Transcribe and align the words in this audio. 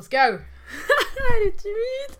Let's 0.00 0.08
go 0.08 0.16
Elle 1.42 1.48
est 1.48 1.56
timide 1.56 2.16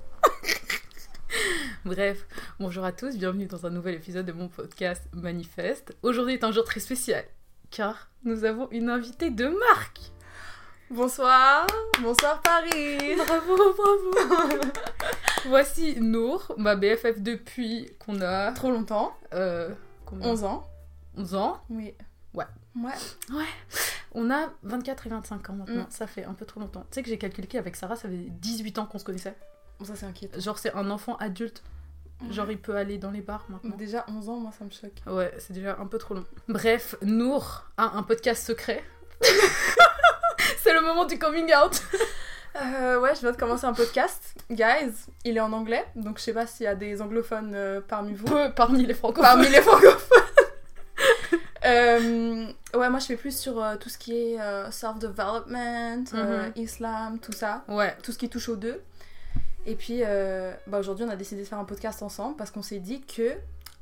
Bref, 1.86 2.26
bonjour 2.58 2.84
à 2.84 2.92
tous, 2.92 3.16
bienvenue 3.16 3.46
dans 3.46 3.64
un 3.64 3.70
nouvel 3.70 3.94
épisode 3.94 4.26
de 4.26 4.32
mon 4.32 4.48
podcast 4.48 5.04
Manifeste. 5.14 5.96
Aujourd'hui 6.02 6.34
est 6.34 6.44
un 6.44 6.52
jour 6.52 6.64
très 6.64 6.80
spécial, 6.80 7.24
car 7.70 8.10
nous 8.24 8.44
avons 8.44 8.68
une 8.70 8.90
invitée 8.90 9.30
de 9.30 9.48
marque 9.48 10.00
Bonsoir, 10.90 11.66
bonsoir 12.02 12.42
Paris 12.42 13.16
Bravo, 13.16 13.56
bravo 13.56 14.60
Voici 15.46 15.98
Nour, 16.02 16.54
ma 16.58 16.76
BFF 16.76 17.20
depuis 17.20 17.90
qu'on 17.98 18.20
a... 18.20 18.52
Trop 18.52 18.72
longtemps 18.72 19.16
Euh, 19.32 19.70
combien 20.04 20.28
11 20.28 20.44
ans 20.44 20.68
11 21.16 21.34
ans 21.34 21.64
Oui. 21.70 21.94
Ouais. 22.34 22.44
Ouais. 22.76 22.92
Ouais. 23.32 23.46
On 24.12 24.30
a 24.30 24.48
24 24.64 25.06
et 25.06 25.10
25 25.10 25.50
ans 25.50 25.52
maintenant, 25.54 25.82
Mm. 25.82 25.90
ça 25.90 26.06
fait 26.06 26.24
un 26.24 26.34
peu 26.34 26.44
trop 26.44 26.60
longtemps. 26.60 26.80
Tu 26.90 26.96
sais 26.96 27.02
que 27.02 27.08
j'ai 27.08 27.18
calculé 27.18 27.46
qu'avec 27.46 27.76
Sarah, 27.76 27.96
ça 27.96 28.08
fait 28.08 28.14
18 28.28 28.78
ans 28.78 28.86
qu'on 28.86 28.98
se 28.98 29.04
connaissait. 29.04 29.34
Bon, 29.78 29.84
ça 29.84 29.94
c'est 29.96 30.06
inquiétant. 30.06 30.40
Genre 30.40 30.58
c'est 30.58 30.74
un 30.74 30.90
enfant 30.90 31.16
adulte, 31.16 31.62
genre 32.30 32.50
il 32.50 32.58
peut 32.58 32.76
aller 32.76 32.98
dans 32.98 33.10
les 33.12 33.20
bars 33.20 33.46
maintenant. 33.48 33.76
Déjà 33.76 34.04
11 34.08 34.28
ans, 34.28 34.36
moi 34.38 34.50
ça 34.58 34.64
me 34.64 34.70
choque. 34.70 35.00
Ouais, 35.06 35.32
c'est 35.38 35.52
déjà 35.52 35.76
un 35.78 35.86
peu 35.86 35.98
trop 35.98 36.14
long. 36.14 36.24
Bref, 36.48 36.96
Nour 37.02 37.64
a 37.76 37.96
un 37.96 38.02
podcast 38.02 38.46
secret. 38.46 38.82
c'est 40.62 40.72
le 40.72 40.80
moment 40.82 41.04
du 41.04 41.18
coming 41.18 41.50
out. 41.54 41.82
Euh, 42.60 42.98
ouais, 42.98 43.14
je 43.14 43.20
viens 43.20 43.30
de 43.30 43.36
commencer 43.36 43.64
un 43.64 43.72
podcast. 43.72 44.34
Guys, 44.50 44.92
il 45.24 45.36
est 45.36 45.40
en 45.40 45.52
anglais, 45.52 45.86
donc 45.94 46.18
je 46.18 46.24
sais 46.24 46.32
pas 46.32 46.48
s'il 46.48 46.64
y 46.64 46.66
a 46.66 46.74
des 46.74 47.00
anglophones 47.00 47.52
euh, 47.54 47.80
parmi 47.80 48.12
vous. 48.12 48.24
Peu 48.24 48.50
parmi 48.52 48.84
les 48.84 48.92
francophones. 48.92 49.22
Parmi 49.22 49.48
les 49.48 49.60
francophones 49.62 50.20
Euh, 51.70 52.46
ouais, 52.74 52.90
moi 52.90 52.98
je 52.98 53.06
fais 53.06 53.16
plus 53.16 53.36
sur 53.38 53.62
euh, 53.62 53.76
tout 53.76 53.88
ce 53.88 53.98
qui 53.98 54.12
est 54.16 54.40
euh, 54.40 54.70
self-development, 54.70 56.04
Mhm. 56.12 56.52
islam, 56.56 57.18
tout 57.18 57.32
ça. 57.32 57.64
Ouais. 57.68 57.96
tout 58.02 58.12
ce 58.12 58.18
qui 58.18 58.28
touche 58.28 58.48
aux 58.48 58.56
deux. 58.56 58.82
Et 59.66 59.74
puis 59.76 60.00
bah, 60.66 60.78
aujourd'hui, 60.78 61.04
on 61.04 61.10
a 61.10 61.16
décidé 61.16 61.42
de 61.42 61.46
faire 61.46 61.58
un 61.58 61.64
podcast 61.64 62.02
ensemble 62.02 62.36
parce 62.36 62.50
qu'on 62.50 62.62
s'est 62.62 62.78
dit 62.80 63.02
que, 63.02 63.34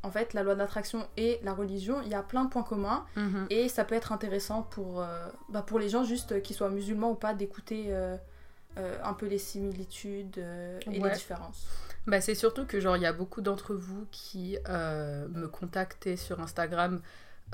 en 0.02 0.10
fait, 0.10 0.34
la 0.34 0.42
loi 0.42 0.54
de 0.54 0.58
l'attraction 0.58 1.06
et 1.16 1.38
la 1.44 1.52
religion, 1.54 2.02
il 2.02 2.08
y 2.08 2.14
a 2.14 2.22
plein 2.22 2.44
de 2.44 2.50
points 2.50 2.62
communs 2.64 3.04
Mhm. 3.16 3.46
et 3.50 3.68
ça 3.68 3.84
peut 3.84 3.94
être 3.94 4.12
intéressant 4.12 4.62
pour, 4.62 5.04
bah, 5.48 5.62
pour 5.62 5.78
les 5.78 5.88
gens, 5.88 6.02
juste 6.04 6.42
qu'ils 6.42 6.56
soient 6.56 6.68
musulmans 6.70 7.12
ou 7.12 7.14
pas, 7.14 7.32
d'écouter 7.32 7.94
un 8.76 9.12
peu 9.14 9.26
les 9.26 9.38
similitudes 9.38 10.38
et 10.38 10.88
Ouais. 11.00 11.08
les 11.08 11.14
différences. 11.14 11.66
Bah, 12.08 12.20
c'est 12.20 12.34
surtout 12.34 12.64
que 12.66 12.80
genre 12.80 12.96
il 12.96 13.02
y 13.02 13.06
a 13.06 13.12
beaucoup 13.12 13.40
d'entre 13.40 13.74
vous 13.74 14.06
qui 14.10 14.56
euh, 14.68 15.28
me 15.28 15.46
contactaient 15.46 16.16
sur 16.16 16.40
Instagram 16.40 17.00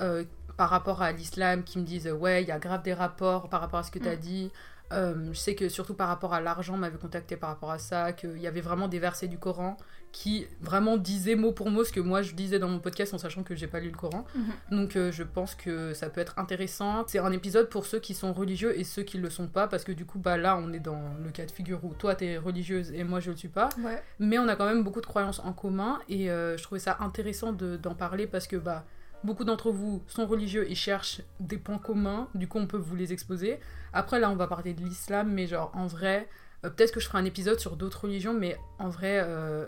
euh, 0.00 0.24
par 0.56 0.70
rapport 0.70 1.02
à 1.02 1.12
l'islam, 1.12 1.62
qui 1.64 1.78
me 1.78 1.84
disent 1.84 2.08
ouais 2.08 2.42
il 2.42 2.48
y 2.48 2.52
a 2.52 2.58
grave 2.58 2.82
des 2.82 2.94
rapports 2.94 3.48
par 3.48 3.60
rapport 3.60 3.80
à 3.80 3.82
ce 3.82 3.90
que 3.90 3.98
tu 3.98 4.08
as 4.08 4.16
Mm. 4.16 4.20
dit. 4.20 4.52
Euh, 4.92 5.30
je 5.32 5.38
sais 5.38 5.54
que 5.54 5.68
surtout 5.68 5.94
par 5.94 6.08
rapport 6.08 6.34
à 6.34 6.40
l'argent, 6.40 6.74
on 6.74 6.78
m'avait 6.78 6.98
contacté 6.98 7.36
par 7.36 7.48
rapport 7.48 7.70
à 7.70 7.78
ça, 7.78 8.12
qu'il 8.12 8.38
y 8.38 8.46
avait 8.46 8.60
vraiment 8.60 8.86
des 8.86 8.98
versets 8.98 9.26
du 9.28 9.38
Coran 9.38 9.76
qui 10.12 10.46
vraiment 10.60 10.96
disaient 10.96 11.34
mot 11.34 11.50
pour 11.50 11.70
mot 11.70 11.82
ce 11.82 11.90
que 11.90 11.98
moi 11.98 12.22
je 12.22 12.34
disais 12.34 12.60
dans 12.60 12.68
mon 12.68 12.78
podcast 12.78 13.12
en 13.14 13.18
sachant 13.18 13.42
que 13.42 13.56
j'ai 13.56 13.66
pas 13.66 13.80
lu 13.80 13.90
le 13.90 13.96
Coran. 13.96 14.24
Donc 14.70 14.94
euh, 14.94 15.10
je 15.10 15.24
pense 15.24 15.56
que 15.56 15.92
ça 15.94 16.08
peut 16.10 16.20
être 16.20 16.38
intéressant. 16.38 17.02
C'est 17.08 17.18
un 17.18 17.32
épisode 17.32 17.68
pour 17.68 17.86
ceux 17.86 17.98
qui 17.98 18.14
sont 18.14 18.32
religieux 18.32 18.78
et 18.78 18.84
ceux 18.84 19.02
qui 19.02 19.18
le 19.18 19.28
sont 19.30 19.48
pas 19.48 19.66
parce 19.66 19.82
que 19.82 19.90
du 19.90 20.04
coup 20.04 20.20
bah 20.20 20.36
là 20.36 20.56
on 20.56 20.72
est 20.72 20.78
dans 20.78 21.02
le 21.24 21.30
cas 21.30 21.46
de 21.46 21.50
figure 21.50 21.82
où 21.84 21.94
toi 21.94 22.14
t'es 22.14 22.36
religieuse 22.38 22.92
et 22.92 23.02
moi 23.02 23.18
je 23.18 23.32
le 23.32 23.36
suis 23.36 23.48
pas. 23.48 23.70
Ouais. 23.82 24.00
Mais 24.20 24.38
on 24.38 24.46
a 24.46 24.54
quand 24.54 24.66
même 24.66 24.84
beaucoup 24.84 25.00
de 25.00 25.06
croyances 25.06 25.40
en 25.40 25.52
commun 25.52 25.98
et 26.08 26.30
euh, 26.30 26.56
je 26.56 26.62
trouvais 26.62 26.78
ça 26.78 26.98
intéressant 27.00 27.52
de- 27.52 27.76
d'en 27.76 27.94
parler 27.94 28.28
parce 28.28 28.46
que 28.46 28.56
bah, 28.56 28.84
beaucoup 29.24 29.44
d'entre 29.44 29.70
vous 29.70 30.02
sont 30.06 30.26
religieux 30.26 30.70
et 30.70 30.74
cherchent 30.74 31.22
des 31.40 31.58
points 31.58 31.78
communs, 31.78 32.28
du 32.34 32.46
coup 32.46 32.58
on 32.58 32.66
peut 32.66 32.78
vous 32.78 32.94
les 32.94 33.12
exposer. 33.12 33.58
Après 33.92 34.20
là 34.20 34.30
on 34.30 34.36
va 34.36 34.46
parler 34.46 34.74
de 34.74 34.82
l'islam, 34.82 35.32
mais 35.32 35.46
genre 35.46 35.72
en 35.74 35.86
vrai, 35.86 36.28
euh, 36.64 36.70
peut-être 36.70 36.92
que 36.92 37.00
je 37.00 37.06
ferai 37.06 37.18
un 37.18 37.24
épisode 37.24 37.60
sur 37.60 37.76
d'autres 37.76 38.02
religions, 38.02 38.34
mais 38.34 38.56
en 38.78 38.88
vrai, 38.88 39.20
euh, 39.22 39.66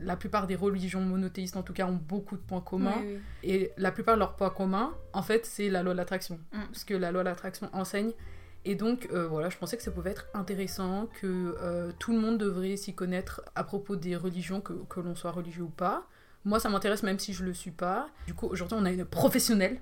la 0.00 0.16
plupart 0.16 0.46
des 0.46 0.56
religions 0.56 1.00
monothéistes 1.00 1.56
en 1.56 1.62
tout 1.62 1.72
cas 1.72 1.86
ont 1.86 1.98
beaucoup 2.00 2.36
de 2.36 2.42
points 2.42 2.60
communs. 2.60 2.94
Oui, 3.00 3.14
oui. 3.14 3.50
Et 3.50 3.72
la 3.76 3.92
plupart 3.92 4.14
de 4.14 4.20
leurs 4.20 4.36
points 4.36 4.50
communs, 4.50 4.94
en 5.12 5.22
fait, 5.22 5.46
c'est 5.46 5.68
la 5.68 5.82
loi 5.82 5.92
de 5.92 5.98
l'attraction. 5.98 6.38
Mm. 6.52 6.58
Ce 6.72 6.84
que 6.84 6.94
la 6.94 7.12
loi 7.12 7.22
de 7.22 7.28
l'attraction 7.28 7.68
enseigne. 7.72 8.12
Et 8.64 8.74
donc, 8.74 9.08
euh, 9.12 9.28
voilà, 9.28 9.48
je 9.48 9.56
pensais 9.58 9.76
que 9.76 9.82
ça 9.82 9.92
pouvait 9.92 10.10
être 10.10 10.26
intéressant, 10.34 11.08
que 11.20 11.92
tout 12.00 12.12
le 12.12 12.18
monde 12.18 12.38
devrait 12.38 12.76
s'y 12.76 12.94
connaître 12.94 13.42
à 13.54 13.62
propos 13.62 13.94
des 13.94 14.16
religions, 14.16 14.60
que, 14.60 14.72
que 14.88 14.98
l'on 14.98 15.14
soit 15.14 15.30
religieux 15.30 15.62
ou 15.62 15.70
pas. 15.70 16.08
Moi, 16.46 16.60
ça 16.60 16.68
m'intéresse 16.70 17.02
même 17.02 17.18
si 17.18 17.32
je 17.34 17.44
le 17.44 17.52
suis 17.52 17.72
pas. 17.72 18.06
Du 18.26 18.32
coup, 18.32 18.46
aujourd'hui, 18.46 18.78
on 18.80 18.84
a 18.86 18.90
une 18.90 19.04
professionnelle. 19.04 19.78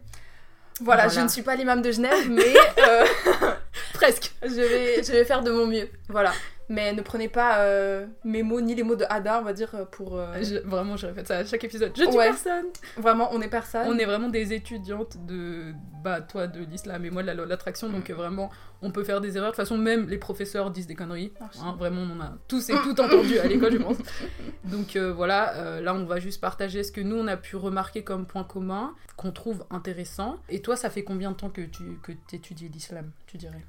Voilà, 0.81 1.03
Voilà. 1.05 1.09
je 1.09 1.21
ne 1.21 1.29
suis 1.29 1.43
pas 1.43 1.55
l'imam 1.55 1.83
de 1.83 1.93
Genève, 1.93 2.29
mais 2.29 2.43
euh, 2.79 3.05
Presque 3.93 4.33
je, 4.43 4.49
vais, 4.49 5.03
je 5.05 5.13
vais 5.13 5.25
faire 5.25 5.43
de 5.43 5.51
mon 5.53 5.67
mieux. 5.67 5.89
Voilà. 6.09 6.33
Mais 6.71 6.93
ne 6.95 7.03
prenez 7.03 7.29
pas 7.29 7.59
euh, 7.61 8.07
mes 8.25 8.43
mots 8.43 8.61
ni 8.63 8.75
les 8.75 8.83
mots 8.83 8.97
de 8.97 9.05
Ada, 9.11 9.39
on 9.41 9.43
va 9.45 9.53
dire, 9.53 9.71
euh, 9.75 9.85
pour. 9.85 10.17
euh, 10.19 10.27
Je- 10.43 10.67
Vraiment, 10.67 10.97
je 10.97 11.07
répète 11.07 11.29
ça 11.29 11.39
à 11.39 11.45
chaque 11.45 11.63
épisode. 11.65 11.93
Je 11.97 12.05
dis 12.09 12.17
Ouais. 12.17 12.27
personne 12.31 12.67
Vraiment, 12.97 13.29
on 13.33 13.41
est 13.43 13.49
personne. 13.49 13.87
On 13.87 13.99
est 13.99 14.05
vraiment 14.07 14.29
des 14.29 14.53
étudiantes 14.55 15.17
de, 15.27 15.75
bah, 16.03 16.21
toi 16.23 16.47
de 16.47 16.61
l'islam 16.65 17.05
et 17.05 17.11
moi 17.11 17.23
de 17.23 17.27
la 17.31 17.35
l'attraction, 17.35 17.91
donc 17.91 18.09
euh, 18.09 18.15
vraiment, 18.15 18.51
on 18.83 18.91
peut 18.91 19.05
faire 19.05 19.21
des 19.21 19.37
erreurs. 19.37 19.51
De 19.51 19.57
toute 19.57 19.63
façon, 19.65 19.77
même 19.77 20.09
les 20.09 20.17
professeurs 20.19 20.71
disent 20.71 20.87
des 20.87 20.95
conneries. 20.95 21.33
Merci. 21.41 21.61
Hein, 21.63 21.77
vraiment, 21.79 22.03
on 22.03 22.19
en 22.19 22.21
a 22.23 22.33
tous 22.49 22.71
et 22.71 22.75
tout 22.83 22.99
entendu 23.01 23.39
à 23.39 23.47
l'école, 23.47 23.73
je 23.73 23.79
pense. 23.79 23.99
Donc 24.65 24.97
voilà, 24.97 25.81
là, 25.83 25.95
on 25.95 26.05
va 26.05 26.19
juste 26.19 26.41
partager 26.41 26.83
ce 26.83 26.93
que 26.93 27.01
nous, 27.03 27.17
on 27.17 27.27
a 27.27 27.37
pu 27.37 27.57
remarquer 27.57 28.03
comme 28.05 28.25
point 28.27 28.45
commun, 28.45 28.95
qu'on 29.17 29.33
trouve 29.33 29.65
intéressant. 29.71 30.37
Et 30.49 30.63
toi, 30.63 30.77
ça 30.77 30.89
fait 30.91 31.05
combien 31.05 31.31
de 31.33 31.37
temps 31.37 31.51
que 31.51 31.61
tu 31.63 31.99
que 32.03 32.13
étudies 32.33 32.69
l'islam, 32.69 33.11
tu 33.27 33.37
dirais? 33.37 33.65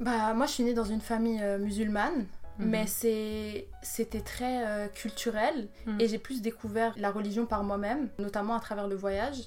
Bah, 0.00 0.34
moi, 0.34 0.46
je 0.46 0.52
suis 0.52 0.64
née 0.64 0.74
dans 0.74 0.84
une 0.84 1.00
famille 1.00 1.40
euh, 1.42 1.58
musulmane, 1.58 2.26
Mhm. 2.58 2.68
mais 2.70 2.86
c'est 2.86 3.68
c'était 3.82 4.20
très 4.20 4.66
euh, 4.66 4.88
culturel 4.88 5.68
Mhm. 5.86 6.00
et 6.00 6.08
j'ai 6.08 6.18
plus 6.18 6.42
découvert 6.42 6.92
la 6.96 7.10
religion 7.10 7.46
par 7.46 7.62
moi-même, 7.64 8.08
notamment 8.18 8.54
à 8.54 8.60
travers 8.60 8.88
le 8.88 8.94
voyage. 8.96 9.38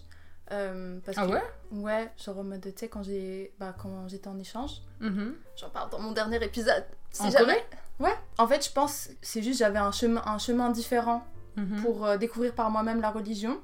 Euh, 0.52 1.00
parce 1.06 1.18
Ah 1.20 1.28
que- 1.28 1.32
ouais? 1.34 1.44
Ouais, 1.72 2.12
genre 2.24 2.40
en 2.40 2.44
mode, 2.44 2.62
tu 2.62 2.72
sais, 2.76 2.88
quand 2.88 3.04
j'ai 3.04 3.54
bah, 3.59 3.76
quand 3.78 4.08
j'étais 4.08 4.28
en 4.28 4.40
échange, 4.40 4.82
Mhm. 5.00 5.36
j'en 5.56 5.70
parle 5.70 5.92
dans 5.92 6.00
mon 6.00 6.12
dernier 6.12 6.44
épisode. 6.44 6.84
Si 7.12 7.22
En 7.24 7.30
jamais- 7.32 7.64
Ouais. 8.00 8.14
En 8.38 8.48
fait, 8.48 8.66
je 8.66 8.72
pense, 8.72 9.09
c'est 9.22 9.44
juste 9.44 9.59
j'avais 9.59 9.78
un 9.80 9.92
chemin, 9.92 10.24
un 10.26 10.38
chemin 10.40 10.70
différent 10.72 11.24
Mhm. 11.58 11.82
pour 11.84 12.18
découvrir 12.18 12.54
par 12.56 12.70
moi-même 12.72 13.02
la 13.02 13.12
religion. 13.12 13.59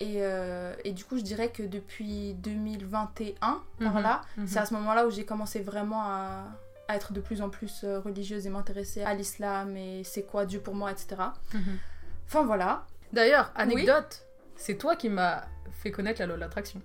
Et, 0.00 0.14
euh, 0.22 0.74
et 0.84 0.92
du 0.92 1.04
coup, 1.04 1.18
je 1.18 1.22
dirais 1.22 1.50
que 1.50 1.62
depuis 1.62 2.34
2021, 2.34 3.62
par 3.82 3.94
Mhm. 3.94 4.02
là, 4.02 4.20
Mhm. 4.38 4.46
c'est 4.46 4.58
à 4.58 4.64
ce 4.66 4.72
moment-là 4.74 5.06
où 5.06 5.10
j'ai 5.10 5.24
commencé 5.26 5.60
vraiment 5.60 6.02
à, 6.02 6.44
à 6.88 6.96
être 6.96 7.12
de 7.12 7.20
plus 7.20 7.42
en 7.42 7.50
plus 7.50 7.82
euh, 7.84 8.00
religieuse 8.00 8.46
et 8.46 8.50
m'intéresser 8.50 9.02
à 9.02 9.12
l'islam 9.14 9.76
et 9.76 10.02
c'est 10.04 10.22
quoi 10.22 10.46
Dieu 10.46 10.60
pour 10.60 10.74
moi, 10.74 10.90
etc. 10.90 11.16
Mhm. 11.52 11.78
Enfin 12.26 12.44
voilà. 12.44 12.86
D'ailleurs, 13.12 13.52
anecdote, 13.54 14.26
c'est 14.56 14.76
toi 14.76 14.96
qui 14.96 15.08
m'as 15.08 15.44
fait 15.82 15.90
connaître 15.90 16.20
la 16.20 16.26
loi 16.26 16.36
de 16.36 16.40
l'attraction. 16.40 16.80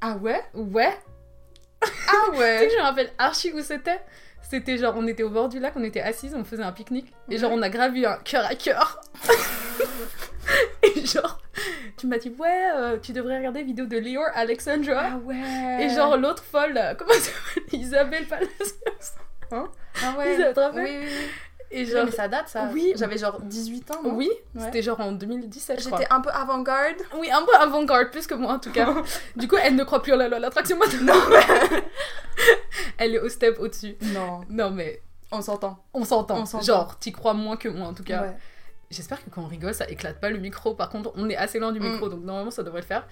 Ah 0.00 0.16
ouais? 0.16 0.42
Ouais 0.54 0.96
Ah 1.82 1.88
Tu 2.30 2.32
sais 2.32 2.38
ouais 2.38 2.66
que 2.66 2.72
je 2.72 2.76
me 2.78 2.82
rappelle 2.82 3.12
archi 3.18 3.52
où 3.52 3.60
c'était 3.60 4.00
C'était 4.42 4.76
genre, 4.78 4.94
on 4.96 5.06
était 5.06 5.22
au 5.22 5.30
bord 5.30 5.48
du 5.48 5.58
lac, 5.58 5.74
on 5.76 5.82
était 5.84 6.00
assises, 6.02 6.34
on 6.34 6.44
faisait 6.44 6.62
un 6.62 6.72
pique-nique. 6.72 7.12
Et 7.30 7.38
genre, 7.38 7.50
on 7.52 7.62
a 7.62 7.68
gravi 7.70 8.04
un 8.06 8.16
cœur 8.18 8.44
à 8.46 8.54
cœur. 8.54 9.00
et 10.82 11.04
genre, 11.06 11.40
tu 12.04 12.10
m'as 12.10 12.18
dit, 12.18 12.34
ouais, 12.38 12.70
euh, 12.76 12.98
tu 13.00 13.12
devrais 13.12 13.38
regarder 13.38 13.60
les 13.60 13.64
vidéos 13.64 13.86
de 13.86 13.96
Lior 13.96 14.26
Alexandra. 14.34 15.04
Ah 15.12 15.16
ouais 15.24 15.78
Et 15.80 15.88
genre, 15.88 16.16
l'autre 16.18 16.44
folle, 16.44 16.74
là, 16.74 16.94
comment 16.98 17.12
elle 17.14 17.20
s'appelle? 17.20 17.80
Isabelle 17.80 18.26
Palacios. 18.26 18.74
Ah 19.50 19.64
Isabelle, 19.96 20.18
ouais 20.18 20.52
te 20.52 20.74
Oui, 20.76 20.82
oui, 20.84 20.98
oui. 21.00 21.08
Et 21.70 21.86
genre, 21.86 22.04
mais 22.04 22.10
ça 22.12 22.28
date 22.28 22.48
ça. 22.48 22.68
Oui. 22.72 22.92
J'avais 22.94 23.16
genre 23.18 23.40
18 23.40 23.90
ans. 23.92 24.02
non? 24.04 24.14
Oui, 24.14 24.30
Ouais. 24.54 24.62
c'était 24.66 24.82
genre 24.82 25.00
en 25.00 25.12
2017, 25.12 25.80
je 25.80 25.86
crois. 25.86 25.98
J'étais 25.98 26.12
un 26.12 26.20
peu 26.20 26.30
avant-garde. 26.30 26.96
Oui, 27.18 27.30
un 27.32 27.42
peu 27.42 27.54
avant-garde, 27.56 28.10
plus 28.10 28.26
que 28.26 28.34
moi 28.34 28.52
en 28.52 28.58
tout 28.58 28.70
cas. 28.70 28.94
du 29.36 29.48
coup, 29.48 29.56
elle 29.56 29.74
ne 29.74 29.82
croit 29.82 30.02
plus 30.02 30.12
en 30.12 30.16
la 30.16 30.28
loi 30.28 30.38
l'attraction 30.38 30.76
maintenant. 30.76 31.14
elle 32.98 33.14
est 33.14 33.18
au 33.18 33.28
step 33.28 33.58
au-dessus. 33.58 33.96
Non. 34.02 34.42
Non, 34.50 34.70
mais 34.70 35.00
On 35.32 35.40
s'entend. 35.40 35.82
on 35.94 36.04
s'entend. 36.04 36.38
On 36.38 36.46
s'entend. 36.46 36.64
Genre, 36.64 36.98
t'y 36.98 37.12
crois 37.12 37.34
moins 37.34 37.56
que 37.56 37.68
moi 37.68 37.88
en 37.88 37.94
tout 37.94 38.04
cas. 38.04 38.22
Ouais. 38.22 38.36
J'espère 38.90 39.24
que 39.24 39.30
quand 39.30 39.42
on 39.42 39.46
rigole, 39.48 39.74
ça 39.74 39.88
éclate 39.88 40.20
pas 40.20 40.30
le 40.30 40.38
micro. 40.38 40.74
Par 40.74 40.88
contre, 40.90 41.12
on 41.16 41.28
est 41.28 41.36
assez 41.36 41.58
loin 41.58 41.72
du 41.72 41.80
Mm. 41.80 41.90
micro, 41.92 42.08
donc 42.08 42.22
normalement 42.24 42.50
ça 42.50 42.62
devrait 42.62 42.80
le 42.82 42.86
faire. 42.86 43.06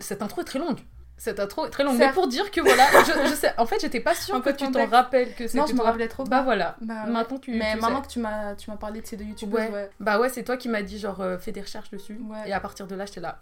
Cette 0.00 0.22
intro 0.22 0.40
est 0.40 0.44
très 0.44 0.58
longue. 0.58 0.78
Cette 1.18 1.38
intro 1.38 1.66
est 1.66 1.70
très 1.70 1.84
longue. 1.84 1.98
Certes. 1.98 2.10
Mais 2.10 2.14
pour 2.14 2.28
dire 2.28 2.50
que 2.50 2.60
voilà, 2.62 2.86
je, 3.04 3.28
je 3.28 3.34
sais, 3.34 3.52
en 3.58 3.66
fait, 3.66 3.78
j'étais 3.80 4.00
pas 4.00 4.14
sûre 4.14 4.40
que 4.42 4.48
tu 4.50 4.70
t'en 4.72 4.86
rappelles 4.86 5.34
que 5.34 5.46
c'était 5.46 5.58
Non, 5.58 5.66
je 5.66 5.74
me 5.74 5.82
rappelais 5.82 6.08
trop. 6.08 6.24
Bah 6.24 6.40
voilà. 6.42 6.76
Bah, 6.80 7.04
ouais. 7.04 7.10
Maintenant 7.10 7.38
tu. 7.38 7.52
Mais 7.52 7.74
tu 7.74 7.80
maintenant 7.80 8.00
sais. 8.00 8.08
que 8.08 8.12
tu 8.12 8.18
m'as 8.20 8.54
tu 8.54 8.70
m'as 8.70 8.76
parlé 8.76 9.02
de 9.02 9.06
ces 9.06 9.16
deux 9.18 9.24
Ouais. 9.46 9.68
ouais. 9.70 9.90
Bah 10.00 10.18
ouais, 10.18 10.30
c'est 10.30 10.42
toi 10.44 10.56
qui 10.56 10.68
m'as 10.70 10.80
dit 10.82 10.98
genre 10.98 11.20
euh, 11.20 11.36
fais 11.38 11.52
des 11.52 11.60
recherches 11.60 11.90
dessus. 11.90 12.18
Ouais. 12.28 12.48
Et 12.48 12.52
à 12.54 12.60
partir 12.60 12.86
de 12.86 12.94
là, 12.94 13.04
j'étais 13.04 13.20
là. 13.20 13.40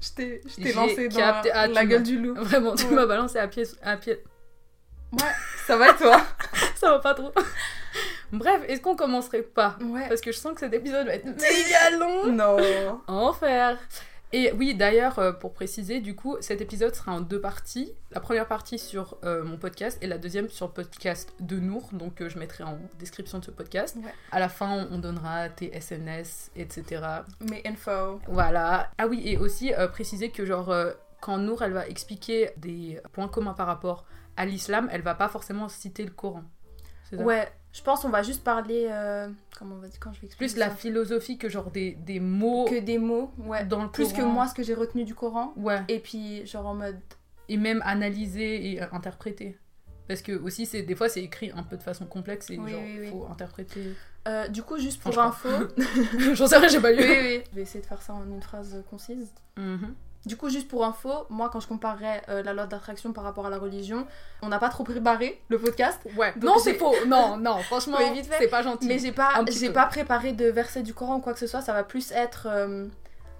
Je 0.00 0.08
t'ai 0.12 0.40
je 0.46 0.54
J'ai 0.56 0.62
t'ai 0.62 0.72
lancé 0.72 1.08
dans 1.08 1.18
capté- 1.18 1.50
ah, 1.52 1.66
la 1.66 1.84
gueule 1.84 2.02
du 2.04 2.18
loup. 2.18 2.34
Vraiment, 2.36 2.74
tu 2.74 2.86
m'as 2.86 3.04
balancé 3.04 3.38
à 3.38 3.48
pied, 3.48 3.64
à 3.82 3.96
pied. 3.98 4.18
Ouais. 5.12 5.18
Ça 5.66 5.76
va 5.76 5.92
toi? 5.92 6.22
Ça 6.76 6.90
va 6.92 6.98
pas 7.00 7.14
trop. 7.14 7.32
Bref, 8.32 8.62
est-ce 8.68 8.80
qu'on 8.80 8.96
commencerait 8.96 9.42
pas 9.42 9.78
Ouais. 9.80 10.08
Parce 10.08 10.20
que 10.20 10.32
je 10.32 10.38
sens 10.38 10.54
que 10.54 10.60
cet 10.60 10.74
épisode 10.74 11.06
va 11.06 11.14
être 11.14 11.26
méga 11.26 11.90
long. 11.98 12.26
Non. 12.32 13.00
Enfer. 13.06 13.78
Et 14.30 14.52
oui, 14.52 14.74
d'ailleurs, 14.74 15.18
euh, 15.20 15.32
pour 15.32 15.54
préciser, 15.54 16.00
du 16.00 16.14
coup, 16.14 16.36
cet 16.40 16.60
épisode 16.60 16.94
sera 16.94 17.12
en 17.12 17.20
deux 17.22 17.40
parties. 17.40 17.94
La 18.10 18.20
première 18.20 18.46
partie 18.46 18.78
sur 18.78 19.16
euh, 19.24 19.42
mon 19.42 19.56
podcast 19.56 19.96
et 20.02 20.06
la 20.06 20.18
deuxième 20.18 20.50
sur 20.50 20.66
le 20.66 20.72
podcast 20.72 21.32
de 21.40 21.58
Nour, 21.58 21.88
donc 21.92 22.20
euh, 22.20 22.28
je 22.28 22.38
mettrai 22.38 22.62
en 22.62 22.78
description 22.98 23.38
de 23.38 23.46
ce 23.46 23.50
podcast. 23.50 23.96
Ouais. 23.96 24.12
À 24.30 24.38
la 24.38 24.50
fin, 24.50 24.86
on 24.90 24.98
donnera 24.98 25.48
tes 25.48 25.72
SNS, 25.80 26.50
etc. 26.56 27.02
Mes 27.40 27.62
infos. 27.64 28.20
Voilà. 28.28 28.90
Ah 28.98 29.06
oui, 29.06 29.22
et 29.24 29.38
aussi 29.38 29.72
euh, 29.72 29.88
préciser 29.88 30.28
que 30.28 30.44
genre, 30.44 30.70
euh, 30.70 30.92
quand 31.22 31.38
Nour, 31.38 31.62
elle 31.62 31.72
va 31.72 31.88
expliquer 31.88 32.50
des 32.58 33.00
points 33.12 33.28
communs 33.28 33.54
par 33.54 33.66
rapport 33.66 34.04
à 34.36 34.44
l'islam, 34.44 34.90
elle 34.92 35.02
va 35.02 35.14
pas 35.14 35.28
forcément 35.28 35.70
citer 35.70 36.04
le 36.04 36.10
Coran. 36.10 36.44
Ouais, 37.12 37.48
je 37.72 37.82
pense 37.82 38.00
qu'on 38.02 38.08
va 38.08 38.22
juste 38.22 38.42
parler. 38.44 38.88
euh, 38.90 39.28
Comment 39.58 39.74
on 39.76 39.78
va 39.78 39.88
dire 39.88 39.98
quand 40.00 40.12
je 40.12 40.20
vais 40.20 40.26
expliquer 40.26 40.52
Plus 40.52 40.58
la 40.58 40.70
ça 40.70 40.74
philosophie 40.76 41.36
que 41.38 41.48
genre 41.48 41.70
des, 41.70 41.92
des 41.92 42.20
mots 42.20 42.64
Que 42.64 42.80
des 42.80 42.98
mots, 42.98 43.30
ouais. 43.38 43.64
dans 43.64 43.82
le 43.84 43.90
Plus 43.90 44.12
que 44.12 44.22
moi, 44.22 44.46
ce 44.48 44.54
que 44.54 44.62
j'ai 44.62 44.74
retenu 44.74 45.04
du 45.04 45.14
Coran. 45.14 45.52
Ouais. 45.56 45.82
Et 45.88 45.98
puis, 46.00 46.46
genre 46.46 46.66
en 46.66 46.74
mode. 46.74 46.98
et 47.48 47.56
même 47.56 47.82
analyser 47.84 48.72
et 48.72 48.82
euh, 48.82 48.86
interpréter. 48.92 49.58
Parce 50.06 50.22
que 50.22 50.32
aussi, 50.32 50.64
c'est 50.64 50.82
des 50.82 50.94
fois, 50.94 51.08
c'est 51.10 51.22
écrit 51.22 51.50
un 51.54 51.62
peu 51.62 51.76
de 51.76 51.82
façon 51.82 52.06
complexe 52.06 52.48
et 52.50 52.58
Oui, 52.58 52.70
genre, 52.70 52.80
oui, 52.82 52.96
oui. 53.00 53.10
faut 53.10 53.26
interpréter. 53.30 53.94
Euh, 54.26 54.48
du 54.48 54.62
coup, 54.62 54.78
juste 54.78 55.00
pour 55.02 55.10
Enfin, 55.18 55.28
info. 55.28 55.48
J'en 56.34 56.46
sais 56.46 56.56
rien, 56.56 56.68
j'ai 56.68 56.80
pas 56.80 56.92
lu. 56.92 56.98
oui, 57.02 57.06
oui. 57.20 57.42
Je 57.50 57.56
vais 57.56 57.62
essayer 57.62 57.80
de 57.80 57.86
faire 57.86 58.00
ça 58.00 58.14
en 58.14 58.24
une 58.24 58.40
phrase 58.42 58.82
concise. 58.88 59.32
Mhm. 59.58 59.94
Du 60.26 60.36
coup, 60.36 60.50
juste 60.50 60.68
pour 60.68 60.84
info, 60.84 61.10
moi, 61.30 61.48
quand 61.50 61.60
je 61.60 61.68
comparais 61.68 62.22
euh, 62.28 62.42
la 62.42 62.52
loi 62.52 62.66
d'attraction 62.66 63.12
par 63.12 63.24
rapport 63.24 63.46
à 63.46 63.50
la 63.50 63.58
religion, 63.58 64.06
on 64.42 64.48
n'a 64.48 64.58
pas 64.58 64.68
trop 64.68 64.84
préparé 64.84 65.40
le 65.48 65.58
podcast. 65.58 66.00
Ouais. 66.16 66.32
Donc, 66.36 66.44
non, 66.44 66.58
c'est 66.58 66.74
faux. 66.74 66.94
Non, 67.06 67.36
non, 67.36 67.58
franchement, 67.58 67.98
c'est 68.38 68.48
pas 68.48 68.62
gentil. 68.62 68.86
Mais 68.88 68.98
j'ai 68.98 69.12
pas, 69.12 69.44
j'ai 69.48 69.70
pas 69.70 69.86
préparé 69.86 70.32
de 70.32 70.46
verset 70.46 70.82
du 70.82 70.92
Coran 70.92 71.16
ou 71.16 71.20
quoi 71.20 71.32
que 71.32 71.38
ce 71.38 71.46
soit. 71.46 71.62
Ça 71.62 71.72
va 71.72 71.84
plus 71.84 72.10
être 72.12 72.46
euh, 72.50 72.86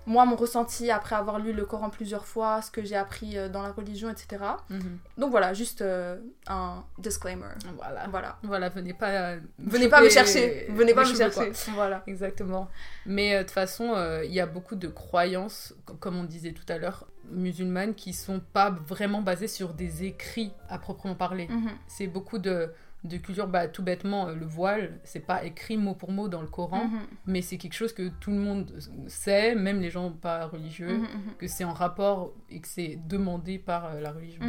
moi 0.09 0.25
mon 0.25 0.35
ressenti 0.37 0.91
après 0.91 1.15
avoir 1.15 1.39
lu 1.39 1.53
le 1.53 1.65
Coran 1.65 1.91
plusieurs 1.91 2.25
fois, 2.27 2.63
ce 2.63 2.71
que 2.71 2.83
j'ai 2.83 2.97
appris 2.97 3.37
euh, 3.39 3.49
dans 3.49 3.63
la 3.63 3.71
religion, 3.73 4.09
etc. 4.11 4.27
Mhm. 4.71 4.99
Donc 5.19 5.31
voilà, 5.31 5.55
juste 5.55 5.83
euh, 5.83 6.19
un 6.49 6.83
disclaimer. 6.99 7.45
Voilà. 7.77 8.07
Voilà. 8.09 8.39
Voilà, 8.43 8.69
venez 8.71 8.95
pas. 8.95 9.11
euh, 9.11 9.41
Venez 9.59 9.89
pas 9.89 10.01
me 10.03 10.09
chercher. 10.09 10.67
Venez 10.71 10.95
pas 10.95 11.05
me 11.05 11.15
chercher. 11.15 11.51
quoi. 11.53 11.73
Voilà. 11.75 12.03
Exactement. 12.07 12.69
Mais 13.07 13.35
de 13.37 13.43
toute 13.43 13.53
façon, 13.53 13.95
il 14.25 14.33
y 14.33 14.41
a 14.41 14.47
beaucoup 14.47 14.75
de 14.77 14.89
croyances, 14.89 15.75
co- 15.85 15.95
comme 15.95 16.17
on 16.17 16.25
disait 16.25 16.53
tout 16.53 16.67
à 16.73 16.79
l'heure, 16.79 17.07
musulmanes, 17.31 17.95
qui 17.95 18.13
sont 18.15 18.41
pas 18.41 18.71
vraiment 18.71 19.21
basées 19.23 19.49
sur 19.49 19.75
des 19.75 20.05
écrits 20.05 20.53
à 20.69 20.79
proprement 20.79 21.15
parler. 21.15 21.47
Mhm. 21.49 21.71
C'est 21.87 22.07
beaucoup 22.07 22.39
de, 22.39 22.73
de 23.05 23.17
culture, 23.17 23.47
bah, 23.47 23.69
tout 23.69 23.83
bêtement, 23.85 24.29
euh, 24.29 24.35
le 24.35 24.45
voile, 24.45 24.99
c'est 25.05 25.21
pas 25.21 25.45
écrit 25.45 25.77
mot 25.77 25.95
pour 25.95 26.11
mot 26.11 26.29
dans 26.29 26.41
le 26.43 26.49
Coran, 26.49 26.87
Mhm. 26.87 27.01
mais 27.27 27.43
c'est 27.43 27.57
quelque 27.57 27.75
chose 27.75 27.93
que 27.93 28.09
tout 28.21 28.31
le 28.31 28.39
monde 28.39 28.73
sait, 29.07 29.55
même 29.55 29.81
les 29.81 29.89
gens 29.91 30.11
pas 30.11 30.47
religieux, 30.47 30.99
Mhm, 30.99 31.03
mhm. 31.03 31.35
que 31.39 31.47
c'est 31.47 31.65
en 31.65 31.73
rapport 31.73 32.33
et 32.51 32.61
que 32.61 32.67
c'est 32.69 32.99
demandé 33.07 33.59
par 33.59 33.87
euh, 33.87 34.01
la 34.01 34.11
religion. 34.11 34.43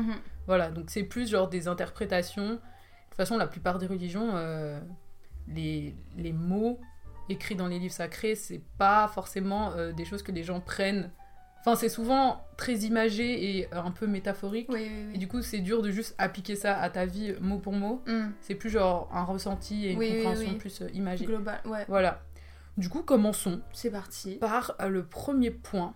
Voilà, 0.47 0.71
donc 0.71 0.85
c'est 0.89 1.03
plus 1.03 1.29
genre 1.29 1.47
des 1.47 1.67
interprétations. 1.67 2.49
De 2.53 2.55
toute 2.55 3.15
façon, 3.17 3.37
la 3.37 3.45
plupart 3.47 3.77
des 3.77 3.85
religions, 3.85 4.31
euh, 4.33 4.79
les, 5.47 5.95
les 6.17 6.33
mots 6.33 6.79
écrits 7.29 7.55
dans 7.55 7.67
les 7.67 7.77
livres 7.77 7.93
sacrés, 7.93 8.33
c'est 8.33 8.61
pas 8.79 9.07
forcément 9.09 9.71
euh, 9.73 9.91
des 9.91 10.05
choses 10.05 10.23
que 10.23 10.31
les 10.31 10.43
gens 10.43 10.59
prennent. 10.59 11.11
Enfin, 11.61 11.75
c'est 11.75 11.89
souvent 11.89 12.45
très 12.57 12.75
imagé 12.79 13.57
et 13.59 13.67
euh, 13.73 13.81
un 13.81 13.91
peu 13.91 14.07
métaphorique. 14.07 14.67
Oui, 14.69 14.89
oui, 14.89 15.15
Et 15.15 15.17
du 15.17 15.27
coup, 15.27 15.41
c'est 15.41 15.59
dur 15.59 15.81
de 15.81 15.91
juste 15.91 16.15
appliquer 16.17 16.55
ça 16.55 16.79
à 16.79 16.89
ta 16.89 17.05
vie 17.05 17.35
mot 17.41 17.57
pour 17.57 17.73
mot. 17.73 18.01
Mhm. 18.07 18.33
C'est 18.41 18.55
plus 18.55 18.69
genre 18.69 19.09
un 19.13 19.23
ressenti 19.23 19.85
et 19.85 19.91
une 19.91 19.99
compréhension 19.99 20.57
plus 20.57 20.81
euh, 20.81 20.89
imagée. 20.93 21.25
Global, 21.25 21.59
ouais. 21.65 21.85
Voilà. 21.89 22.21
Du 22.77 22.87
coup, 22.87 23.01
commençons 23.03 23.61
C'est 23.73 23.91
parti. 23.91 24.35
par 24.35 24.75
euh, 24.79 24.87
le 24.87 25.03
premier 25.03 25.51
point. 25.51 25.93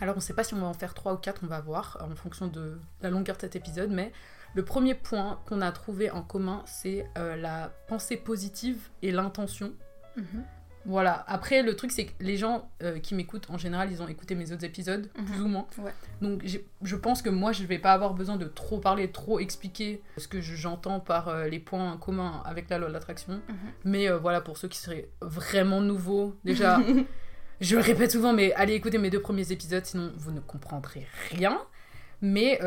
Alors, 0.00 0.16
on 0.16 0.18
ne 0.18 0.22
sait 0.22 0.34
pas 0.34 0.42
si 0.44 0.54
on 0.54 0.60
va 0.60 0.66
en 0.66 0.74
faire 0.74 0.94
trois 0.94 1.12
ou 1.14 1.18
quatre, 1.18 1.42
on 1.44 1.46
va 1.46 1.60
voir 1.60 1.98
en 2.00 2.14
fonction 2.16 2.48
de 2.48 2.78
la 3.02 3.10
longueur 3.10 3.36
de 3.36 3.42
cet 3.42 3.54
épisode, 3.54 3.90
mais 3.90 4.12
le 4.54 4.64
premier 4.64 4.94
point 4.94 5.38
qu'on 5.46 5.60
a 5.60 5.70
trouvé 5.70 6.10
en 6.10 6.22
commun, 6.22 6.62
c'est 6.66 7.06
euh, 7.16 7.36
la 7.36 7.70
pensée 7.86 8.16
positive 8.16 8.88
et 9.02 9.12
l'intention. 9.12 9.72
Mhm. 10.16 10.44
Voilà. 10.86 11.24
Après, 11.28 11.62
le 11.62 11.76
truc, 11.76 11.92
c'est 11.92 12.06
que 12.06 12.12
les 12.20 12.36
gens 12.38 12.70
euh, 12.82 12.98
qui 12.98 13.14
m'écoutent, 13.14 13.48
en 13.50 13.58
général, 13.58 13.92
ils 13.92 14.02
ont 14.02 14.08
écouté 14.08 14.34
mes 14.34 14.50
autres 14.52 14.64
épisodes, 14.64 15.10
Mhm. 15.18 15.24
plus 15.26 15.40
ou 15.42 15.48
moins. 15.48 15.66
Ouais. 15.78 15.92
Donc, 16.22 16.42
je 16.82 16.96
pense 16.96 17.20
que 17.20 17.28
moi, 17.28 17.52
je 17.52 17.64
vais 17.64 17.78
pas 17.78 17.92
avoir 17.92 18.14
besoin 18.14 18.36
de 18.36 18.46
trop 18.46 18.78
parler, 18.78 19.10
trop 19.12 19.38
expliquer 19.40 20.02
ce 20.16 20.26
que 20.26 20.40
je- 20.40 20.54
j'entends 20.56 20.98
par 21.00 21.28
euh, 21.28 21.48
les 21.48 21.58
points 21.60 21.96
communs 21.98 22.42
avec 22.46 22.70
la 22.70 22.78
loi 22.78 22.88
de 22.88 22.94
l'attraction. 22.94 23.42
Mhm. 23.48 23.54
Mais 23.84 24.08
euh, 24.10 24.16
voilà, 24.18 24.40
pour 24.40 24.56
ceux 24.56 24.68
qui 24.68 24.78
seraient 24.78 25.10
vraiment 25.20 25.80
nouveaux, 25.82 26.34
déjà, 26.44 26.78
je 27.60 27.76
le 27.76 27.82
répète 27.82 28.12
souvent, 28.12 28.32
mais 28.32 28.52
allez 28.54 28.72
écouter 28.72 28.96
mes 28.96 29.10
deux 29.10 29.20
premiers 29.20 29.52
épisodes, 29.52 29.84
sinon 29.84 30.12
vous 30.16 30.30
ne 30.32 30.40
comprendrez 30.40 31.06
rien. 31.30 31.58
Mais 32.22 32.58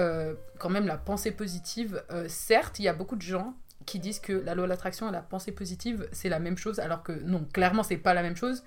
quand 0.60 0.70
même, 0.70 0.88
la 0.88 0.98
pensée 0.98 1.32
positive, 1.32 2.04
certes, 2.28 2.80
il 2.80 2.86
y 2.86 2.88
a 2.88 2.94
beaucoup 2.94 3.16
de 3.16 3.22
gens 3.22 3.54
qui 3.86 4.00
disent 4.00 4.20
que 4.20 4.34
la 4.34 4.56
loi 4.56 4.66
de 4.66 4.70
l'attraction 4.70 5.10
et 5.10 5.12
la 5.12 5.22
pensée 5.22 5.52
positive, 5.52 6.08
c'est 6.12 6.30
la 6.30 6.40
même 6.40 6.58
chose, 6.58 6.80
alors 6.80 7.04
que 7.04 7.12
non, 7.12 7.46
clairement, 7.54 7.84
c'est 7.84 7.98
pas 7.98 8.14
la 8.14 8.22
même 8.22 8.36
chose. 8.36 8.64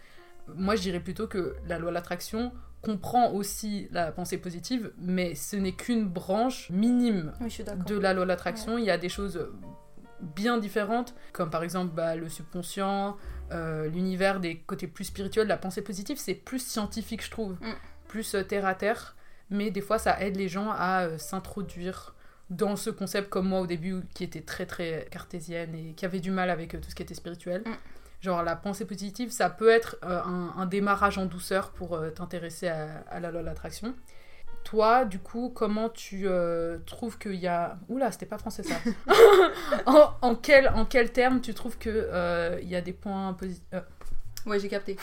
Moi, 0.55 0.77
je 0.77 0.83
dirais 0.83 1.01
plutôt 1.01 1.27
que 1.27 1.57
la 1.67 1.79
loi 1.79 1.91
de 1.91 1.95
l'attraction 1.95 2.53
comprend 2.83 3.33
aussi 3.33 3.89
la 3.91 4.13
pensée 4.13 4.39
positive, 4.39 4.93
mais 4.99 5.35
ce 5.35 5.57
n'est 5.57 5.73
qu'une 5.73 6.07
branche 6.07 6.71
minime 6.71 7.33
Oui, 7.41 7.57
de 7.87 7.99
la 7.99 8.15
loi 8.15 8.25
de 8.25 8.29
l'attraction. 8.29 8.79
Il 8.79 8.85
y 8.85 8.91
a 8.91 8.99
des 8.99 9.09
choses 9.09 9.49
bien 10.21 10.59
différentes, 10.59 11.15
comme 11.33 11.51
par 11.51 11.63
exemple 11.63 11.95
bah, 11.95 12.17
le 12.17 12.29
subconscient, 12.29 13.17
euh, 13.53 13.89
l'univers 13.89 14.41
des 14.41 14.59
côtés 14.59 14.87
plus 14.87 15.05
spirituels, 15.05 15.47
la 15.47 15.57
pensée 15.57 15.83
positive, 15.83 16.17
c'est 16.19 16.35
plus 16.35 16.59
scientifique, 16.61 17.25
je 17.25 17.31
trouve, 17.31 17.53
Mm. 17.55 17.75
plus 18.09 18.35
euh, 18.35 18.43
terre 18.43 18.67
à 18.67 18.75
terre. 18.75 19.17
Mais 19.51 19.71
des 19.71 19.81
fois, 19.81 19.99
ça 19.99 20.21
aide 20.23 20.37
les 20.37 20.49
gens 20.49 20.71
à 20.71 21.03
euh, 21.07 21.19
s'introduire 21.19 22.15
dans 22.51 22.77
ce 22.77 22.91
concept, 22.91 23.29
comme 23.29 23.49
moi 23.49 23.61
au 23.61 23.67
début, 23.67 24.03
qui 24.15 24.25
était 24.25 24.41
très 24.41 24.67
très 24.67 25.09
cartésienne 25.11 25.75
et 25.75 25.93
qui 25.95 26.05
avait 26.05 26.21
du 26.21 26.31
mal 26.31 26.51
avec 26.51 26.75
euh, 26.75 26.79
tout 26.81 26.91
ce 26.91 26.95
qui 26.95 27.03
était 27.03 27.15
spirituel. 27.15 27.63
Mm. 27.67 27.73
Genre 28.21 28.43
la 28.43 28.57
pensée 28.57 28.85
positive, 28.85 29.31
ça 29.31 29.51
peut 29.51 29.69
être 29.69 29.97
euh, 30.05 30.21
un, 30.23 30.55
un 30.57 30.67
démarrage 30.67 31.19
en 31.19 31.27
douceur 31.27 31.71
pour 31.71 31.95
euh, 31.95 32.11
t'intéresser 32.11 32.69
à, 32.69 33.05
à 33.11 33.21
la 33.21 33.31
loi 33.31 33.41
de 33.43 33.47
l'attraction. 33.47 33.95
Toi, 34.65 35.05
du 35.05 35.21
coup, 35.21 35.53
comment 35.55 35.89
tu 35.89 36.27
trouves 36.87 37.19
qu'il 37.19 37.37
y 37.37 37.47
a... 37.47 37.79
Oula, 37.89 38.11
c'était 38.11 38.27
pas 38.27 38.37
français 38.37 38.65
ça. 38.65 38.75
en, 39.87 40.11
en 40.23 40.35
quel, 40.35 40.69
en 40.71 40.85
quel 40.85 41.13
terme 41.13 41.41
tu 41.41 41.55
trouves 41.55 41.79
qu'il 41.79 42.05
il 42.63 42.69
y 42.69 42.75
a 42.75 42.81
des 42.81 42.93
points 42.93 43.33
positifs 43.35 43.63
Ouais, 44.45 44.59
j'ai 44.59 44.69
capté. 44.69 44.97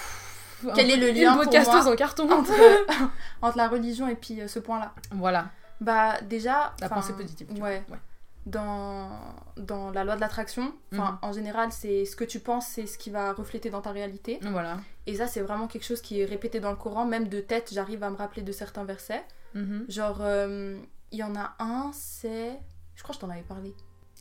Quel 0.76 0.92
est 0.92 0.98
le 0.98 1.12
lien 1.12 1.42
Une 1.42 1.50
pour 1.50 1.74
moi 1.74 1.88
en 1.88 1.96
carton 1.96 2.30
Entre, 2.30 2.52
entre 3.42 3.58
la 3.58 3.70
religion 3.70 4.10
et 4.10 4.16
puis 4.16 4.42
ce 4.48 4.60
point-là? 4.60 4.94
Voilà, 5.12 5.50
Bah, 5.84 6.20
déjà. 6.22 6.74
la 6.82 6.90
pensée 6.90 7.14
positive. 7.14 7.52
Ouais. 7.54 7.84
ouais. 7.90 7.98
Dans, 8.46 9.10
dans 9.56 9.92
la 9.92 10.04
loi 10.04 10.16
de 10.16 10.20
l'attraction, 10.22 10.74
enfin, 10.92 11.12
Mhm. 11.22 11.30
en 11.30 11.32
général, 11.32 11.72
c'est 11.72 12.04
ce 12.04 12.16
que 12.18 12.26
tu 12.26 12.40
penses, 12.42 12.68
c'est 12.68 12.88
ce 12.88 12.98
qui 12.98 13.10
va 13.10 13.32
refléter 13.32 13.70
dans 13.70 13.80
ta 13.82 13.92
réalité. 13.92 14.38
Voilà. 14.42 14.78
Et 15.08 15.16
ça, 15.16 15.28
c'est 15.28 15.40
vraiment 15.40 15.68
quelque 15.68 15.86
chose 15.86 16.02
qui 16.02 16.20
est 16.20 16.26
répété 16.26 16.60
dans 16.60 16.72
le 16.72 16.76
Coran. 16.76 17.06
Même 17.06 17.30
de 17.30 17.40
tête, 17.40 17.70
j'arrive 17.74 18.04
à 18.04 18.10
me 18.10 18.18
rappeler 18.18 18.42
de 18.42 18.52
certains 18.52 18.84
versets. 18.84 19.24
Mhm. 19.54 19.86
Genre, 19.88 20.18
euh, 20.22 20.78
il 21.12 21.20
y 21.20 21.24
en 21.24 21.36
a 21.38 21.56
un, 21.60 21.92
c'est. 21.94 22.60
Je 22.96 23.04
crois 23.04 23.14
que 23.16 23.22
je 23.22 23.26
t'en 23.26 23.30
avais 23.32 23.44
parlé. 23.44 23.74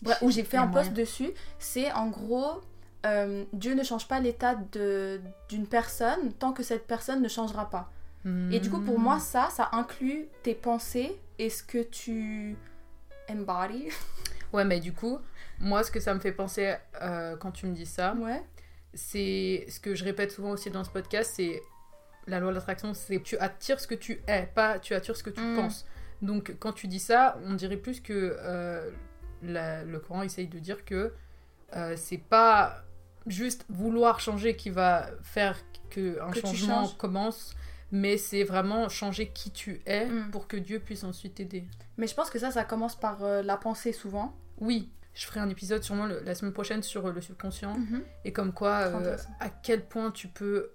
Bref, 0.02 0.18
où 0.22 0.30
j'ai 0.30 0.44
fait 0.44 0.56
un 0.56 0.66
post 0.68 0.90
moyen. 0.90 0.92
dessus. 0.92 1.30
C'est 1.58 1.90
en 1.92 2.06
gros. 2.08 2.60
euh, 3.04 3.44
Dieu 3.52 3.74
ne 3.74 3.82
change 3.82 4.06
pas 4.06 4.20
l'état 4.20 4.54
d'une 4.54 5.66
personne 5.68 6.32
tant 6.34 6.52
que 6.52 6.62
cette 6.62 6.86
personne 6.86 7.20
ne 7.20 7.28
changera 7.28 7.68
pas. 7.68 7.90
Et 8.52 8.60
du 8.60 8.70
coup, 8.70 8.78
pour 8.80 9.00
Hmm. 9.00 9.02
moi, 9.02 9.18
ça, 9.18 9.48
ça 9.50 9.68
inclut 9.72 10.28
tes 10.44 10.54
pensées 10.54 11.18
et 11.44 11.50
ce 11.50 11.62
que 11.62 11.82
tu 11.82 12.56
embody? 13.28 13.88
Ouais, 14.52 14.66
mais 14.66 14.80
du 14.80 14.92
coup, 14.92 15.18
moi, 15.60 15.82
ce 15.82 15.90
que 15.90 15.98
ça 15.98 16.12
me 16.12 16.20
fait 16.20 16.30
penser 16.32 16.74
euh, 17.00 17.36
quand 17.38 17.52
tu 17.52 17.64
me 17.66 17.74
dis 17.74 17.86
ça, 17.86 18.14
Ouais. 18.20 18.42
c'est 18.92 19.64
ce 19.70 19.80
que 19.80 19.94
je 19.94 20.04
répète 20.04 20.30
souvent 20.30 20.50
aussi 20.50 20.70
dans 20.70 20.84
ce 20.84 20.90
podcast, 20.90 21.32
c'est 21.36 21.62
la 22.26 22.38
loi 22.38 22.50
de 22.50 22.56
l'attraction, 22.56 22.92
c'est 22.92 23.20
tu 23.22 23.38
attires 23.38 23.80
ce 23.80 23.86
que 23.86 23.94
tu 23.94 24.20
es, 24.26 24.46
pas 24.54 24.78
tu 24.78 24.92
attires 24.94 25.16
ce 25.16 25.22
que 25.22 25.30
tu 25.30 25.40
Mm. 25.40 25.56
penses. 25.56 25.86
Donc 26.20 26.54
quand 26.58 26.72
tu 26.74 26.86
dis 26.86 26.98
ça, 27.00 27.38
on 27.46 27.54
dirait 27.54 27.78
plus 27.78 28.00
que 28.00 28.36
euh, 28.40 28.90
la- 29.42 29.84
le 29.84 29.98
Coran 29.98 30.20
essaye 30.22 30.48
de 30.48 30.58
dire 30.58 30.84
que 30.84 31.14
euh, 31.74 31.94
c'est 31.96 32.18
pas 32.18 32.84
juste 33.26 33.64
vouloir 33.70 34.20
changer 34.20 34.54
qui 34.54 34.68
va 34.68 35.06
faire 35.22 35.56
que 35.88 36.20
un 36.20 36.30
Que 36.30 36.40
changement 36.40 36.88
commence, 36.98 37.54
mais 37.92 38.16
c'est 38.16 38.42
vraiment 38.42 38.88
changer 38.88 39.28
qui 39.28 39.50
tu 39.52 39.80
es 39.86 40.06
Mm. 40.06 40.30
pour 40.32 40.48
que 40.48 40.56
Dieu 40.56 40.80
puisse 40.80 41.04
ensuite 41.04 41.34
t'aider. 41.36 41.64
Mais 41.98 42.06
je 42.08 42.14
pense 42.14 42.30
que 42.30 42.38
ça, 42.38 42.50
ça 42.50 42.64
commence 42.64 42.96
par 42.98 43.22
euh, 43.22 43.42
la 43.42 43.56
pensée 43.56 43.92
souvent. 43.92 44.34
Oui, 44.58 44.90
je 45.14 45.26
ferai 45.26 45.40
un 45.40 45.48
épisode 45.50 45.82
sûrement 45.84 46.06
le- 46.06 46.20
la 46.24 46.34
semaine 46.34 46.52
prochaine 46.54 46.82
sur 46.82 47.06
euh, 47.06 47.12
le 47.12 47.20
subconscient 47.20 47.76
Mhm. 47.78 48.02
et 48.24 48.32
comme 48.32 48.52
quoi 48.52 48.78
euh, 48.80 49.16
à 49.40 49.48
quel 49.50 49.84
point 49.86 50.10
tu 50.10 50.26
peux 50.28 50.70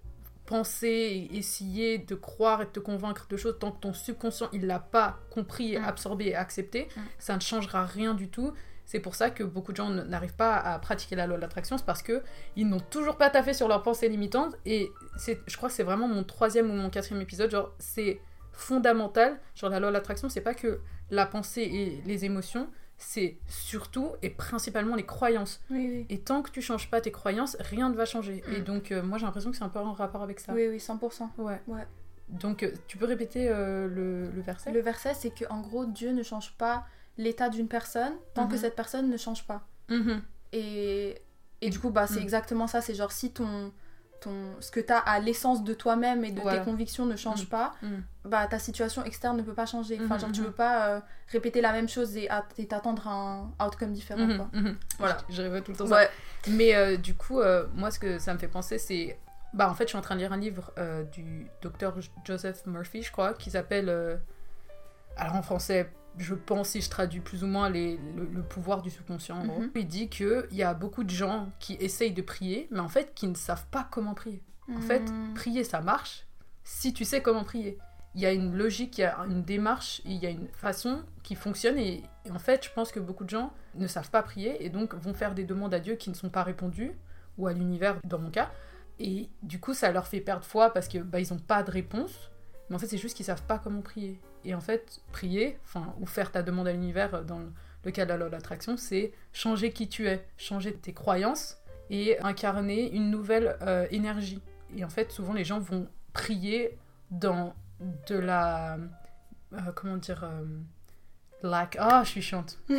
penser 0.46 0.88
et 0.88 1.38
essayer 1.38 1.98
de 1.98 2.16
croire 2.16 2.62
et 2.62 2.66
de 2.66 2.70
te 2.70 2.80
convaincre 2.80 3.28
de 3.30 3.36
choses 3.36 3.58
tant 3.60 3.72
que 3.72 3.82
ton 3.82 3.94
subconscient 3.94 4.48
il 4.54 4.66
l'a 4.66 4.80
pas 4.80 5.20
compris, 5.32 5.78
Mm. 5.78 5.84
absorbé 5.84 6.28
et 6.28 6.36
accepté, 6.36 6.88
Mm. 6.96 7.00
ça 7.20 7.36
ne 7.36 7.42
changera 7.42 7.86
rien 7.86 8.14
du 8.14 8.30
tout. 8.30 8.54
C'est 8.88 9.02
pour 9.02 9.16
ça 9.16 9.30
que 9.30 9.44
beaucoup 9.44 9.74
de 9.74 9.78
gens 9.78 9.90
n'arrivent 9.90 10.36
pas 10.36 10.56
à 10.56 10.80
pratiquer 10.80 11.18
la 11.18 11.28
loi 11.28 11.36
de 11.36 11.42
l'attraction, 11.42 11.78
c'est 11.78 11.86
parce 11.86 12.02
que 12.02 12.24
ils 12.56 12.68
n'ont 12.68 12.80
toujours 12.80 13.18
pas 13.18 13.30
taffé 13.30 13.54
sur 13.54 13.68
leurs 13.68 13.84
pensées 13.84 14.08
limitantes. 14.08 14.56
Et 14.66 14.90
c'est, 15.18 15.42
je 15.46 15.58
crois 15.58 15.68
que 15.68 15.76
c'est 15.76 15.84
vraiment 15.84 16.08
mon 16.08 16.24
troisième 16.24 16.72
ou 16.72 16.74
mon 16.74 16.90
quatrième 16.90 17.22
épisode. 17.22 17.52
Genre, 17.52 17.74
c'est 17.80 18.22
fondamental. 18.54 19.40
Genre, 19.56 19.70
la 19.70 19.82
loi 19.82 19.90
de 19.90 19.94
l'attraction, 19.94 20.30
c'est 20.30 20.42
pas 20.42 20.54
que 20.54 20.80
la 21.12 21.26
pensée 21.26 21.64
et 21.64 22.02
les 22.06 22.24
émotions, 22.24 22.70
c'est 22.98 23.38
surtout 23.48 24.14
et 24.22 24.30
principalement 24.30 24.96
les 24.96 25.06
croyances. 25.06 25.62
Oui, 25.70 25.90
oui. 25.92 26.06
Et 26.10 26.22
tant 26.22 26.42
que 26.42 26.50
tu 26.50 26.62
changes 26.62 26.90
pas 26.90 27.02
tes 27.02 27.12
croyances, 27.12 27.58
rien 27.60 27.90
ne 27.90 27.96
va 27.96 28.06
changer. 28.06 28.42
Mm. 28.48 28.54
Et 28.54 28.62
donc, 28.62 28.94
euh, 28.94 29.04
moi, 29.04 29.18
j'ai 29.18 29.26
l'impression 29.26 29.52
que 29.52 29.58
c'est 29.58 29.66
un 29.66 29.70
peu 29.70 29.80
en 29.80 29.92
rapport 29.92 30.24
avec 30.24 30.40
ça. 30.40 30.54
Oui, 30.54 30.66
oui, 30.70 30.78
100%. 30.78 31.28
Ouais. 31.40 31.62
Ouais. 31.68 31.86
Donc, 32.30 32.64
euh, 32.64 32.72
tu 32.88 32.98
peux 32.98 33.06
répéter 33.06 33.50
euh, 33.50 33.90
le, 33.90 34.32
le 34.32 34.42
verset? 34.42 34.72
Le 34.72 34.80
verset, 34.80 35.14
c'est 35.14 35.30
que 35.30 35.44
en 35.50 35.60
gros, 35.60 35.86
Dieu 35.86 36.12
ne 36.12 36.24
change 36.24 36.54
pas 36.58 36.86
l'état 37.18 37.50
d'une 37.50 37.68
personne 37.68 38.14
tant 38.34 38.48
que 38.48 38.54
Mhm. 38.54 38.60
cette 38.60 38.76
personne 38.76 39.10
ne 39.10 39.18
change 39.18 39.46
pas. 39.48 39.62
Mhm. 39.90 40.22
Et, 40.54 41.22
et 41.62 41.70
du 41.70 41.80
coup, 41.80 41.90
bah, 41.90 42.08
c'est 42.08 42.20
Mm. 42.20 42.24
exactement 42.24 42.68
ça. 42.68 42.82
C'est 42.82 42.94
genre 42.96 43.12
si 43.12 43.32
ton, 43.32 43.72
ton, 44.22 44.56
ce 44.60 44.72
que 44.72 44.80
tu 44.80 44.92
as 44.94 44.98
à 45.00 45.20
l'essence 45.20 45.64
de 45.64 45.74
toi-même 45.74 46.24
et 46.24 46.32
de 46.32 46.40
Voilà. 46.42 46.60
tes 46.60 46.66
convictions 46.66 47.06
ne 47.06 47.16
change 47.16 47.50
pas, 47.50 47.74
bah, 48.24 48.48
ta 48.48 48.60
situation 48.60 49.04
externe 49.04 49.38
ne 49.38 49.42
peut 49.44 49.54
pas 49.54 49.66
changer. 49.66 50.00
Enfin, 50.04 50.16
Mhm, 50.16 50.22
genre, 50.22 50.32
tu 50.32 50.40
mhm. 50.42 50.48
peux 50.48 50.54
pas 50.54 50.88
euh, 50.90 51.00
répéter 51.30 51.62
la 51.62 51.72
même 51.72 51.90
chose 51.90 52.16
et 52.18 52.30
at- 52.30 52.46
et 52.58 52.68
t'attendre 52.68 53.08
à 53.08 53.12
un 53.12 53.66
outcome 53.66 53.94
différent. 53.94 54.26
Mhm, 54.26 54.38
quoi. 54.38 54.50
mhm. 54.54 54.78
Voilà. 55.00 55.18
Je, 55.30 55.36
je 55.36 55.42
rêvais 55.42 55.62
tout 55.62 55.72
le 55.72 55.78
temps 55.78 55.88
ça. 55.88 56.02
Mais 56.48 56.76
euh, 56.76 56.98
du 56.98 57.16
coup, 57.16 57.40
euh, 57.42 57.66
moi, 57.74 57.92
ce 57.92 58.00
que 58.00 58.20
ça 58.20 58.34
me 58.34 58.40
fait 58.40 58.48
penser, 58.48 58.78
c'est. 58.78 59.20
Bah, 59.54 59.70
en 59.70 59.74
fait, 59.76 59.86
je 59.86 59.90
suis 59.90 59.98
en 59.98 60.02
train 60.02 60.16
de 60.16 60.20
lire 60.20 60.34
un 60.34 60.38
livre 60.38 60.72
euh, 60.78 61.04
du 61.04 61.48
docteur 61.62 61.96
Joseph 62.26 62.66
Murphy, 62.66 63.02
je 63.02 63.12
crois, 63.12 63.34
qui 63.34 63.50
s'appelle. 63.52 63.90
euh, 63.90 64.18
Alors, 65.16 65.36
en 65.36 65.42
français, 65.42 65.90
je 66.18 66.36
pense, 66.36 66.70
si 66.70 66.82
je 66.82 66.90
traduis 66.90 67.20
plus 67.20 67.44
ou 67.44 67.48
moins, 67.48 67.70
les, 67.70 67.98
le, 68.16 68.26
le 68.26 68.42
pouvoir 68.44 68.82
du 68.82 68.90
subconscient, 68.90 69.38
en 69.40 69.46
gros. 69.46 69.62
Mhm. 69.62 69.72
Il 69.76 69.88
dit 69.88 70.10
qu'il 70.10 70.46
y 70.52 70.64
a 70.64 70.74
beaucoup 70.74 71.04
de 71.04 71.10
gens 71.10 71.50
qui 71.60 71.74
essayent 71.80 72.14
de 72.14 72.22
prier, 72.22 72.68
mais 72.72 72.80
en 72.80 72.90
fait, 72.90 73.14
qui 73.16 73.28
ne 73.28 73.36
savent 73.36 73.68
pas 73.72 73.88
comment 73.92 74.14
prier. 74.14 74.42
En 74.76 74.82
fait, 74.82 75.00
Mm. 75.10 75.34
prier, 75.34 75.64
ça 75.64 75.80
marche 75.82 76.26
si 76.64 76.92
tu 76.94 77.06
sais 77.06 77.22
comment 77.22 77.44
prier. 77.46 77.78
Il 78.16 78.22
y 78.22 78.26
a 78.26 78.34
une 78.34 78.54
logique, 78.56 78.98
il 78.98 79.02
y 79.02 79.04
a 79.06 79.16
une 79.30 79.44
démarche, 79.44 80.02
il 80.04 80.14
y 80.18 80.26
a 80.26 80.30
une 80.30 80.48
façon 80.50 81.04
qui 81.24 81.36
fonctionne. 81.36 81.78
Et, 81.78 82.04
et 82.26 82.32
en 82.32 82.40
fait, 82.40 82.66
je 82.66 82.72
pense 82.74 82.92
que 82.92 83.00
beaucoup 83.00 83.24
de 83.24 83.30
gens 83.30 83.54
ne 83.76 83.88
savent 83.88 84.10
pas 84.10 84.24
prier 84.24 84.66
et 84.66 84.70
donc 84.70 84.94
vont 84.96 85.14
faire 85.14 85.34
des 85.36 85.46
demandes 85.46 85.74
à 85.74 85.80
Dieu 85.80 85.96
qui 85.96 86.10
ne 86.10 86.16
sont 86.16 86.30
pas 86.30 86.44
répondues, 86.44 86.92
ou 87.38 87.48
à 87.48 87.54
l'univers 87.54 87.98
dans 88.04 88.20
mon 88.20 88.32
cas. 88.32 88.52
Et 89.00 89.30
du 89.44 89.60
coup, 89.60 89.74
ça 89.76 89.92
leur 89.92 90.08
fait 90.08 90.20
perdre 90.20 90.44
foi 90.44 90.72
parce 90.74 90.88
que 90.88 90.98
bah, 90.98 91.20
ils 91.20 91.32
n'ont 91.32 91.40
pas 91.40 91.62
de 91.64 91.70
réponse. 91.72 92.32
Mais 92.70 92.76
en 92.76 92.80
fait, 92.80 92.88
c'est 92.88 92.98
juste 92.98 93.16
qu'ils 93.16 93.26
savent 93.28 93.44
pas 93.44 93.60
comment 93.60 93.82
prier. 93.82 94.20
Et 94.48 94.56
en 94.56 94.62
fait, 94.62 95.02
prier, 95.12 95.58
enfin, 95.66 95.94
ou 96.00 96.06
faire 96.06 96.32
ta 96.32 96.42
demande 96.42 96.68
à 96.68 96.72
l'univers 96.72 97.24
dans 97.26 97.42
le 97.84 97.92
cas 97.92 98.06
de 98.06 98.10
la 98.10 98.18
loi 98.18 98.28
de 98.28 98.32
l'attraction, 98.32 98.78
c'est 98.78 99.12
changer 99.34 99.72
qui 99.72 99.88
tu 99.90 100.08
es, 100.08 100.26
changer 100.38 100.74
tes 100.74 100.94
croyances 100.94 101.58
et 101.90 102.18
incarner 102.22 102.92
une 102.94 103.12
nouvelle 103.12 103.58
euh, 103.62 103.86
énergie. 103.92 104.42
Et 104.76 104.84
en 104.86 104.90
fait, 104.90 105.12
souvent, 105.12 105.34
les 105.34 105.44
gens 105.44 105.60
vont 105.60 105.88
prier 106.14 106.78
dans 107.12 107.54
de 108.08 108.16
la. 108.18 108.78
euh, 109.54 109.58
comment 109.76 109.98
dire 109.98 110.24
euh, 110.24 110.44
Lack. 111.44 111.78
Ah, 111.80 112.02
je 112.04 112.10
suis 112.10 112.22
chiante. 112.22 112.58
Oh, 112.70 112.74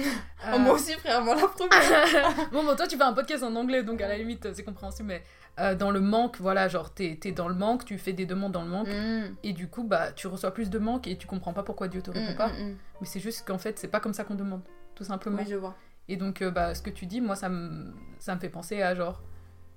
Euh, 0.55 0.59
moi 0.59 0.75
aussi, 0.75 0.93
frère, 0.95 1.21
moi 1.23 1.35
la 1.35 1.49
première. 1.49 2.49
bon, 2.53 2.65
bon, 2.65 2.75
toi, 2.77 2.87
tu 2.87 2.97
fais 2.97 3.03
un 3.03 3.13
podcast 3.13 3.43
en 3.43 3.55
anglais, 3.57 3.83
donc 3.83 4.01
à 4.01 4.09
la 4.09 4.17
limite, 4.17 4.53
c'est 4.55 4.63
compréhensible, 4.63 5.09
mais 5.09 5.23
euh, 5.61 5.75
dans 5.75 5.91
le 5.91 6.00
manque, 6.00 6.38
voilà, 6.41 6.69
genre, 6.69 6.93
t'es 6.95 7.19
es 7.25 7.33
dans 7.33 7.49
le 7.49 7.55
manque, 7.55 7.85
tu 7.85 7.99
fais 7.99 8.12
des 8.12 8.27
demandes 8.27 8.53
dans 8.53 8.62
le 8.62 8.69
manque, 8.71 8.88
Mm. 8.88 9.35
et 9.43 9.53
du 9.53 9.69
coup, 9.69 9.85
bah, 9.85 10.12
tu 10.12 10.27
reçois 10.27 10.53
plus 10.53 10.71
de 10.71 10.79
manque 10.79 11.07
et 11.07 11.17
tu 11.19 11.27
comprends 11.27 11.53
pas 11.53 11.62
pourquoi 11.62 11.88
Dieu 11.88 12.00
te 12.03 12.11
répond 12.11 12.33
Mm, 12.33 12.37
pas. 12.37 12.49
mm. 12.49 12.77
Mais 13.00 13.07
c'est 13.07 13.21
juste 13.21 13.47
qu'en 13.47 13.59
fait, 13.59 13.79
c'est 13.79 13.88
pas 13.88 14.00
comme 14.00 14.15
ça 14.15 14.25
qu'on 14.25 14.35
demande, 14.35 14.62
tout 14.95 15.05
simplement. 15.05 15.38
Oui, 15.38 15.47
je 15.49 15.57
vois. 15.57 15.77
Et 16.09 16.17
donc, 16.17 16.41
euh, 16.43 16.50
bah, 16.50 16.75
ce 16.75 16.83
que 16.83 16.91
tu 16.91 17.07
dis, 17.07 17.21
moi, 17.21 17.37
ça 17.37 17.49
me, 17.49 17.93
ça 18.19 18.35
me 18.35 18.41
fait 18.41 18.49
penser 18.49 18.81
à 18.83 18.95
genre, 18.95 19.23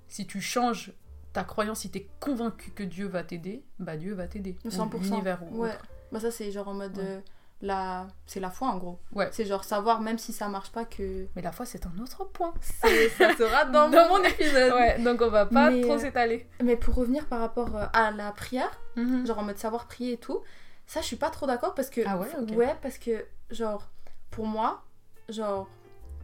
si 0.07 0.25
tu 0.27 0.39
changes 0.41 0.93
ta 1.33 1.43
croyance, 1.43 1.79
si 1.79 1.89
t'es 1.91 2.07
convaincu 2.19 2.71
que 2.71 2.83
Dieu 2.83 3.07
va 3.07 3.23
t'aider, 3.23 3.63
bah 3.79 3.95
Dieu 3.97 4.13
va 4.13 4.27
t'aider. 4.27 4.57
Ou 4.65 4.69
100%. 4.69 4.99
L'univers 5.01 5.41
ou 5.51 5.61
Ouais. 5.63 5.69
autre. 5.69 5.85
Bah, 6.11 6.19
ça, 6.19 6.29
c'est 6.31 6.51
genre 6.51 6.67
en 6.67 6.73
mode. 6.73 6.97
Ouais. 6.97 7.03
euh, 7.05 7.19
la... 7.61 8.07
C'est 8.25 8.39
la 8.39 8.49
foi 8.49 8.69
en 8.69 8.77
gros. 8.77 8.99
Ouais. 9.13 9.29
C'est 9.31 9.45
genre 9.45 9.63
savoir, 9.63 10.01
même 10.01 10.17
si 10.17 10.33
ça 10.33 10.47
marche 10.47 10.71
pas, 10.71 10.85
que. 10.85 11.27
Mais 11.35 11.41
la 11.41 11.51
foi, 11.51 11.65
c'est 11.65 11.85
un 11.85 11.97
autre 12.01 12.23
point. 12.25 12.53
Ça 12.61 13.35
sera 13.35 13.65
dans, 13.75 13.89
Dans 13.89 14.07
mon 14.09 14.23
épisode. 14.23 14.73
Ouais, 14.73 14.99
donc 14.99 15.21
on 15.21 15.29
va 15.29 15.45
pas 15.45 15.69
Mais, 15.69 15.81
trop 15.81 15.93
euh, 15.93 15.97
s'étaler. 15.99 16.47
Mais 16.63 16.75
pour 16.75 16.95
revenir 16.95 17.25
par 17.27 17.39
rapport 17.39 17.75
euh, 17.75 17.85
à 17.93 18.11
la 18.11 18.31
prière, 18.31 18.71
Mhm. 18.95 19.25
genre 19.25 19.39
en 19.39 19.43
mode 19.43 19.57
savoir 19.57 19.85
prier 19.87 20.13
et 20.13 20.17
tout, 20.17 20.41
ça 20.85 20.99
je 21.01 21.05
suis 21.05 21.15
pas 21.15 21.29
trop 21.29 21.45
d'accord 21.47 21.73
parce 21.75 21.89
que. 21.89 22.01
Ah 22.05 22.17
ouais. 22.17 22.27
Ouais, 22.55 22.75
parce 22.81 22.97
que, 22.97 23.25
genre, 23.49 23.89
pour 24.31 24.45
moi, 24.47 24.83
genre, 25.29 25.67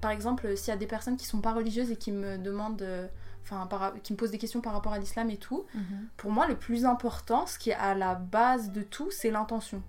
par 0.01 0.11
exemple, 0.11 0.55
s'il 0.57 0.69
y 0.69 0.73
a 0.73 0.77
des 0.77 0.87
personnes 0.87 1.17
qui 1.17 1.25
sont 1.25 1.39
pas 1.41 1.53
religieuses 1.53 1.91
et 1.91 1.95
qui 1.97 2.11
me 2.11 2.37
demandent. 2.37 2.81
euh, 2.81 3.07
Enfin, 3.49 3.65
par- 3.65 3.93
qui 4.03 4.11
me 4.11 4.17
posent 4.17 4.31
des 4.31 4.37
questions 4.37 4.59
par 4.59 4.73
rapport 4.73 4.91
à 4.91 4.99
l'islam 4.99 5.29
et 5.29 5.37
tout. 5.37 5.65
Mhm. 5.73 6.09
Pour 6.17 6.31
moi, 6.31 6.47
le 6.47 6.57
plus 6.57 6.83
important, 6.83 7.45
ce 7.47 7.57
qui 7.57 7.69
est 7.69 7.75
à 7.75 7.95
la 7.95 8.13
base 8.13 8.71
de 8.73 8.81
tout, 8.81 9.09
c'est 9.09 9.31
l'intention. 9.31 9.81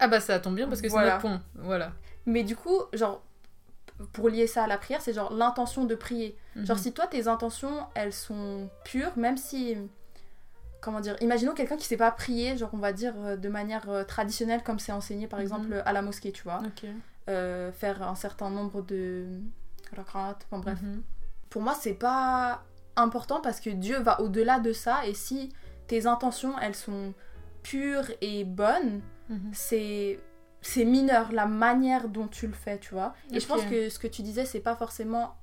Ah 0.00 0.08
bah 0.08 0.20
ça 0.20 0.40
tombe 0.40 0.56
bien 0.56 0.68
parce 0.68 0.80
que 0.80 0.88
c'est 0.88 0.94
notre 0.96 1.18
point. 1.18 1.42
Voilà. 1.54 1.92
Mais 2.26 2.42
du 2.42 2.56
coup, 2.56 2.78
genre, 2.92 3.22
pour 4.12 4.28
lier 4.28 4.46
ça 4.46 4.64
à 4.64 4.66
la 4.66 4.78
prière, 4.78 5.00
c'est 5.02 5.12
genre 5.12 5.32
l'intention 5.32 5.84
de 5.84 5.94
prier. 5.94 6.36
Genre, 6.56 6.76
Mhm. 6.76 6.82
si 6.82 6.92
toi, 6.92 7.06
tes 7.06 7.28
intentions, 7.28 7.86
elles 7.94 8.12
sont 8.12 8.68
pures, 8.84 9.12
même 9.16 9.36
si. 9.36 9.76
Comment 10.80 11.00
dire 11.00 11.16
Imaginons 11.20 11.52
quelqu'un 11.52 11.76
qui 11.76 11.84
sait 11.86 11.98
pas 11.98 12.10
prier, 12.10 12.56
genre, 12.56 12.70
on 12.72 12.78
va 12.78 12.92
dire, 12.94 13.12
euh, 13.18 13.36
de 13.36 13.48
manière 13.50 13.88
euh, 13.90 14.02
traditionnelle, 14.04 14.62
comme 14.62 14.78
c'est 14.78 14.92
enseigné, 14.92 15.26
par 15.26 15.38
Mhm. 15.38 15.42
exemple, 15.42 15.82
à 15.84 15.92
la 15.92 16.00
mosquée, 16.00 16.32
tu 16.32 16.42
vois. 16.42 16.60
Euh, 17.28 17.70
faire 17.72 18.02
un 18.02 18.14
certain 18.14 18.48
nombre 18.50 18.80
de. 18.82 19.26
Enfin 19.98 20.34
bref. 20.52 20.78
Mhm. 20.82 21.02
Pour 21.50 21.60
moi, 21.62 21.74
c'est 21.78 21.94
pas 21.94 22.62
important 22.96 23.40
parce 23.42 23.60
que 23.60 23.68
Dieu 23.70 23.98
va 23.98 24.20
au-delà 24.22 24.58
de 24.60 24.72
ça, 24.72 25.04
et 25.06 25.12
si 25.14 25.50
tes 25.86 26.06
intentions, 26.06 26.58
elles 26.60 26.74
sont 26.74 27.12
pures 27.62 28.10
et 28.22 28.44
bonnes, 28.44 29.00
Mhm. 29.30 29.50
c'est 29.52 30.20
c'est 30.62 30.84
mineur 30.84 31.32
la 31.32 31.46
manière 31.46 32.08
dont 32.08 32.28
tu 32.28 32.46
le 32.46 32.52
fais, 32.52 32.78
tu 32.78 32.92
vois. 32.92 33.14
Et 33.32 33.40
je 33.40 33.46
pense 33.46 33.64
que 33.64 33.88
ce 33.88 33.98
que 33.98 34.06
tu 34.06 34.20
disais, 34.20 34.44
c'est 34.44 34.60
pas 34.60 34.76
forcément 34.76 35.34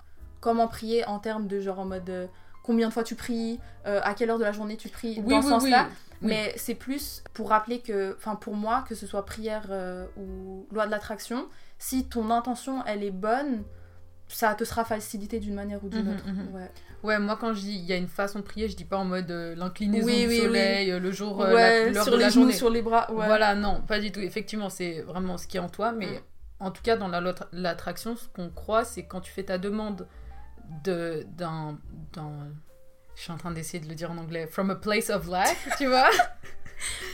comment 0.42 0.68
prier 0.68 1.04
en 1.08 1.18
termes 1.18 1.48
de 1.48 1.60
genre 1.60 1.80
en 1.80 1.86
mode 1.86 2.08
euh, 2.12 2.28
combien 2.64 2.90
de 2.90 2.94
fois 2.94 3.04
tu 3.04 3.16
pries, 3.16 3.60
euh, 3.88 4.00
à 4.04 4.14
quelle 4.14 4.30
heure 4.30 4.38
de 4.38 4.44
la 4.44 4.52
journée 4.52 4.78
tu 4.78 4.90
pries, 4.90 5.20
Oui, 5.26 5.32
dans 5.32 5.38
oui, 5.38 5.44
ce 5.44 5.50
sens-là. 5.50 5.88
oui. 6.22 6.28
Mais 6.30 6.54
c'est 6.58 6.76
plus 6.76 7.24
pour 7.34 7.50
rappeler 7.50 7.80
que, 7.80 8.14
enfin 8.16 8.36
pour 8.36 8.54
moi, 8.56 8.84
que 8.88 8.94
ce 8.94 9.08
soit 9.08 9.26
prière 9.26 9.66
euh, 9.72 10.06
ou 10.18 10.68
loi 10.72 10.86
de 10.86 10.92
l'attraction, 10.92 11.48
si 11.80 12.06
ton 12.06 12.30
intention 12.30 12.84
elle 12.86 13.04
est 13.04 13.10
bonne, 13.12 13.64
ça 14.28 14.54
te 14.56 14.64
sera 14.64 14.84
facilité 14.86 15.40
d'une 15.40 15.54
manière 15.56 15.84
ou 15.84 15.90
d'une 15.90 16.06
Mhm, 16.06 16.14
autre. 16.16 16.28
mhm. 16.28 16.56
Ouais. 16.56 16.72
Ouais, 17.04 17.20
moi 17.20 17.38
quand 17.40 17.54
je 17.54 17.62
dis 17.62 17.76
il 17.76 17.86
y 17.86 17.94
a 17.94 17.98
une 17.98 18.08
façon 18.08 18.40
de 18.40 18.44
prier, 18.44 18.68
je 18.68 18.76
dis 18.76 18.84
pas 18.86 18.98
en 18.98 19.06
mode 19.06 19.30
euh, 19.32 19.56
l'inclinaison 19.56 20.06
Oui, 20.08 20.22
du 20.24 20.28
oui, 20.28 20.38
soleil, 20.42 20.92
euh, 20.92 21.00
le 21.00 21.12
jour, 21.12 21.42
euh, 21.42 21.54
Ouais, 21.54 21.86
la- 21.86 21.92
l'heure 21.92 22.04
sur 22.04 22.12
de 22.14 22.18
les 22.18 22.24
la 22.24 22.30
genoux, 22.30 22.42
journée. 22.44 22.54
sur 22.58 22.70
les 22.70 22.82
bras. 22.82 23.12
Ouais. 23.12 23.26
Voilà, 23.28 23.56
non, 23.56 23.82
pas 23.82 24.00
du 24.00 24.12
tout. 24.12 24.20
Effectivement, 24.20 24.70
c'est 24.70 25.02
vraiment 25.02 25.38
ce 25.38 25.48
qui 25.48 25.58
est 25.58 25.62
en 25.62 25.70
toi, 25.70 25.92
mais 25.92 26.08
Mm. 26.08 26.20
en 26.60 26.72
tout 26.72 26.82
cas, 26.82 26.98
dans 26.98 27.08
la 27.08 27.22
l'attraction, 27.54 28.16
ce 28.16 28.28
qu'on 28.30 28.50
croit, 28.50 28.84
c'est 28.84 29.04
quand 29.04 29.22
tu 29.22 29.32
fais 29.32 29.44
ta 29.44 29.58
demande 29.58 30.08
de 30.84 31.26
d'un 31.38 31.78
d'un 32.14 32.50
je 33.16 33.22
suis 33.24 33.32
en 33.32 33.38
train 33.38 33.52
d'essayer 33.52 33.80
de 33.84 33.88
le 33.90 33.96
dire 33.96 34.12
en 34.12 34.18
anglais, 34.18 34.46
from 34.48 34.70
a 34.70 34.76
place 34.76 35.10
of 35.10 35.28
lack, 35.28 35.56
tu 35.78 35.88
vois? 35.88 36.10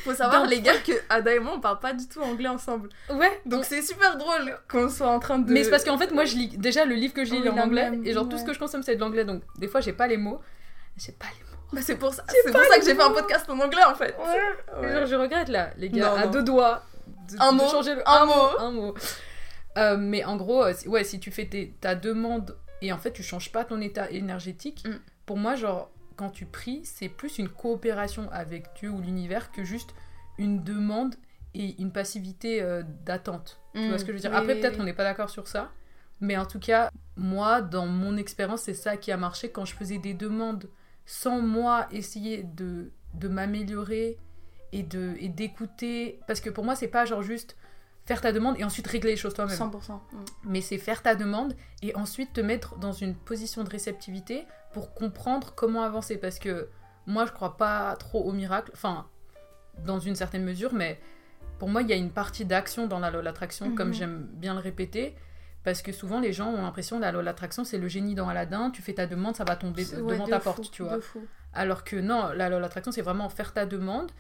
Faut 0.04 0.14
savoir 0.14 0.46
les 0.46 0.62
gars 0.62 0.78
que 0.86 0.92
Ada 1.10 1.34
et 1.36 1.40
moi 1.40 1.54
on 1.56 1.60
parle 1.60 1.80
pas 1.80 1.94
du 1.94 2.08
tout 2.08 2.22
anglais 2.22 2.50
ensemble. 2.50 2.90
Ouais. 3.10 3.42
Donc 3.46 3.66
c'est 3.66 3.82
super 3.82 4.18
drôle 4.18 4.58
qu'on 4.70 4.90
soit 4.90 5.08
en 5.08 5.20
train 5.20 5.40
de. 5.40 5.52
Mais 5.52 5.64
c'est 5.64 5.70
parce 5.70 5.84
qu'en 5.84 5.98
fait, 5.98 6.12
moi, 6.12 6.26
je 6.26 6.36
lis 6.36 6.58
déjà 6.58 6.86
le 6.86 6.96
livre 6.96 7.14
que 7.14 7.24
je 7.26 7.32
lis 7.32 7.38
Oui, 7.38 7.44
il 7.46 7.48
est 7.48 7.52
en 7.52 7.56
la 7.56 7.64
anglais, 7.66 7.90
même, 7.90 8.06
et 8.06 8.14
genre 8.14 8.28
tout 8.28 8.36
ouais. 8.36 8.42
ce 8.42 8.46
que 8.46 8.54
je 8.54 8.60
consomme 8.60 8.84
c'est 8.84 8.96
de 8.96 9.00
l'anglais, 9.02 9.26
donc 9.26 9.42
des 9.58 9.68
fois 9.68 9.82
j'ai 9.82 9.94
pas 9.94 10.08
les 10.08 10.18
mots. 10.18 10.40
J'ai 10.98 11.12
pas 11.14 11.26
les 11.38 11.44
mots. 11.46 11.58
Bah, 11.72 11.80
c'est 11.82 11.96
pour 11.96 12.14
ça, 12.14 12.24
c'est 12.28 12.52
pour 12.52 12.62
ça 12.62 12.78
que 12.78 12.86
j'ai 12.86 12.94
fait 12.94 13.02
un 13.02 13.12
podcast 13.12 13.50
en 13.50 13.60
anglais 13.60 13.84
en 13.84 13.96
fait. 13.96 14.16
Et 14.84 14.92
Genre, 14.92 15.06
je 15.08 15.16
regrette 15.16 15.50
là, 15.50 15.70
les 15.78 15.90
gars, 15.90 16.10
Non, 16.10 16.16
à 16.16 16.26
non. 16.26 16.32
deux 16.32 16.44
doigts. 16.44 16.84
De, 17.32 17.38
Un 17.40 17.52
de 17.54 17.58
mot, 17.58 17.68
changer 17.68 17.96
le- 17.96 18.08
un 18.08 18.26
mot. 18.26 18.60
Un 18.60 18.72
mot. 18.72 18.94
Euh, 19.78 19.98
mais 19.98 20.24
en 20.24 20.36
gros, 20.36 20.64
euh, 20.64 20.74
ouais, 20.88 21.04
si 21.04 21.20
tu 21.20 21.32
fais 21.32 21.46
tes- 21.48 21.74
ta 21.82 21.96
demande 21.96 22.56
et 22.82 22.92
en 22.94 22.98
fait 22.98 23.12
tu 23.12 23.24
changes 23.24 23.52
pas 23.52 23.64
ton 23.64 23.82
état 23.82 24.10
énergétique, 24.12 24.84
Mm. 24.88 25.00
pour 25.26 25.38
moi, 25.38 25.56
genre, 25.56 25.90
quand 26.16 26.30
tu 26.30 26.46
pries, 26.46 26.82
c'est 26.84 27.10
plus 27.10 27.38
une 27.38 27.50
coopération 27.50 28.30
avec 28.32 28.68
Dieu 28.80 28.90
ou 28.90 29.02
l'univers 29.02 29.52
que 29.52 29.64
juste 29.64 29.94
une 30.38 30.64
demande 30.64 31.16
et 31.54 31.80
une 31.82 31.92
passivité 31.92 32.62
euh, 32.62 32.84
d'attente. 33.06 33.60
Tu 33.76 33.88
vois 33.88 33.98
ce 33.98 34.06
que 34.06 34.12
je 34.12 34.18
veux 34.18 34.22
dire? 34.22 34.32
Mm. 34.32 34.34
Oui, 34.34 34.40
Après, 34.40 34.54
oui, 34.54 34.62
peut-être 34.62 34.76
oui. 34.76 34.82
on 34.82 34.86
n'est 34.86 34.94
pas 34.94 35.04
d'accord 35.04 35.30
sur 35.30 35.48
ça. 35.48 35.72
Mais 36.22 36.38
en 36.38 36.46
tout 36.46 36.60
cas, 36.60 36.90
moi, 37.18 37.62
dans 37.62 37.86
mon 37.86 38.18
expérience, 38.18 38.62
c'est 38.62 38.74
ça 38.74 38.98
qui 38.98 39.12
a 39.12 39.18
marché 39.18 39.52
quand 39.52 39.66
je 39.66 39.76
faisais 39.76 39.98
des 39.98 40.14
demandes 40.14 40.70
sans 41.06 41.42
moi 41.42 41.88
essayer 41.92 42.44
de, 42.44 42.92
de 43.14 43.28
m'améliorer 43.28 44.18
et 44.72 44.84
de 44.84 45.16
et 45.20 45.30
d'écouter. 45.30 46.20
Parce 46.28 46.40
que 46.40 46.50
pour 46.50 46.64
moi, 46.64 46.76
c'est 46.76 46.88
pas 46.88 47.06
genre 47.06 47.22
juste 47.22 47.58
faire 48.06 48.22
ta 48.22 48.32
demande 48.32 48.58
et 48.60 48.64
ensuite 48.64 48.88
régler 48.88 49.12
les 49.12 49.18
choses 49.18 49.34
toi-même. 49.34 49.58
100%. 49.58 49.94
Mm. 49.94 50.00
Mais 50.46 50.62
c'est 50.62 50.78
faire 50.78 51.02
ta 51.02 51.16
demande 51.16 51.56
et 51.82 51.96
ensuite 51.96 52.34
te 52.34 52.42
mettre 52.42 52.78
dans 52.78 52.94
une 52.94 53.16
position 53.16 53.64
de 53.64 53.70
réceptivité 53.70 54.46
pour 54.74 54.94
comprendre 54.94 55.54
comment 55.56 55.84
avancer. 55.84 56.18
Parce 56.18 56.40
que 56.40 56.70
moi, 57.06 57.26
je 57.26 57.32
crois 57.32 57.58
pas 57.58 57.96
trop 57.98 58.22
au 58.24 58.32
miracle. 58.32 58.72
Enfin, 58.74 59.08
dans 59.86 60.00
une 60.00 60.16
certaine 60.16 60.44
mesure, 60.44 60.74
mais 60.74 61.00
pour 61.60 61.70
moi, 61.70 61.82
il 61.82 61.90
y 61.90 61.94
a 61.94 61.96
une 61.96 62.12
partie 62.12 62.46
d'action 62.46 62.88
dans 62.88 63.00
la 63.00 63.10
loi 63.12 63.22
de 63.22 63.26
l'attraction, 63.26 63.70
Mhm. 63.70 63.76
comme 63.76 63.94
j'aime 63.94 64.28
bien 64.34 64.54
le 64.54 64.60
répéter. 64.60 65.16
Parce 65.64 65.82
que 65.82 65.94
souvent, 65.94 66.20
les 66.20 66.34
gens 66.34 66.50
ont 66.50 66.62
l'impression 66.62 66.98
que 66.98 67.02
la 67.04 67.12
loi 67.14 67.22
de 67.22 67.26
l'attraction, 67.26 67.64
c'est 67.64 67.78
le 67.78 67.88
génie 67.88 68.16
dans 68.16 68.28
Aladdin, 68.28 68.70
tu 68.70 68.82
fais 68.82 68.94
ta 68.94 69.08
demande, 69.08 69.36
ça 69.38 69.46
va 69.46 69.56
tomber 69.56 69.86
ouais, 69.86 70.14
devant 70.16 70.26
de 70.26 70.30
ta 70.30 70.40
fou, 70.42 70.46
porte, 70.46 70.72
tu 70.72 70.84
vois. 70.84 70.98
Alors 71.54 71.86
que 71.86 71.96
non, 71.96 72.30
la 72.34 72.50
loi 72.50 72.58
de 72.58 72.64
l'attraction, 72.64 72.92
c'est 72.92 73.02
vraiment 73.02 73.30
faire 73.30 73.54
ta 73.54 73.66
demande 73.66 74.12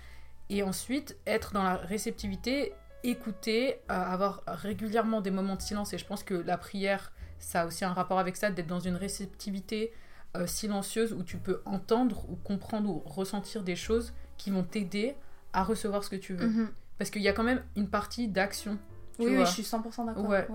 et 0.49 0.63
ensuite 0.63 1.17
être 1.27 1.51
dans 1.51 1.63
la 1.63 1.75
réceptivité, 1.75 2.73
écouter, 3.03 3.81
euh, 3.91 3.93
avoir 3.93 4.41
régulièrement 4.47 5.19
des 5.19 5.31
moments 5.31 5.55
de 5.57 5.61
silence. 5.61 5.91
Et 5.93 5.97
je 5.97 6.05
pense 6.05 6.23
que 6.23 6.33
la 6.35 6.57
prière, 6.57 7.11
ça 7.39 7.63
a 7.63 7.65
aussi 7.65 7.83
un 7.83 7.91
rapport 7.91 8.19
avec 8.19 8.37
ça, 8.37 8.49
d'être 8.49 8.67
dans 8.67 8.79
une 8.79 8.95
réceptivité 8.95 9.91
euh, 10.35 10.47
silencieuse 10.47 11.13
où 11.13 11.23
tu 11.23 11.37
peux 11.37 11.61
entendre 11.65 12.25
ou 12.29 12.35
comprendre 12.35 12.89
ou 12.89 13.03
ressentir 13.05 13.63
des 13.63 13.75
choses 13.75 14.13
qui 14.37 14.51
vont 14.51 14.63
t'aider 14.63 15.15
à 15.53 15.63
recevoir 15.63 16.03
ce 16.03 16.09
que 16.09 16.15
tu 16.15 16.33
veux. 16.33 16.47
Mhm. 16.47 16.69
Parce 16.97 17.09
qu'il 17.09 17.21
y 17.21 17.27
a 17.27 17.33
quand 17.33 17.43
même 17.43 17.63
une 17.75 17.89
partie 17.89 18.27
d'action. 18.27 18.77
Oui, 19.19 19.35
oui, 19.35 19.45
je 19.45 19.51
suis 19.51 19.63
100% 19.63 20.05
d'accord. 20.05 20.27
Ouais. 20.27 20.47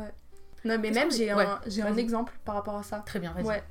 Non, 0.65 0.77
mais 0.81 0.91
même 0.91 1.11
j'ai 1.11 1.33
ouais, 1.33 1.45
un, 1.45 1.87
un 1.87 1.97
exemple 1.97 2.33
par 2.45 2.57
rapport 2.57 2.77
à 2.77 2.83
ça. 2.83 3.03
Très 3.07 3.21
bien, 3.21 3.33
vas-y. 3.33 3.45
Ouais. 3.45 3.63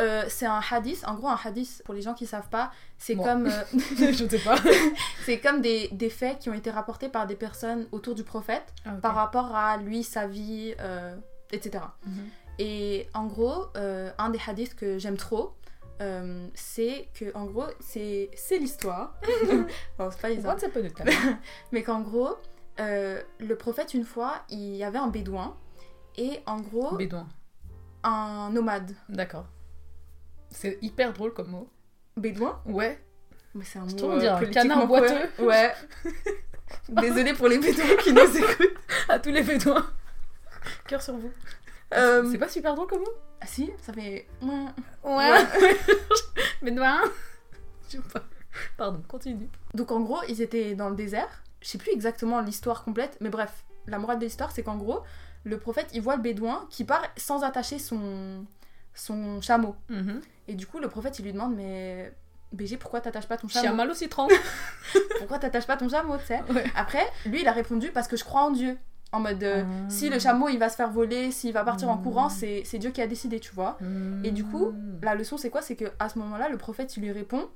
Euh, 0.00 0.24
c'est 0.28 0.46
un 0.46 0.60
hadith. 0.70 1.04
En 1.06 1.14
gros, 1.14 1.28
un 1.28 1.38
hadith, 1.42 1.82
pour 1.84 1.94
les 1.94 2.02
gens 2.02 2.14
qui 2.14 2.26
savent 2.26 2.48
pas, 2.48 2.70
c'est 2.98 3.16
comme, 3.16 3.46
euh, 3.46 3.50
je 3.72 4.26
sais 4.28 4.38
pas. 4.38 4.56
c'est 5.26 5.38
comme 5.38 5.60
des, 5.60 5.88
des 5.92 6.08
faits 6.08 6.38
qui 6.38 6.48
ont 6.48 6.54
été 6.54 6.70
rapportés 6.70 7.08
par 7.08 7.26
des 7.26 7.36
personnes 7.36 7.86
autour 7.92 8.14
du 8.14 8.24
prophète 8.24 8.72
Ah, 8.86 8.92
par 9.02 9.14
rapport 9.14 9.54
à 9.54 9.76
lui, 9.76 10.02
sa 10.02 10.26
vie, 10.26 10.74
euh, 10.80 11.14
etc. 11.52 11.84
Et 12.62 13.08
en 13.14 13.24
gros, 13.24 13.68
euh, 13.78 14.10
un 14.18 14.28
des 14.28 14.38
hadiths 14.46 14.74
que 14.76 14.98
j'aime 14.98 15.16
trop, 15.16 15.54
euh, 16.02 16.46
c'est 16.52 17.08
que, 17.14 17.34
en 17.34 17.46
gros, 17.46 17.64
c'est 17.80 18.30
c'est 18.34 18.58
l'histoire. 18.58 19.18
bon, 19.98 20.10
c'est 20.10 20.20
pas 20.20 20.82
time. 20.90 21.06
Mais 21.72 21.82
qu'en 21.82 22.02
gros, 22.02 22.36
euh, 22.80 23.22
le 23.38 23.56
prophète, 23.56 23.94
une 23.94 24.04
fois, 24.04 24.42
il 24.50 24.76
y 24.76 24.84
avait 24.84 24.98
un 24.98 25.08
bédouin. 25.08 25.56
Et 26.18 26.40
en 26.44 26.60
gros, 26.60 26.96
Bédouin. 26.96 27.26
un 28.02 28.50
nomade. 28.50 28.92
D'accord. 29.08 29.46
C'est 30.50 30.76
hyper 30.82 31.14
drôle 31.14 31.32
comme 31.32 31.48
mot. 31.48 31.68
Bédouin? 32.18 32.60
Ouais. 32.66 33.02
Mais 33.54 33.64
c'est 33.64 33.78
un 33.78 33.88
Je 33.88 33.96
mot 33.96 34.10
euh, 34.12 34.50
canard 34.50 34.86
correct. 34.86 35.38
Ouais. 35.38 35.72
Désolée 36.90 37.32
pour 37.32 37.48
les 37.48 37.58
bédouins 37.58 37.96
qui 38.02 38.12
nous 38.12 38.36
écoutent. 38.36 38.76
À 39.08 39.18
tous 39.18 39.30
les 39.30 39.42
bédouins. 39.42 39.86
Cœur 40.86 41.00
sur 41.00 41.16
vous. 41.16 41.32
Euh, 41.94 42.28
C'est 42.30 42.38
pas 42.38 42.48
super 42.48 42.74
drôle 42.74 42.86
comme 42.86 43.00
mot? 43.00 43.12
Ah 43.40 43.46
si, 43.46 43.70
ça 43.82 43.92
fait... 43.92 44.26
Ouais. 44.42 44.66
Ouais. 45.04 45.76
Bédouin. 46.62 47.00
Je 47.88 47.96
sais 47.96 48.02
pas. 48.12 48.22
Pardon, 48.76 49.02
continue. 49.08 49.48
Donc 49.74 49.90
en 49.90 50.00
gros, 50.00 50.18
ils 50.28 50.42
étaient 50.42 50.74
dans 50.74 50.88
le 50.90 50.96
désert. 50.96 51.42
Je 51.62 51.68
sais 51.68 51.78
plus 51.78 51.92
exactement 51.92 52.40
l'histoire 52.40 52.84
complète, 52.84 53.16
mais 53.20 53.28
bref, 53.30 53.64
la 53.86 53.98
morale 53.98 54.18
de 54.18 54.24
l'histoire, 54.24 54.50
c'est 54.52 54.62
qu'en 54.62 54.76
gros, 54.76 55.00
le 55.44 55.58
prophète, 55.58 55.88
il 55.94 56.02
voit 56.02 56.16
le 56.16 56.22
bédouin 56.22 56.66
qui 56.70 56.84
part 56.84 57.02
sans 57.16 57.42
attacher 57.42 57.78
son, 57.78 58.44
son 58.94 59.40
chameau. 59.40 59.74
Mhm. 59.88 60.20
Et 60.48 60.54
du 60.54 60.66
coup, 60.66 60.78
le 60.78 60.88
prophète, 60.88 61.18
il 61.18 61.24
lui 61.24 61.32
demande, 61.32 61.54
mais 61.54 62.12
BG, 62.52 62.76
pourquoi 62.76 63.00
t'attaches 63.00 63.26
pas 63.28 63.36
ton 63.36 63.48
chameau? 63.48 63.66
Chiamal 63.66 63.90
au 63.90 63.94
citron. 63.94 64.28
Pourquoi 65.18 65.38
t'attaches 65.38 65.66
pas 65.66 65.76
ton 65.76 65.88
chameau, 65.88 66.16
tu 66.18 66.26
sais? 66.26 66.40
Ouais. 66.50 66.64
Après, 66.74 67.06
lui, 67.24 67.42
il 67.42 67.48
a 67.48 67.52
répondu 67.52 67.90
parce 67.92 68.08
que 68.08 68.16
je 68.16 68.24
crois 68.24 68.42
en 68.42 68.50
Dieu. 68.50 68.76
En 69.12 69.18
mode, 69.20 69.42
euh, 69.42 69.64
Ah. 69.66 69.90
si 69.90 70.08
le 70.08 70.18
chameau, 70.20 70.48
il 70.48 70.58
va 70.58 70.68
se 70.68 70.76
faire 70.76 70.90
voler, 70.90 71.32
s'il 71.32 71.52
va 71.52 71.64
partir 71.64 71.88
en 71.88 71.96
Mm. 71.96 72.02
courant, 72.02 72.28
c'est 72.28 72.62
c'est 72.64 72.78
Dieu 72.78 72.90
qui 72.90 73.02
a 73.02 73.06
décidé, 73.08 73.40
tu 73.40 73.52
vois. 73.52 73.76
Et 74.24 74.30
du 74.30 74.44
coup, 74.44 74.72
La 75.02 75.14
leçon, 75.14 75.36
c'est 75.38 75.50
quoi? 75.50 75.62
C'est 75.62 75.76
que 75.76 75.86
à 75.98 76.08
ce 76.08 76.18
moment-là, 76.18 76.48
le 76.48 76.58
prophète, 76.58 76.96
il 76.96 77.02
lui 77.02 77.10
répond, 77.12 77.48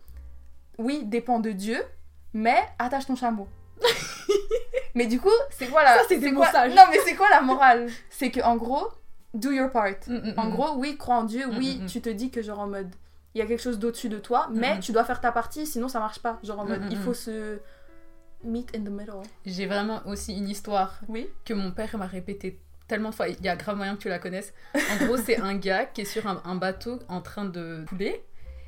oui, 0.78 1.02
dépend 1.04 1.40
de 1.40 1.50
Dieu, 1.52 1.78
mais 2.32 2.56
attache 2.78 3.06
ton 3.06 3.16
chameau. 3.16 3.46
mais 4.94 5.06
du 5.06 5.20
coup, 5.20 5.28
c'est 5.50 5.66
quoi 5.66 5.82
la... 5.82 5.94
Ça, 5.99 6.02
c'est 6.08 6.20
quoi-. 6.32 6.68
Non, 6.68 6.82
mais 6.90 6.99
c'est 7.04 7.14
quoi 7.14 7.28
la 7.30 7.40
morale? 7.40 7.88
C'est 8.11 8.30
que 8.30 8.40
en 8.40 8.56
gros, 8.56 8.88
do 9.34 9.50
your 9.50 9.70
part. 9.70 9.88
Mm, 10.06 10.14
mm, 10.14 10.34
En 10.37 10.46
mm. 10.46 10.50
gros, 10.52 10.75
oui, 10.76 10.96
crois 10.96 11.16
en 11.16 11.25
Dieu, 11.25 11.44
oui, 11.58 11.80
mm, 11.82 11.87
tu 11.87 12.00
te 12.00 12.08
dis 12.08 12.30
que 12.30 12.42
genre 12.42 12.61
en 12.61 12.66
mode, 12.68 12.94
il 13.34 13.38
y 13.38 13.42
a 13.42 13.46
quelque 13.46 13.62
chose 13.62 13.78
d'au-dessus 13.78 14.08
de 14.08 14.18
toi, 14.18 14.49
mais 14.52 14.78
tu 14.80 14.92
dois 14.92 15.04
faire 15.04 15.20
ta 15.20 15.32
partie, 15.32 15.66
sinon 15.66 15.88
ça 15.88 15.99
marche 16.00 16.20
pas. 16.20 16.38
Genre 16.42 16.58
en 16.61 16.64
mode, 16.64 16.82
il 16.90 16.96
faut 16.99 17.14
se 17.14 17.58
meet 18.44 18.74
in 18.76 18.80
the 18.84 18.90
middle. 18.90 19.22
J'ai 19.46 19.66
vraiment 19.66 20.00
aussi 20.06 20.36
une 20.36 20.48
histoire 20.48 21.00
Oui. 21.08 21.28
que 21.44 21.54
mon 21.54 21.70
père 21.72 21.96
m'a 21.98 22.06
répété 22.06 22.58
tellement 22.88 23.10
de 23.10 23.14
fois. 23.14 23.28
Il 23.28 23.42
y 23.42 23.48
a 23.48 23.56
grave 23.56 23.76
moyen 23.76 23.96
que 23.96 24.02
tu 24.02 24.08
la 24.08 24.18
connaisses. 24.18 24.52
En 24.74 25.06
gros, 25.06 25.16
c'est 25.16 25.38
un 25.38 25.56
gars 25.56 25.84
qui 25.86 26.02
est 26.02 26.04
sur 26.04 26.26
un, 26.26 26.42
un 26.44 26.54
bateau 26.56 26.98
en 27.09 27.20
train 27.20 27.44
de 27.46 27.85
couler. 27.88 28.22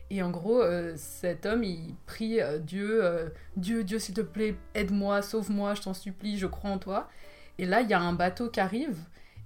Et 0.08 0.22
en 0.22 0.30
gros, 0.30 0.62
euh, 0.62 0.94
cet 0.96 1.46
homme, 1.46 1.64
il 1.64 1.94
prie 2.06 2.40
euh, 2.40 2.58
Dieu, 2.58 3.04
euh, 3.04 3.28
Dieu, 3.56 3.82
Dieu, 3.84 3.98
s'il 3.98 4.14
te 4.14 4.20
plaît, 4.20 4.54
aide-moi, 4.74 5.20
sauve-moi, 5.20 5.74
je 5.74 5.82
t'en 5.82 5.94
supplie, 5.94 6.38
je 6.38 6.46
crois 6.46 6.70
en 6.70 6.78
toi. 6.78 7.08
Et 7.58 7.66
là, 7.66 7.80
il 7.80 7.90
y 7.90 7.94
a 7.94 8.00
un 8.00 8.12
bateau 8.12 8.48
qui 8.48 8.60
arrive. 8.60 8.98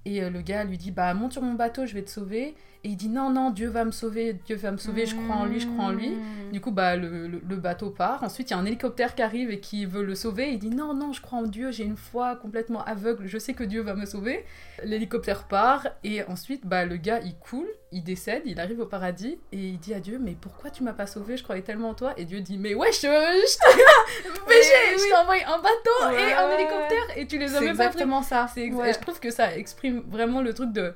Et 0.05 0.21
le 0.29 0.41
gars 0.41 0.65
lui 0.65 0.79
dit, 0.79 0.91
bah 0.91 1.13
monte 1.15 1.33
sur 1.33 1.43
mon 1.43 1.55
bateau, 1.55 1.85
je 1.87 1.95
vais 1.95 2.03
te 2.03 2.11
sauver. 2.11 2.55
Et 2.83 2.89
il 2.89 2.97
dit, 2.97 3.09
non, 3.11 3.29
non, 3.31 3.51
Dieu 3.51 3.69
va 3.69 3.85
me 3.85 3.91
sauver, 3.91 4.33
Dieu 4.47 4.57
va 4.57 4.71
me 4.71 4.79
sauver, 4.79 5.05
je 5.05 5.15
crois 5.15 5.37
en 5.37 5.45
lui, 5.45 5.61
je 5.61 5.67
crois 5.67 5.85
en 5.87 5.91
lui. 5.93 6.11
Mm. 6.11 6.53
Du 6.53 6.61
coup, 6.63 6.71
bah, 6.71 6.97
le, 6.97 7.29
le- 7.29 7.43
le 7.47 7.57
bateau 7.57 7.91
part. 7.91 8.23
Ensuite, 8.23 8.49
il 8.51 8.55
y 8.55 8.57
a 8.57 8.59
un 8.59 8.65
hélicoptère 8.65 9.15
qui 9.15 9.21
arrive 9.23 9.51
et 9.51 9.61
qui 9.61 9.85
veut 9.85 10.03
le 10.03 10.15
sauver. 10.15 10.49
Il 10.53 10.59
dit 10.59 10.71
Non, 10.71 10.95
non, 10.95 11.13
je 11.13 11.21
crois 11.21 11.41
en 11.41 11.43
Dieu, 11.47 11.71
j'ai 11.73 11.85
une 11.85 11.99
foi 11.99 12.37
complètement 12.37 12.83
aveugle, 12.85 13.27
je 13.27 13.37
sais 13.39 13.53
que 13.53 13.65
Dieu 13.65 13.83
va 13.83 13.95
me 13.95 14.07
sauver. 14.07 14.45
L'hélicoptère 14.83 15.45
part 15.45 15.89
et 16.05 16.23
ensuite, 16.25 16.67
bah, 16.67 16.87
le 16.87 16.97
gars 16.97 17.21
il 17.23 17.37
coule, 17.37 17.69
il 17.93 18.03
décède, 18.03 18.43
il 18.47 18.59
arrive 18.61 18.81
au 18.81 18.87
paradis 18.87 19.39
et 19.53 19.59
il 19.59 19.79
dit 19.79 19.93
à 19.93 20.01
Dieu 20.01 20.19
Mais 20.19 20.35
pourquoi 20.41 20.71
tu 20.71 20.83
m'as 20.83 20.93
pas 20.95 21.07
sauvé 21.07 21.37
Je 21.37 21.43
croyais 21.43 21.63
tellement 21.63 21.91
en 21.91 21.95
toi. 21.95 22.15
Et 22.17 22.25
Dieu 22.25 22.41
dit 22.41 22.57
Mais 22.57 22.75
wesh, 22.75 23.05
euh, 23.05 23.11
je 23.11 23.75
Oui, 24.49 24.55
je 24.97 25.09
t'ai 25.09 25.17
envoyé 25.17 25.45
un 25.45 25.59
bateau 25.59 26.19
et 26.19 26.33
un 26.33 26.51
hélicoptère 26.59 27.17
et 27.19 27.27
tu 27.27 27.37
les 27.39 27.55
as 27.55 27.61
même 27.61 27.77
pas 27.77 27.89
pris. 27.89 27.89
exactement 27.89 28.23
ça. 28.23 28.47
Ouais. 28.57 28.91
et 28.91 28.93
je 28.95 28.99
trouve 29.01 29.21
que 29.21 29.31
ça 29.31 29.55
exprime 29.55 30.03
vraiment 30.09 30.41
le 30.41 30.55
truc 30.55 30.73
de 30.73 30.95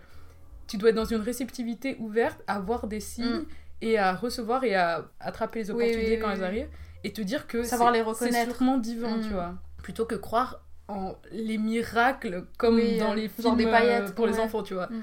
tu 0.67 0.77
dois 0.77 0.91
être 0.91 0.97
dans 0.97 1.05
une 1.05 1.21
réceptivité 1.21 1.97
ouverte 1.99 2.41
à 2.47 2.59
voir 2.61 2.87
des 2.87 3.01
signes 3.01 3.41
Mm. 3.41 3.47
et 3.83 3.99
à 3.99 4.15
recevoir 4.15 4.65
et 4.65 4.75
à 4.75 5.11
attraper 5.21 5.61
les 5.63 5.71
Oui, 5.71 5.83
opportunités 5.85 6.17
oui, 6.17 6.19
quand 6.21 6.31
elles 6.31 6.45
arrivent 6.45 6.69
et 7.05 7.13
te 7.13 7.21
dire 7.21 7.47
que 7.47 7.63
Savoir 7.65 7.91
c'est- 7.91 7.99
les 7.99 8.03
reconnaître. 8.03 8.51
c'est 8.51 8.57
sûrement 8.57 8.79
divin, 8.79 9.17
Mm. 9.19 9.23
tu 9.23 9.29
vois. 9.31 9.55
Plutôt 9.83 10.07
que 10.07 10.15
croire 10.15 10.61
en 10.89 11.15
les 11.31 11.59
miracles 11.59 12.47
comme 12.59 12.77
Oui, 12.77 12.99
dans 12.99 13.13
euh, 13.13 13.15
les 13.15 13.29
films 13.29 13.57
des 13.57 13.67
euh, 13.67 13.71
paillettes, 13.71 14.15
pour 14.15 14.27
les 14.27 14.39
enfants, 14.39 14.63
tu 14.63 14.75
vois. 14.75 14.87
Mm. 14.89 15.03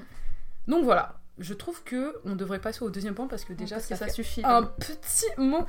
Donc 0.68 0.84
voilà, 0.84 1.18
je 1.38 1.54
trouve 1.54 1.82
que 1.84 2.16
on 2.24 2.34
devrait 2.36 2.60
passer 2.60 2.82
au 2.84 2.90
deuxième 2.90 3.14
point 3.14 3.26
parce 3.26 3.44
que 3.44 3.52
déjà 3.52 3.76
Parce 3.76 3.86
ça, 3.86 3.94
que 3.94 3.98
ça 3.98 4.06
fait 4.06 4.12
suffit. 4.12 4.42
un 4.44 4.62
petit 4.64 5.26
moment. 5.38 5.66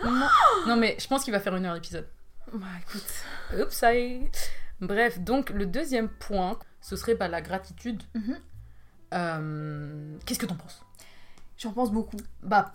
non 0.68 0.76
mais 0.76 0.96
je 1.00 1.08
pense 1.08 1.24
qu'il 1.24 1.34
va 1.34 1.40
faire 1.40 1.56
une 1.56 1.66
heure 1.66 1.74
l'épisode. 1.74 2.08
Bah 2.54 2.66
écoute. 2.88 3.60
Oups, 3.60 3.74
ça 3.76 3.96
y 3.96 4.00
est. 4.26 4.32
Bref, 4.82 5.20
donc 5.20 5.50
le 5.52 5.66
deuxième 5.66 6.10
point, 6.10 6.60
ce 6.82 6.96
serait 6.96 7.16
bah, 7.16 7.28
la 7.28 7.42
gratitude. 7.42 8.04
Mhm. 8.14 8.38
Euh, 9.14 10.18
Qu'est-ce 10.26 10.40
que 10.40 10.46
t'en 10.46 10.56
penses? 10.56 10.84
J'en 11.58 11.72
pense 11.72 11.92
beaucoup. 11.92 12.18
Bah, 12.42 12.74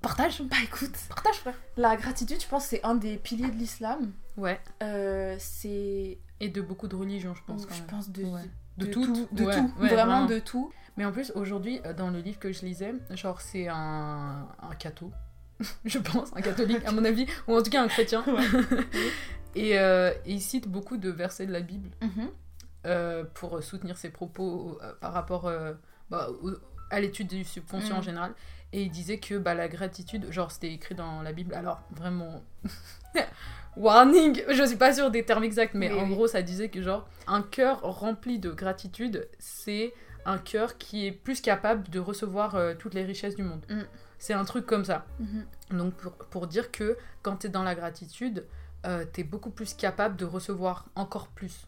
partage. 0.00 0.42
Bah 0.42 0.56
écoute. 0.64 0.96
Partage, 1.08 1.36
frère. 1.36 1.54
La 1.76 1.96
gratitude, 1.96 2.40
je 2.40 2.46
pense, 2.46 2.66
c'est 2.66 2.82
un 2.84 2.94
des 2.94 3.16
piliers 3.16 3.50
de 3.50 3.56
l'islam. 3.56 4.12
Ouais. 4.36 4.60
Euh, 4.82 5.36
c'est. 5.38 6.18
Et 6.40 6.48
de 6.48 6.60
beaucoup 6.60 6.86
de 6.88 6.96
religions, 6.96 7.34
je 7.34 7.42
pense. 7.46 7.66
quand 7.66 7.74
Je 7.74 7.80
même. 7.80 7.90
pense 7.90 8.10
de. 8.10 8.22
Ouais. 8.24 8.42
De, 8.78 8.86
De 8.86 8.92
tout. 8.92 9.06
tout. 9.06 9.28
De 9.32 9.44
Ouais, 9.44 9.54
tout. 9.56 9.72
ouais, 9.80 9.88
vraiment, 9.88 10.26
de 10.26 10.38
tout. 10.38 10.70
Mais 10.96 11.04
en 11.04 11.12
plus, 11.12 11.30
aujourd'hui, 11.34 11.80
euh, 11.84 11.92
dans 11.94 12.10
le 12.10 12.20
livre 12.20 12.38
que 12.38 12.52
je 12.52 12.64
lisais, 12.64 12.94
genre, 13.10 13.40
c'est 13.40 13.68
un, 13.68 14.48
un 14.60 14.74
catho, 14.78 15.10
je 15.84 15.98
pense, 15.98 16.30
un 16.34 16.40
catholique, 16.40 16.84
à 16.86 16.92
mon 16.92 17.04
avis, 17.06 17.26
ou 17.48 17.56
en 17.56 17.62
tout 17.62 17.70
cas 17.70 17.82
un 17.82 17.88
chrétien. 17.88 18.24
et, 19.54 19.78
euh, 19.78 20.10
et 20.24 20.32
il 20.34 20.40
cite 20.40 20.68
beaucoup 20.68 20.96
de 20.96 21.10
versets 21.10 21.46
de 21.46 21.52
la 21.52 21.60
Bible 21.60 21.90
Mhm. 22.02 22.28
Euh, 22.86 23.24
pour 23.34 23.62
soutenir 23.62 23.96
ses 23.98 24.10
propos 24.10 24.78
euh, 24.82 24.92
par 25.00 25.12
rapport 25.12 25.46
euh, 25.46 25.74
bah, 26.10 26.28
à 26.90 27.00
l'étude 27.00 27.26
du 27.28 27.44
subconscient 27.44 27.96
en 27.96 28.00
Mm. 28.00 28.04
général. 28.04 28.32
Et 28.72 28.82
il 28.82 28.90
disait 28.90 29.18
que 29.18 29.36
bah, 29.38 29.54
la 29.54 29.68
gratitude, 29.68 30.30
genre 30.32 30.50
c'était 30.50 30.72
écrit 30.72 30.94
dans 30.94 31.22
la 31.22 31.32
Bible, 31.32 31.54
alors 31.54 31.80
vraiment, 31.90 32.42
warning, 33.76 34.42
je 34.48 34.62
suis 34.64 34.76
pas 34.76 34.92
sûre 34.94 35.10
des 35.10 35.24
termes 35.24 35.44
exacts, 35.44 35.74
mais 35.74 35.92
Oui, 35.92 35.98
en 36.00 36.04
oui. 36.04 36.14
gros 36.14 36.26
ça 36.28 36.42
disait 36.42 36.68
que 36.68 36.82
genre 36.82 37.06
un 37.26 37.42
cœur 37.42 37.80
rempli 37.82 38.38
de 38.38 38.50
gratitude, 38.50 39.28
c'est 39.38 39.92
un 40.24 40.38
cœur 40.38 40.76
qui 40.78 41.06
est 41.06 41.12
plus 41.12 41.40
capable 41.40 41.88
de 41.90 42.00
recevoir 42.00 42.54
euh, 42.56 42.74
toutes 42.78 42.94
les 42.94 43.04
richesses 43.04 43.36
du 43.36 43.42
monde. 43.44 43.64
Mm. 43.68 43.82
C'est 44.18 44.32
un 44.34 44.44
truc 44.44 44.66
comme 44.66 44.84
ça. 44.84 45.04
Mhm. 45.20 45.46
Donc 45.78 45.94
pour, 45.94 46.12
pour 46.12 46.46
dire 46.46 46.70
que 46.72 46.96
quand 47.22 47.36
tu 47.36 47.46
es 47.46 47.50
dans 47.50 47.62
la 47.62 47.74
gratitude, 47.74 48.44
euh, 48.86 49.04
tu 49.12 49.20
es 49.20 49.24
beaucoup 49.24 49.50
plus 49.50 49.74
capable 49.74 50.16
de 50.16 50.24
recevoir 50.24 50.86
encore 50.94 51.28
plus. 51.28 51.66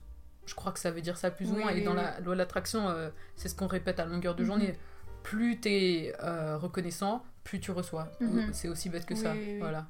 Je 0.48 0.54
crois 0.54 0.72
que 0.72 0.78
ça 0.78 0.90
veut 0.90 1.02
dire 1.02 1.16
ça 1.18 1.30
plus 1.30 1.46
ou 1.50 1.54
Oui, 1.54 1.62
moins. 1.62 1.72
oui, 1.72 1.80
et 1.80 1.84
dans 1.84 1.90
oui. 1.92 1.98
la 1.98 2.18
loi 2.20 2.34
de 2.34 2.38
l'attraction, 2.38 2.88
euh, 2.88 3.11
c'est 3.37 3.48
ce 3.48 3.54
qu'on 3.54 3.66
répète 3.66 4.00
à 4.00 4.06
longueur 4.06 4.34
de 4.34 4.42
Mhm. 4.42 4.46
journée. 4.46 4.78
Plus 5.22 5.61
tu 5.61 5.68
es 5.68 6.14
reconnaissant, 6.56 7.22
plus 7.44 7.61
tu 7.61 7.70
reçois. 7.70 8.08
Mhm. 8.20 8.50
C'est 8.52 8.68
aussi 8.68 8.88
bête 8.88 9.04
que 9.06 9.14
ça. 9.14 9.34
Voilà. 9.61 9.87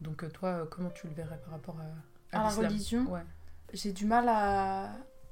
Donc 0.00 0.24
euh, 0.24 0.28
toi, 0.30 0.48
euh, 0.48 0.64
comment 0.68 0.90
tu 0.90 1.06
le 1.06 1.12
verrais 1.14 1.38
par 1.44 1.52
rapport 1.52 1.76
à, 1.78 2.36
À 2.36 2.42
la 2.42 2.48
l'islam? 2.48 2.66
religion, 2.66 3.04
Ouais. 3.12 3.20
j'ai 3.72 3.92
du 3.92 4.04
mal 4.06 4.26
à, 4.28 4.90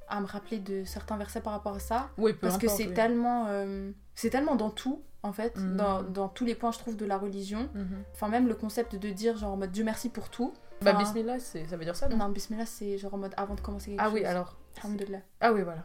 à 0.09 0.21
me 0.21 0.27
rappeler 0.27 0.59
de 0.59 0.85
certains 0.85 1.17
versets 1.17 1.41
par 1.41 1.53
rapport 1.55 1.75
à 1.75 1.81
ça. 1.81 2.11
Oui, 2.19 2.33
peu 2.35 2.41
Parce 2.49 2.59
que 2.59 2.69
c'est 2.69 2.93
tellement. 2.93 3.47
euh, 3.49 3.91
c'est 4.15 4.31
tellement 4.31 4.57
dans 4.57 4.71
tout, 4.71 5.03
en 5.23 5.33
fait. 5.33 5.57
Mhm. 5.57 5.77
Dans, 5.77 6.03
dans 6.03 6.29
tous 6.29 6.45
les 6.45 6.55
points, 6.55 6.73
je 6.73 6.79
trouve, 6.79 6.97
de 6.97 7.07
la 7.07 7.17
religion. 7.17 7.69
Enfin, 8.13 8.29
même 8.29 8.47
le 8.47 8.55
concept 8.55 8.95
de 8.97 9.09
dire, 9.11 9.37
genre, 9.39 9.53
en 9.53 9.57
mode 9.57 9.73
Dieu 9.73 9.85
merci 9.85 10.09
pour 10.11 10.29
tout. 10.29 10.53
Bah, 10.83 10.93
Bismillah, 10.95 11.39
ça 11.41 11.59
veut 11.77 11.85
dire 11.85 11.95
ça, 11.97 12.09
non 12.09 12.17
Non, 12.17 12.29
Bismillah, 12.31 12.67
c'est 12.67 12.97
genre 12.99 13.15
en 13.15 13.19
mode 13.19 13.35
avant 13.37 13.55
de 13.55 13.61
commencer 13.61 13.91
quelque 13.91 14.01
Ah 14.01 14.05
chose. 14.05 14.15
oui, 14.15 14.25
alors. 14.25 14.57
Alhamdulillah. 14.83 15.21
Ah 15.41 15.53
oui, 15.53 15.63
voilà. 15.63 15.83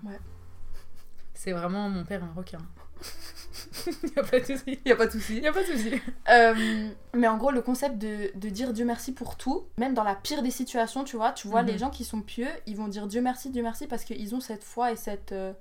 C'est 1.34 1.52
vraiment 1.52 1.90
mon 1.90 2.04
père 2.06 2.24
un 2.24 2.34
requin. 2.34 2.60
y 4.16 4.20
a 4.20 4.24
pas 4.24 4.40
de 4.40 4.46
souci. 4.46 4.80
Y 4.86 4.92
a 4.92 4.96
pas 4.96 5.06
de 5.08 5.12
souci. 5.12 5.40
Y 5.42 5.48
a 5.48 5.52
pas 5.54 5.62
de 5.62 5.66
souci. 5.68 6.02
Euh, 6.30 6.90
mais 7.14 7.28
en 7.28 7.38
gros, 7.38 7.52
le 7.52 7.62
concept 7.62 7.98
de, 7.98 8.32
de 8.36 8.50
dire 8.50 8.72
Dieu 8.74 8.86
merci 8.86 9.12
pour 9.14 9.36
tout, 9.36 9.66
même 9.78 9.94
dans 9.94 10.04
la 10.04 10.16
pire 10.16 10.42
des 10.44 10.52
situations, 10.52 11.04
tu 11.04 11.18
vois, 11.18 11.34
tu 11.34 11.48
vois, 11.48 11.62
Mhm. 11.62 11.68
les 11.68 11.78
gens 11.78 11.90
qui 11.90 12.06
sont 12.06 12.22
pieux, 12.22 12.48
ils 12.66 12.78
vont 12.78 12.88
dire 12.88 13.08
Dieu 13.08 13.22
merci, 13.22 13.50
Dieu 13.50 13.62
merci, 13.64 13.88
parce 13.88 14.06
qu'ils 14.06 14.34
ont 14.34 14.40
cette 14.40 14.64
foi 14.64 14.92
et 14.94 14.96
cette 14.96 15.34
euh, 15.34 15.52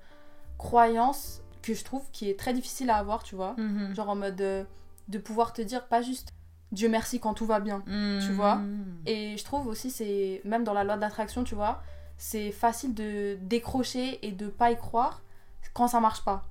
croyance 0.57 1.41
que 1.61 1.73
je 1.73 1.83
trouve 1.83 2.03
qui 2.11 2.29
est 2.29 2.39
très 2.39 2.53
difficile 2.53 2.89
à 2.89 2.95
avoir, 2.97 3.23
tu 3.23 3.35
vois. 3.35 3.55
Mhm. 3.57 3.93
Genre 3.95 4.09
en 4.09 4.15
mode 4.15 4.39
euh, 4.41 4.63
de 5.09 5.17
pouvoir 5.17 5.51
te 5.53 5.61
dire 5.61 5.87
pas 5.87 6.01
juste 6.01 6.29
Dieu 6.71 6.89
merci 6.89 7.19
quand 7.19 7.33
tout 7.33 7.45
va 7.45 7.59
bien. 7.59 7.81
tu 7.85 8.31
vois. 8.33 8.55
Mhm. 8.55 9.01
Et 9.05 9.37
je 9.37 9.43
trouve 9.43 9.67
aussi, 9.67 9.91
c'est 9.91 10.41
même 10.45 10.63
dans 10.63 10.73
la 10.73 10.83
loi 10.83 10.97
d'attraction, 10.97 11.43
tu 11.43 11.55
vois, 11.55 11.81
c'est 12.17 12.51
facile 12.51 12.93
de 12.93 13.37
décrocher 13.41 14.25
et 14.25 14.31
de 14.31 14.47
pas 14.47 14.71
y 14.71 14.77
croire 14.77 15.21
quand 15.73 15.87
ça 15.87 15.99
marche 15.99 16.23
pas. 16.23 16.43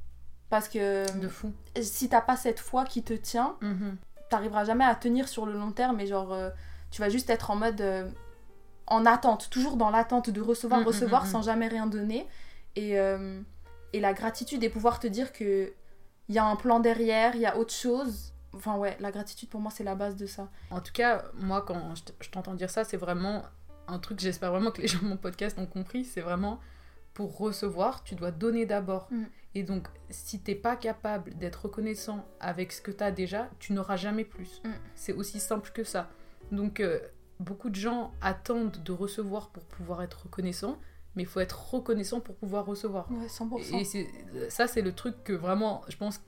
Parce 0.50 0.68
que 0.68 1.10
De 1.18 1.28
fou. 1.28 1.52
si 1.80 2.08
t'as 2.08 2.20
pas 2.20 2.36
cette 2.36 2.60
foi 2.60 2.84
qui 2.84 3.02
te 3.02 3.14
tient, 3.14 3.56
Mhm. 3.60 3.96
t'arriveras 4.30 4.64
jamais 4.64 4.84
à 4.84 4.94
tenir 4.94 5.28
sur 5.28 5.46
le 5.46 5.52
long 5.54 5.72
terme 5.72 6.00
et 6.00 6.06
genre 6.06 6.32
euh, 6.32 6.50
tu 6.90 7.00
vas 7.00 7.08
juste 7.08 7.28
être 7.30 7.50
en 7.50 7.56
mode 7.56 7.80
euh, 7.80 8.08
en 8.86 9.06
attente, 9.06 9.48
toujours 9.50 9.76
dans 9.76 9.90
l'attente 9.90 10.28
de 10.30 10.40
recevoir, 10.40 10.80
mm, 10.80 10.84
recevoir 10.84 11.24
mm. 11.24 11.26
sans 11.26 11.42
jamais 11.42 11.68
rien 11.68 11.86
donner 11.86 12.26
et, 12.76 12.98
euh, 12.98 13.40
et 13.94 14.00
la 14.00 14.12
gratitude 14.12 14.62
et 14.62 14.68
pouvoir 14.68 15.00
te 15.00 15.06
dire 15.06 15.32
que 15.32 15.72
il 16.28 16.34
y 16.34 16.38
a 16.38 16.44
un 16.44 16.56
plan 16.56 16.80
derrière, 16.80 17.34
il 17.34 17.40
y 17.42 17.46
a 17.46 17.56
autre 17.56 17.72
chose. 17.72 18.33
Enfin 18.54 18.76
ouais, 18.76 18.96
la 19.00 19.10
gratitude 19.10 19.48
pour 19.48 19.60
moi 19.60 19.70
c'est 19.70 19.84
la 19.84 19.94
base 19.94 20.16
de 20.16 20.26
ça. 20.26 20.48
En 20.70 20.80
tout 20.80 20.92
cas, 20.92 21.24
moi, 21.34 21.62
quand 21.62 21.94
je 22.20 22.30
t'entends 22.30 22.54
dire 22.54 22.70
ça, 22.70 22.84
c'est 22.84 22.96
vraiment 22.96 23.44
un 23.86 23.98
truc, 23.98 24.20
j'espère 24.20 24.50
vraiment 24.50 24.70
que 24.70 24.80
les 24.80 24.88
gens 24.88 25.00
de 25.00 25.06
mon 25.06 25.16
podcast 25.16 25.58
ont 25.58 25.66
compris, 25.66 26.04
c'est 26.04 26.20
vraiment 26.20 26.60
pour 27.12 27.38
recevoir, 27.38 28.02
tu 28.02 28.14
dois 28.14 28.32
donner 28.32 28.66
d'abord. 28.66 29.08
Mm. 29.10 29.24
Et 29.54 29.62
donc, 29.62 29.86
si 30.10 30.40
t'es 30.40 30.56
pas 30.56 30.74
capable 30.74 31.36
d'être 31.38 31.66
reconnaissant 31.66 32.26
avec 32.40 32.72
ce 32.72 32.80
que 32.80 32.90
t'as 32.90 33.12
déjà, 33.12 33.48
tu 33.60 33.72
n'auras 33.72 33.96
jamais 33.96 34.24
plus. 34.24 34.60
Mm. 34.64 34.70
C'est 34.96 35.12
aussi 35.12 35.38
simple 35.38 35.70
que 35.72 35.84
ça. 35.84 36.10
Donc, 36.50 36.80
euh, 36.80 36.98
beaucoup 37.38 37.70
de 37.70 37.76
gens 37.76 38.12
attendent 38.20 38.82
de 38.82 38.92
recevoir 38.92 39.50
pour 39.50 39.64
pouvoir 39.64 40.02
être 40.02 40.24
reconnaissant, 40.24 40.78
mais 41.14 41.22
il 41.22 41.26
faut 41.26 41.40
être 41.40 41.72
reconnaissant 41.72 42.20
pour 42.20 42.34
pouvoir 42.34 42.66
recevoir. 42.66 43.08
Ouais, 43.12 43.28
100%. 43.28 43.78
Et 43.78 44.50
ça, 44.50 44.66
c'est 44.66 44.82
le 44.82 44.92
truc 44.92 45.22
que 45.22 45.32
vraiment, 45.32 45.82
je 45.88 45.96
pense, 45.96 46.20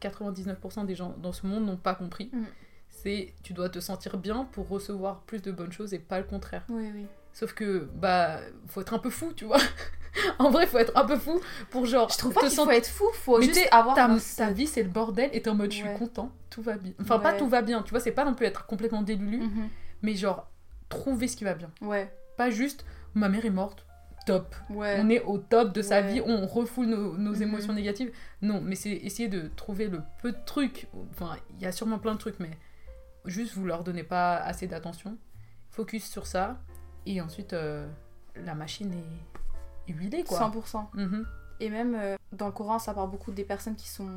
99% 0.00 0.84
des 0.86 0.94
gens 0.94 1.14
dans 1.22 1.32
ce 1.32 1.46
monde 1.46 1.64
n'ont 1.66 1.76
pas 1.76 1.94
compris. 1.94 2.30
Mm. 2.32 2.44
C'est 2.88 3.34
tu 3.42 3.52
dois 3.52 3.68
te 3.68 3.78
sentir 3.80 4.16
bien 4.16 4.44
pour 4.52 4.68
recevoir 4.68 5.20
plus 5.22 5.42
de 5.42 5.52
bonnes 5.52 5.72
choses 5.72 5.92
et 5.94 5.98
pas 5.98 6.18
le 6.18 6.24
contraire. 6.24 6.64
Oui, 6.68 6.90
oui. 6.94 7.06
Sauf 7.32 7.52
que, 7.52 7.88
bah, 7.94 8.38
faut 8.66 8.80
être 8.80 8.94
un 8.94 8.98
peu 8.98 9.10
fou, 9.10 9.32
tu 9.34 9.44
vois. 9.44 9.58
en 10.38 10.50
vrai, 10.50 10.66
faut 10.66 10.78
être 10.78 10.96
un 10.96 11.04
peu 11.04 11.16
fou 11.16 11.38
pour 11.70 11.84
genre. 11.84 12.08
Je 12.10 12.16
trouve 12.16 12.32
pas 12.32 12.40
qu'il 12.40 12.50
sent- 12.50 12.64
faut 12.64 12.70
être 12.70 12.88
fou, 12.88 13.04
faut 13.12 13.38
Mais 13.38 13.44
juste 13.46 13.68
avoir 13.70 13.94
ta, 13.94 14.06
un- 14.06 14.18
ta 14.36 14.50
vie, 14.52 14.66
c'est 14.66 14.82
le 14.82 14.88
bordel 14.88 15.28
et 15.34 15.42
t'es 15.42 15.50
en 15.50 15.54
mode 15.54 15.70
je 15.70 15.76
suis 15.76 15.94
content, 15.98 16.30
tout 16.48 16.62
va 16.62 16.76
bien. 16.78 16.92
Enfin, 17.00 17.18
pas 17.18 17.34
tout 17.34 17.46
va 17.48 17.60
bien, 17.60 17.82
tu 17.82 17.90
vois, 17.90 18.00
c'est 18.00 18.12
pas 18.12 18.24
non 18.24 18.32
plus 18.34 18.46
être 18.46 18.64
complètement 18.66 19.02
délulu, 19.02 19.38
Mhm. 19.38 19.68
mais 20.02 20.14
genre 20.14 20.48
trouver 20.88 21.28
ce 21.28 21.36
qui 21.36 21.44
va 21.44 21.52
bien. 21.54 21.70
Ouais, 21.82 22.10
Pas 22.38 22.48
juste 22.50 22.84
ma 23.14 23.28
mère 23.28 23.44
est 23.44 23.50
morte, 23.50 23.85
top. 24.26 24.54
ouais. 24.70 24.98
on 25.00 25.08
est 25.08 25.22
au 25.22 25.38
top 25.38 25.72
de 25.72 25.80
sa 25.82 26.00
Ouais. 26.02 26.12
vie, 26.14 26.20
on 26.24 26.46
refoule 26.46 26.86
nos, 26.86 27.16
nos 27.16 27.34
Mhm. 27.36 27.42
émotions 27.42 27.72
négatives. 27.72 28.12
Non, 28.42 28.60
mais 28.60 28.74
c'est 28.74 28.90
essayer 28.90 29.28
de 29.28 29.48
trouver 29.56 29.88
le 29.88 30.02
peu 30.20 30.32
de 30.32 30.38
trucs. 30.44 30.88
Enfin, 31.12 31.36
il 31.54 31.62
y 31.62 31.66
a 31.66 31.72
sûrement 31.72 31.98
plein 31.98 32.12
de 32.14 32.18
trucs, 32.18 32.38
mais 32.40 32.50
juste 33.24 33.54
vous 33.54 33.64
leur 33.64 33.82
donnez 33.84 34.02
pas 34.04 34.36
assez 34.36 34.66
d'attention. 34.66 35.16
Focus 35.70 36.04
sur 36.10 36.26
ça. 36.26 36.58
Et 37.06 37.20
ensuite, 37.20 37.52
euh, 37.52 37.86
la 38.34 38.54
machine 38.54 38.92
est 39.88 39.92
huilée, 39.92 40.24
quoi. 40.24 40.38
100%. 40.38 40.90
Mhm. 40.94 41.24
Et 41.60 41.70
même 41.70 41.94
euh, 41.98 42.16
dans 42.32 42.46
le 42.46 42.52
Coran, 42.52 42.78
ça 42.78 42.92
parle 42.94 43.10
beaucoup 43.10 43.32
des 43.32 43.44
personnes 43.44 43.76
qui 43.76 43.88
sont 43.88 44.08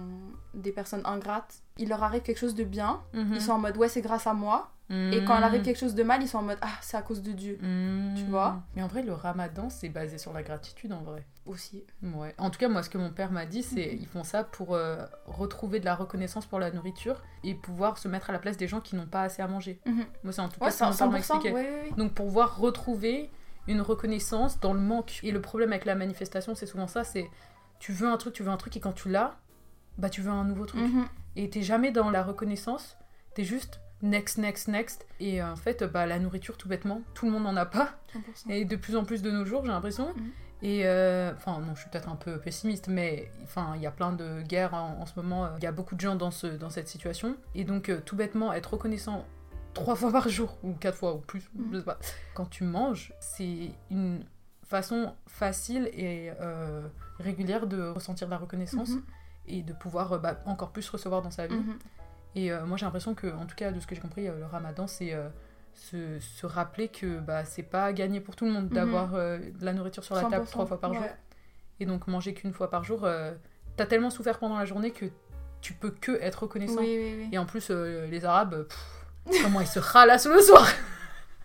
des 0.54 0.72
personnes 0.72 1.02
ingrates. 1.06 1.62
Il 1.78 1.90
leur 1.90 2.04
arrive 2.04 2.22
quelque 2.22 2.38
chose 2.40 2.56
de 2.56 2.64
bien, 2.64 3.02
Mhm. 3.14 3.34
ils 3.36 3.42
sont 3.42 3.54
en 3.54 3.60
mode 3.60 3.78
ouais, 3.78 3.90
c'est 3.90 4.02
grâce 4.02 4.28
à 4.28 4.34
moi. 4.34 4.72
Et 4.92 5.24
quand 5.24 5.36
il 5.36 5.38
Mhm. 5.38 5.44
arrive 5.44 5.62
quelque 5.62 5.78
chose 5.78 5.94
de 5.94 6.02
mal, 6.02 6.20
ils 6.24 6.28
sont 6.28 6.40
en 6.40 6.44
mode 6.44 6.58
ah, 6.62 6.72
c'est 6.82 6.98
à 6.98 7.04
cause 7.04 7.22
de 7.22 7.32
Dieu 7.32 7.60
Mhm. 7.62 8.16
tu 8.18 8.24
vois. 8.24 8.64
Mais 8.76 8.82
en 8.82 8.88
vrai, 8.88 9.04
le 9.04 9.14
ramadan, 9.14 9.70
c'est 9.70 9.88
basé 9.90 10.18
sur 10.18 10.34
la 10.34 10.42
gratitude, 10.44 10.92
en 10.94 11.02
vrai. 11.04 11.26
aussi. 11.46 11.84
Ouais. 12.04 12.36
En 12.38 12.52
tout 12.52 12.60
cas, 12.60 12.68
moi, 12.70 12.84
ce 12.84 12.92
que 12.92 13.00
mon 13.00 13.10
père 13.12 13.32
m'a 13.32 13.46
dit, 13.48 13.64
c'est 13.64 13.96
ils 14.00 14.06
font 14.06 14.24
ça 14.24 14.44
pour 14.44 14.76
euh, 14.76 15.04
retrouver 15.26 15.80
de 15.80 15.86
la 15.86 15.96
reconnaissance 15.96 16.46
pour 16.46 16.60
la 16.60 16.70
nourriture 16.70 17.22
et 17.44 17.56
pouvoir 17.56 17.98
se 17.98 18.08
mettre 18.08 18.30
à 18.30 18.34
la 18.34 18.38
place 18.40 18.56
des 18.58 18.68
gens 18.68 18.82
qui 18.82 18.96
n'ont 18.96 19.08
pas 19.08 19.24
assez 19.24 19.42
à 19.42 19.48
manger. 19.48 19.80
Mhm. 19.88 20.06
Moi, 20.24 20.34
c'est 20.34 20.42
en 20.42 20.50
tout 20.50 20.60
cas 20.60 20.68
Ouais, 20.68 20.72
père 20.72 20.88
m'a 20.90 20.94
100%. 20.94 21.18
expliqué. 21.18 21.52
Ouais. 21.52 21.92
Donc, 21.98 22.14
pouvoir 22.14 22.58
retrouver 22.60 23.32
une 23.68 23.82
reconnaissance 23.82 24.60
dans 24.60 24.74
le 24.74 24.80
manque. 24.80 25.20
Et 25.24 25.32
le 25.32 25.42
problème 25.42 25.72
avec 25.72 25.86
la 25.86 25.96
manifestation, 25.96 26.56
c'est 26.56 26.66
souvent 26.66 26.88
ça 26.88 27.04
c'est 27.04 27.30
tu 27.80 27.94
veux 27.94 28.08
un 28.08 28.18
truc, 28.18 28.34
tu 28.34 28.44
veux 28.44 28.52
un 28.52 28.58
truc, 28.58 28.76
et 28.78 28.80
quand 28.80 28.92
tu 28.92 29.10
l'as, 29.10 29.38
bah, 29.98 30.10
tu 30.10 30.22
veux 30.22 30.32
un 30.32 30.44
nouveau 30.44 30.66
truc. 30.66 30.82
Mhm. 30.82 31.08
Et 31.36 31.50
t'es 31.50 31.62
jamais 31.62 31.92
dans 31.92 32.10
la 32.10 32.24
reconnaissance, 32.24 32.98
t'es 33.34 33.44
juste 33.44 33.80
next, 34.02 34.38
next, 34.38 34.68
next. 34.68 35.08
Et 35.20 35.42
euh, 35.42 35.52
en 35.52 35.56
fait, 35.56 35.84
bah, 35.84 36.06
la 36.06 36.20
nourriture, 36.20 36.58
tout 36.58 36.68
bêtement, 36.68 37.02
tout 37.14 37.26
le 37.26 37.32
monde 37.32 37.44
n'en 37.44 37.56
a 37.56 37.66
pas. 37.66 37.98
100%. 38.14 38.52
Et 38.52 38.66
de 38.66 38.76
plus 38.76 38.96
en 38.96 39.04
plus 39.04 39.22
de 39.22 39.32
nos 39.32 39.46
jours, 39.46 39.64
j'ai 39.66 39.72
l'impression. 39.72 40.14
Mhm. 40.16 40.32
Et 40.62 40.86
euh, 40.86 41.32
enfin, 41.34 41.60
non, 41.60 41.74
je 41.74 41.82
suis 41.82 41.90
peut-être 41.90 42.10
un 42.10 42.18
peu 42.18 42.38
pessimiste, 42.38 42.90
mais 42.90 43.32
enfin, 43.44 43.74
il 43.78 43.82
y 43.82 43.86
a 43.86 43.92
plein 43.92 44.12
de 44.12 44.42
guerres 44.42 44.74
en, 44.74 45.00
en 45.00 45.06
ce 45.06 45.14
moment. 45.16 45.50
Il 45.58 45.64
y 45.64 45.68
a 45.68 45.72
beaucoup 45.72 45.96
de 45.96 46.02
gens 46.02 46.16
dans, 46.16 46.32
ce, 46.32 46.48
dans 46.48 46.70
cette 46.70 46.90
situation. 46.90 47.38
Et 47.56 47.64
donc, 47.64 47.88
euh, 47.88 48.02
tout 48.04 48.18
bêtement, 48.18 48.52
être 48.52 48.74
reconnaissant 48.74 49.26
trois 49.74 49.96
fois 49.96 50.12
par 50.12 50.28
jour, 50.30 50.58
ou 50.64 50.74
quatre 50.74 50.98
fois, 50.98 51.14
ou 51.16 51.20
plus, 51.20 51.50
Mhm. 51.56 51.70
je 51.74 51.78
sais 51.80 51.86
pas. 51.86 52.00
Quand 52.34 52.46
tu 52.46 52.64
manges, 52.64 53.14
c'est 53.20 53.72
une 53.90 54.24
façon 54.66 55.14
facile 55.28 55.90
et 55.94 56.32
euh, 56.42 56.88
régulière 57.20 57.66
de 57.68 57.88
ressentir 57.90 58.28
de 58.28 58.32
la 58.32 58.38
reconnaissance 58.38 58.90
Mhm. 58.90 59.04
et 59.48 59.62
de 59.64 59.74
pouvoir 59.74 60.14
euh, 60.14 60.18
bah, 60.20 60.40
encore 60.46 60.72
plus 60.72 60.88
recevoir 60.90 61.22
dans 61.22 61.32
sa 61.32 61.48
vie. 61.48 61.56
Mhm. 61.56 61.80
Et 62.36 62.52
euh, 62.52 62.66
moi 62.68 62.78
j'ai 62.78 62.86
l'impression 62.86 63.16
que, 63.16 63.28
en 63.28 63.46
tout 63.48 63.56
cas 63.56 63.72
de 63.72 63.80
ce 63.80 63.88
que 63.88 63.96
j'ai 63.96 64.02
compris, 64.02 64.28
le 64.28 64.46
ramadan 64.46 64.86
c'est 64.86 65.14
euh, 65.14 65.28
se, 65.74 66.20
se 66.20 66.46
rappeler 66.46 66.88
que 66.90 67.20
bah, 67.20 67.46
c'est 67.46 67.64
pas 67.64 67.92
gagné 67.94 68.20
pour 68.22 68.36
tout 68.36 68.46
le 68.46 68.52
monde 68.52 68.70
d'avoir 68.70 69.14
de 69.14 69.52
la 69.66 69.74
nourriture 69.74 70.04
sur 70.04 70.14
la 70.14 70.22
table 70.26 70.46
100%, 70.46 70.50
trois 70.52 70.66
fois 70.68 70.80
par 70.80 70.94
jour. 70.94 71.04
Et 71.80 71.86
donc 71.88 72.06
manger 72.08 72.34
qu'une 72.36 72.54
fois 72.54 72.70
par 72.70 72.84
jour, 72.84 73.08
t'as 73.78 73.86
tellement 73.88 74.10
souffert 74.12 74.38
pendant 74.40 74.58
la 74.60 74.66
journée 74.66 74.92
que 74.92 75.06
tu 75.62 75.74
peux 75.74 75.90
que 75.92 76.12
être 76.22 76.44
reconnaissant. 76.44 76.82
Oui, 76.82 76.98
oui, 77.02 77.16
oui. 77.22 77.30
Et 77.32 77.38
en 77.38 77.46
plus, 77.46 77.70
les 77.72 78.26
Arabes, 78.26 78.68
pff, 78.68 78.99
comment 79.42 79.62
ils 79.62 79.68
se 79.68 79.80
ralassent 79.80 80.28
le 80.28 80.42
soir 80.42 80.68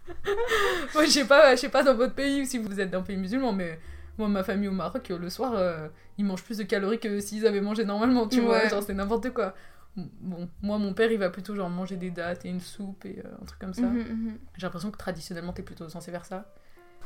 Moi 0.94 1.05
je 1.05 1.11
sais 1.11 1.25
pas, 1.25 1.55
je 1.55 1.61
sais 1.61 1.68
pas 1.68 1.83
dans 1.83 1.94
votre 1.94 2.14
pays 2.14 2.42
ou 2.42 2.44
si 2.44 2.59
vous 2.59 2.81
êtes 2.81 2.90
d'un 2.90 3.03
pays 3.03 3.16
musulman, 3.16 3.53
mais 3.53 3.79
moi 4.18 4.29
ma 4.29 4.42
famille 4.42 4.68
au 4.68 4.73
Maroc, 4.73 5.09
le 5.09 5.31
soir, 5.31 5.55
euh, 5.55 5.88
ils 6.18 6.25
mangent 6.25 6.44
plus 6.44 6.59
de 6.59 6.64
calories 6.64 6.99
que 6.99 7.20
s'ils 7.20 7.47
avaient 7.47 7.61
mangé 7.61 7.85
normalement, 7.85 8.29
tu 8.29 8.40
vois, 8.40 8.68
genre 8.68 8.83
c'est 8.83 8.94
n'importe 8.94 9.31
quoi. 9.31 9.55
Bon, 9.97 10.49
moi 10.61 10.79
mon 10.79 10.92
père 10.92 11.12
il 11.12 11.18
va 11.18 11.31
plutôt 11.31 11.55
genre 11.55 11.70
manger 11.70 11.97
des 11.97 12.11
dattes 12.11 12.44
et 12.44 12.49
une 12.49 12.61
soupe 12.61 13.05
et 13.05 13.23
euh, 13.25 13.29
un 13.40 13.44
truc 13.44 13.61
comme 13.61 13.75
ça. 13.75 13.83
Mhm, 13.83 13.99
mhm. 13.99 14.38
J'ai 14.57 14.66
l'impression 14.66 14.90
que 14.90 14.99
traditionnellement 14.99 15.53
t'es 15.53 15.62
plutôt 15.62 15.88
censé 15.88 16.11
faire 16.11 16.25
ça. 16.25 16.53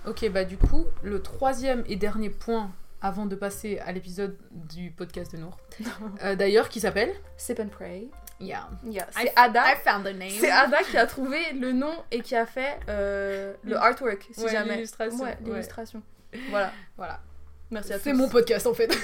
Ok, 0.07 0.29
bah 0.31 0.45
du 0.45 0.57
coup, 0.57 0.85
le 1.03 1.21
troisième 1.21 1.85
et 1.87 1.97
dernier 1.97 2.31
point 2.31 2.71
avant 3.01 3.27
de 3.27 3.37
passer 3.37 3.79
à 3.81 3.93
l'épisode 3.93 4.37
du 4.51 4.91
podcast 4.91 5.33
de 5.33 5.39
Nour, 5.39 5.59
euh, 6.25 6.35
d'ailleurs 6.35 6.69
qui 6.69 6.81
s'appelle 6.81 7.13
Sip 7.37 7.61
and 7.61 7.69
pray. 7.69 8.09
Yeah. 8.41 8.69
Yeah. 8.85 9.07
I- 9.17 9.23
C'est 9.25 9.33
Ada. 9.37 9.65
found 9.85 10.05
the 10.05 10.15
name. 10.17 10.31
C'est 10.31 10.51
Ada 10.51 10.83
qui 10.85 10.97
a 10.97 11.07
trouvé 11.07 11.53
le 11.55 11.73
nom 11.73 11.93
et 12.11 12.21
qui 12.21 12.37
a 12.37 12.47
fait 12.47 12.79
euh, 12.89 13.55
le 13.65 13.75
Mm. 13.75 13.79
artwork, 13.79 14.29
si 14.33 14.41
Ouais, 14.45 14.53
jamais. 14.53 14.75
l'illustration, 14.77 15.25
Ouais. 15.25 15.37
Voilà. 16.51 16.73
Voilà. 16.97 17.21
Merci 17.71 17.93
à 17.93 17.97
tous. 17.99 18.05
C'est 18.05 18.13
mon 18.13 18.29
podcast 18.29 18.67
en 18.69 18.75
fait. 18.75 18.97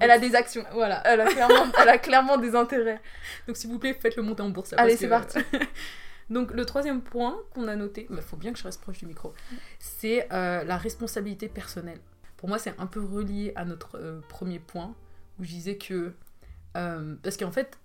Elle 0.00 0.10
a 0.10 0.18
des 0.18 0.34
actions. 0.34 0.64
Voilà. 0.72 1.02
Elle 1.04 1.20
a 1.20 1.26
clairement, 1.26 1.66
elle 1.82 1.88
a 1.88 1.98
clairement 1.98 2.36
des 2.38 2.54
intérêts. 2.54 3.00
Donc 3.46 3.56
s'il 3.56 3.70
vous 3.70 3.78
plaît, 3.78 3.94
faites-le 3.94 4.22
monter 4.22 4.42
en 4.42 4.50
bourse. 4.50 4.72
Allez, 4.76 4.96
c'est 4.96 5.06
que- 5.06 5.10
parti. 5.10 5.38
Donc 6.30 6.52
le 6.52 6.64
troisième 6.64 7.02
point 7.02 7.36
qu'on 7.54 7.66
a 7.66 7.74
noté, 7.74 8.06
il 8.08 8.22
faut 8.22 8.36
bien 8.36 8.52
que 8.52 8.58
je 8.58 8.62
reste 8.62 8.80
proche 8.80 8.98
du 8.98 9.06
micro, 9.06 9.34
c'est 9.80 10.28
euh, 10.32 10.62
la 10.62 10.76
responsabilité 10.76 11.48
personnelle. 11.48 11.98
Pour 12.36 12.48
moi, 12.48 12.58
c'est 12.58 12.72
un 12.78 12.86
peu 12.86 13.00
relié 13.04 13.52
à 13.56 13.64
notre 13.64 13.98
euh, 13.98 14.20
premier 14.28 14.60
point 14.60 14.94
où 15.40 15.44
je 15.44 15.48
disais 15.48 15.76
que 15.76 16.12
euh, 16.76 17.16
parce 17.22 17.36
qu'en 17.36 17.50
fait, 17.52 17.78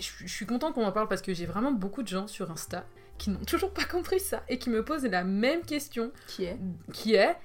je 0.00 0.26
suis 0.26 0.46
contente 0.46 0.74
qu'on 0.74 0.84
en 0.84 0.92
parle 0.92 1.08
parce 1.08 1.22
que 1.22 1.32
j'ai 1.34 1.46
vraiment 1.46 1.72
beaucoup 1.72 2.02
de 2.02 2.08
gens 2.08 2.26
sur 2.26 2.50
Insta 2.50 2.84
qui 3.18 3.30
n'ont 3.30 3.44
toujours 3.44 3.72
pas 3.72 3.84
compris 3.84 4.18
ça 4.20 4.42
et 4.48 4.58
qui 4.58 4.70
me 4.70 4.84
posent 4.84 5.04
la 5.04 5.22
même 5.22 5.62
question 5.62 6.12
Qui 6.26 6.44
est 6.44 6.58
qui 6.92 7.14
est 7.14 7.36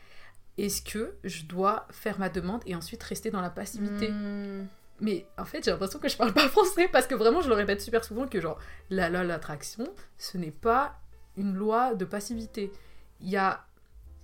est-ce 0.57 0.81
que 0.81 1.15
je 1.23 1.43
dois 1.43 1.85
faire 1.91 2.17
ma 2.17 2.29
demande 2.29 2.61
et 2.65 2.73
ensuite 2.73 3.03
rester 3.03 3.29
dans 3.29 3.41
la 3.41 3.51
passivité 3.51 4.09
Hmm. 4.09 4.65
mais 5.01 5.27
en 5.37 5.45
fait, 5.45 5.63
j'ai 5.63 5.69
l'impression 5.71 5.99
que 5.99 6.09
je 6.09 6.17
parle 6.17 6.33
pas 6.33 6.47
français 6.49 6.87
parce 6.87 7.05
que 7.05 7.13
vraiment, 7.13 7.41
je 7.41 7.49
le 7.49 7.53
répète 7.53 7.81
super 7.81 8.03
souvent 8.03 8.27
que 8.27 8.41
genre 8.41 8.57
la 8.89 9.09
loi 9.09 9.21
de 9.21 9.27
l'attraction, 9.27 9.87
ce 10.17 10.37
n'est 10.39 10.49
pas 10.49 10.99
une 11.35 11.53
loi 11.53 11.93
de 11.93 12.05
passivité. 12.05 12.71
Il 13.21 13.29
y 13.29 13.37
a 13.37 13.65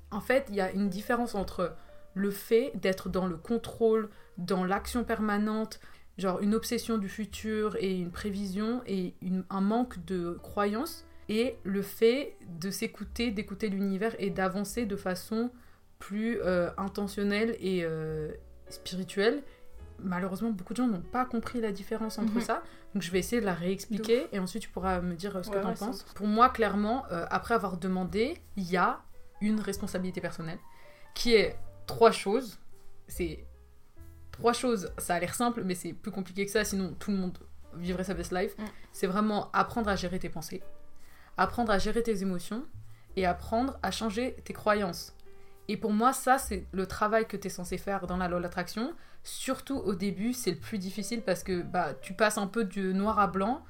en 0.09 0.21
fait, 0.21 0.45
il 0.49 0.55
y 0.55 0.61
a 0.61 0.71
une 0.71 0.89
différence 0.89 1.35
entre 1.35 1.75
le 2.15 2.31
fait 2.31 2.71
d'être 2.75 3.09
dans 3.09 3.27
le 3.27 3.37
contrôle, 3.37 4.09
dans 4.37 4.63
l'action 4.63 5.03
permanente, 5.03 5.79
genre 6.17 6.39
une 6.41 6.53
obsession 6.55 6.97
du 6.97 7.09
futur 7.09 7.75
et 7.79 7.97
une 7.97 8.11
prévision 8.11 8.81
et 8.85 9.13
une- 9.21 9.43
un 9.49 9.61
manque 9.61 10.03
de 10.05 10.37
croyance 10.43 11.05
et 11.29 11.55
le 11.63 11.81
fait 11.81 12.35
de 12.59 12.69
s'écouter, 12.69 13.31
d'écouter 13.31 13.69
l'univers 13.69 14.13
et 14.19 14.29
d'avancer 14.29 14.85
de 14.85 14.95
façon 14.95 15.49
plus 15.99 16.39
euh, 16.41 16.69
intentionnelle 16.77 17.55
et 17.59 17.83
euh, 17.83 18.31
spirituelle, 18.69 19.41
malheureusement, 19.99 20.49
beaucoup 20.51 20.73
de 20.73 20.77
gens 20.77 20.87
n'ont 20.87 21.01
pas 21.01 21.23
compris 21.25 21.61
la 21.61 21.71
différence 21.71 22.17
entre 22.19 22.33
Mhm. 22.35 22.41
ça. 22.41 22.63
Donc, 22.93 23.01
je 23.03 23.09
vais 23.11 23.19
essayer 23.19 23.39
de 23.41 23.45
la 23.45 23.53
réexpliquer 23.53 24.27
et 24.33 24.39
ensuite, 24.39 24.63
tu 24.63 24.69
pourras 24.69 24.99
me 25.01 25.15
dire 25.15 25.37
euh, 25.37 25.43
ce 25.43 25.49
Ouais, 25.49 25.55
que 25.55 25.61
tu 25.61 25.65
en 25.65 25.69
ouais, 25.69 25.75
penses. 25.75 26.03
Pour 26.15 26.27
moi, 26.27 26.49
clairement, 26.49 27.05
euh, 27.11 27.25
après 27.29 27.53
avoir 27.55 27.77
demandé, 27.77 28.37
il 28.57 28.69
y 28.69 28.75
a 28.77 29.01
une 29.41 29.59
responsabilité 29.59 30.19
personnelle 30.21 30.59
qui 31.15 31.33
est 31.33 31.55
trois 31.87 32.11
choses. 32.11 32.59
C'est 33.07 33.45
trois 34.33 34.51
choses, 34.51 34.91
ça 34.97 35.15
a 35.15 35.19
l'air 35.19 35.33
simple, 35.33 35.63
mais 35.63 35.75
c'est 35.75 35.93
plus 35.93 36.11
compliqué 36.11 36.45
que 36.45 36.51
ça, 36.51 36.65
sinon 36.65 36.93
tout 36.99 37.11
le 37.11 37.17
monde 37.17 37.37
vivrait 37.75 38.03
sa 38.03 38.13
best 38.13 38.33
life. 38.33 38.57
Mm. 38.57 38.63
C'est 38.91 39.07
vraiment 39.07 39.49
apprendre 39.53 39.89
à 39.89 39.95
gérer 39.95 40.19
tes 40.19 40.29
pensées, 40.29 40.61
apprendre 41.37 41.71
à 41.71 41.77
gérer 41.77 42.03
tes 42.03 42.21
émotions 42.21 42.65
et 43.15 43.25
apprendre 43.25 43.79
à 43.81 43.91
changer 43.91 44.35
tes 44.43 44.53
croyances. 44.53 45.15
Et 45.69 45.77
pour 45.77 45.93
moi, 45.93 46.11
ça, 46.11 46.37
c'est 46.37 46.65
le 46.73 46.85
travail 46.85 47.25
que 47.25 47.37
tu 47.37 47.47
es 47.47 47.49
censé 47.49 47.77
faire 47.77 48.05
dans 48.05 48.17
la 48.17 48.27
loi 48.27 48.39
de 48.39 48.43
l'attraction. 48.43 48.93
Surtout 49.23 49.77
au 49.77 49.95
début, 49.95 50.33
c'est 50.33 50.51
le 50.51 50.57
plus 50.57 50.77
difficile 50.77 51.21
parce 51.21 51.43
que 51.43 51.61
bah, 51.61 51.93
tu 52.01 52.13
passes 52.13 52.37
un 52.37 52.47
peu 52.47 52.65
du 52.65 52.93
noir 52.93 53.19
à 53.19 53.27
blanc. 53.27 53.63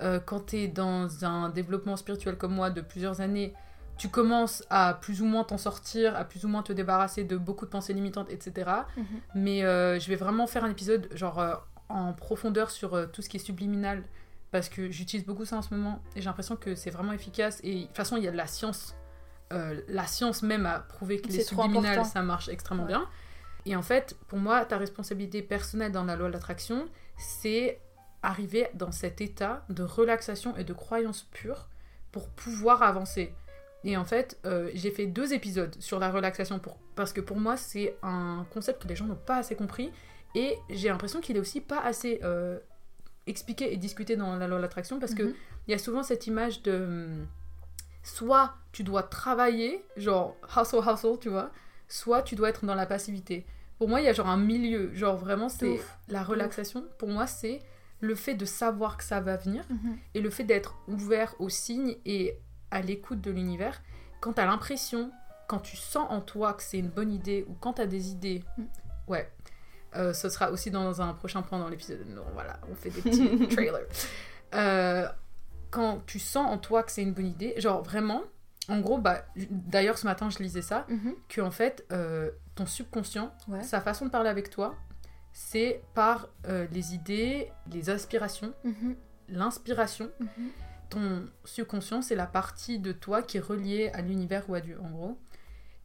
Euh, 0.00 0.20
quand 0.20 0.46
tu 0.46 0.56
es 0.58 0.68
dans 0.68 1.24
un 1.24 1.48
développement 1.48 1.96
spirituel 1.96 2.36
comme 2.36 2.54
moi 2.54 2.70
de 2.70 2.80
plusieurs 2.80 3.20
années, 3.20 3.54
tu 4.02 4.08
commences 4.08 4.64
à 4.68 4.94
plus 4.94 5.22
ou 5.22 5.26
moins 5.26 5.44
t'en 5.44 5.58
sortir, 5.58 6.16
à 6.16 6.24
plus 6.24 6.44
ou 6.44 6.48
moins 6.48 6.64
te 6.64 6.72
débarrasser 6.72 7.22
de 7.22 7.36
beaucoup 7.36 7.66
de 7.66 7.70
pensées 7.70 7.92
limitantes, 7.92 8.28
etc. 8.30 8.68
Mhm. 8.96 9.04
Mais 9.36 9.62
euh, 9.62 10.00
je 10.00 10.08
vais 10.08 10.16
vraiment 10.16 10.48
faire 10.48 10.64
un 10.64 10.70
épisode 10.70 11.08
genre 11.14 11.38
euh, 11.38 11.54
en 11.88 12.12
profondeur 12.12 12.72
sur 12.72 12.94
euh, 12.94 13.06
tout 13.06 13.22
ce 13.22 13.28
qui 13.28 13.36
est 13.36 13.46
subliminal 13.46 14.02
parce 14.50 14.68
que 14.68 14.90
j'utilise 14.90 15.24
beaucoup 15.24 15.44
ça 15.44 15.56
en 15.58 15.62
ce 15.62 15.72
moment 15.72 16.02
et 16.16 16.20
j'ai 16.20 16.24
l'impression 16.24 16.56
que 16.56 16.74
c'est 16.74 16.90
vraiment 16.90 17.12
efficace 17.12 17.60
et 17.62 17.74
de 17.74 17.86
toute 17.86 17.96
façon 17.96 18.16
il 18.16 18.24
y 18.24 18.28
a 18.28 18.32
de 18.32 18.36
la 18.36 18.48
science 18.48 18.96
la 19.86 20.06
science 20.06 20.42
même 20.42 20.66
a 20.66 20.80
prouvé 20.80 21.20
que 21.20 21.28
les 21.28 21.44
subliminales 21.44 22.04
ça 22.04 22.22
marche 22.22 22.48
extrêmement 22.48 22.84
Ouais. 22.84 22.88
bien 22.88 23.06
et 23.66 23.76
en 23.76 23.82
fait 23.82 24.16
pour 24.26 24.38
moi 24.38 24.64
ta 24.64 24.78
responsabilité 24.78 25.42
personnelle 25.42 25.92
dans 25.92 26.04
la 26.04 26.16
loi 26.16 26.28
de 26.28 26.32
l'attraction 26.32 26.88
c'est 27.18 27.80
arriver 28.22 28.66
dans 28.74 28.92
cet 28.92 29.20
état 29.20 29.64
de 29.68 29.84
relaxation 29.84 30.56
et 30.56 30.64
de 30.64 30.72
croyance 30.72 31.22
pure 31.30 31.68
pour 32.10 32.28
pouvoir 32.30 32.82
avancer 32.82 33.34
et 33.84 33.96
en 33.96 34.04
fait, 34.04 34.38
euh, 34.46 34.70
j'ai 34.74 34.90
fait 34.90 35.06
deux 35.06 35.32
épisodes 35.32 35.74
sur 35.80 35.98
la 35.98 36.10
relaxation 36.10 36.58
pour... 36.58 36.76
parce 36.94 37.12
que 37.12 37.20
pour 37.20 37.38
moi, 37.38 37.56
c'est 37.56 37.96
un 38.02 38.46
concept 38.52 38.82
que 38.82 38.88
les 38.88 38.96
gens 38.96 39.06
n'ont 39.06 39.14
pas 39.16 39.36
assez 39.36 39.54
compris. 39.56 39.90
Et 40.34 40.56
j'ai 40.70 40.88
l'impression 40.88 41.20
qu'il 41.20 41.36
est 41.36 41.40
aussi 41.40 41.60
pas 41.60 41.80
assez 41.80 42.20
euh, 42.22 42.58
expliqué 43.26 43.72
et 43.72 43.76
discuté 43.76 44.16
dans 44.16 44.36
la 44.36 44.46
loi 44.48 44.56
de 44.58 44.62
l'attraction 44.62 44.98
parce 44.98 45.14
que 45.14 45.24
Mhm. 45.24 45.34
il 45.68 45.70
y 45.72 45.74
a 45.74 45.78
souvent 45.78 46.02
cette 46.02 46.26
image 46.26 46.62
de. 46.62 46.72
hum, 46.72 47.26
Soit 48.04 48.54
tu 48.72 48.82
dois 48.82 49.04
travailler, 49.04 49.84
genre 49.96 50.34
hustle, 50.56 50.78
hustle, 50.84 51.18
tu 51.20 51.28
vois, 51.28 51.50
soit 51.86 52.22
tu 52.22 52.34
dois 52.34 52.48
être 52.48 52.64
dans 52.66 52.74
la 52.74 52.84
passivité. 52.86 53.46
Pour 53.78 53.88
moi, 53.88 54.00
il 54.00 54.04
y 54.04 54.08
a 54.08 54.12
genre 54.12 54.28
un 54.28 54.36
milieu. 54.36 54.92
Genre 54.94 55.16
vraiment, 55.16 55.48
c'est 55.48 55.78
la 56.08 56.22
relaxation. 56.24 56.84
Pour 56.98 57.08
moi, 57.10 57.26
c'est 57.28 57.60
le 58.00 58.16
fait 58.16 58.34
de 58.34 58.44
savoir 58.44 58.96
que 58.96 59.04
ça 59.04 59.20
va 59.20 59.36
venir 59.36 59.64
Mhm. 59.70 59.96
et 60.14 60.20
le 60.20 60.30
fait 60.30 60.42
d'être 60.42 60.74
ouvert 60.88 61.34
aux 61.38 61.48
signes 61.48 61.94
et 62.04 62.36
à 62.72 62.80
l'écoute 62.80 63.20
de 63.20 63.30
l'univers, 63.30 63.80
quand 64.20 64.32
t'as 64.32 64.46
l'impression, 64.46 65.12
quand 65.46 65.60
tu 65.60 65.76
sens 65.76 66.06
en 66.10 66.20
toi 66.20 66.54
que 66.54 66.62
c'est 66.62 66.78
une 66.78 66.88
bonne 66.88 67.12
idée 67.12 67.44
ou 67.48 67.54
quand 67.60 67.74
t'as 67.74 67.86
des 67.86 68.10
idées, 68.10 68.42
Mm. 68.58 68.62
ouais, 69.08 69.30
euh, 69.96 70.12
ce 70.12 70.28
sera 70.28 70.50
aussi 70.50 70.70
dans 70.70 71.00
un 71.02 71.12
prochain 71.12 71.42
point 71.42 71.58
dans 71.58 71.68
l'épisode. 71.68 72.04
Non, 72.08 72.24
voilà, 72.32 72.58
on 72.70 72.74
fait 72.74 72.90
des 72.90 73.02
petits 73.02 73.48
trailers. 73.48 73.86
Euh, 74.54 75.06
quand 75.70 76.00
tu 76.06 76.18
sens 76.18 76.50
en 76.50 76.58
toi 76.58 76.82
que 76.82 76.90
c'est 76.92 77.02
une 77.02 77.12
bonne 77.12 77.26
idée, 77.28 77.54
genre 77.58 77.82
vraiment, 77.82 78.22
en 78.68 78.80
gros, 78.80 78.98
bah, 78.98 79.24
d'ailleurs 79.50 79.98
ce 79.98 80.06
matin 80.06 80.30
je 80.30 80.38
lisais 80.38 80.62
ça, 80.62 80.86
Mhm. 80.88 81.14
que 81.28 81.40
en 81.40 81.50
fait, 81.50 81.84
euh, 81.92 82.30
ton 82.54 82.66
subconscient, 82.66 83.32
Ouais. 83.48 83.62
sa 83.62 83.80
façon 83.80 84.06
de 84.06 84.10
parler 84.10 84.28
avec 84.30 84.50
toi, 84.50 84.74
c'est 85.32 85.82
par 85.94 86.28
euh, 86.46 86.66
les 86.72 86.94
idées, 86.94 87.50
les 87.70 87.88
aspirations, 87.90 88.52
Mhm. 88.64 88.96
l'inspiration 89.28 90.10
Mhm. 90.20 90.50
Ton 90.92 91.26
subconscient, 91.44 92.02
c'est 92.02 92.14
la 92.14 92.26
partie 92.26 92.78
de 92.78 92.92
toi 92.92 93.22
qui 93.22 93.38
est 93.38 93.40
reliée 93.40 93.90
à 93.94 94.02
l'univers 94.02 94.48
ou 94.48 94.54
à 94.54 94.60
Dieu, 94.60 94.78
en 94.82 94.90
gros. 94.90 95.18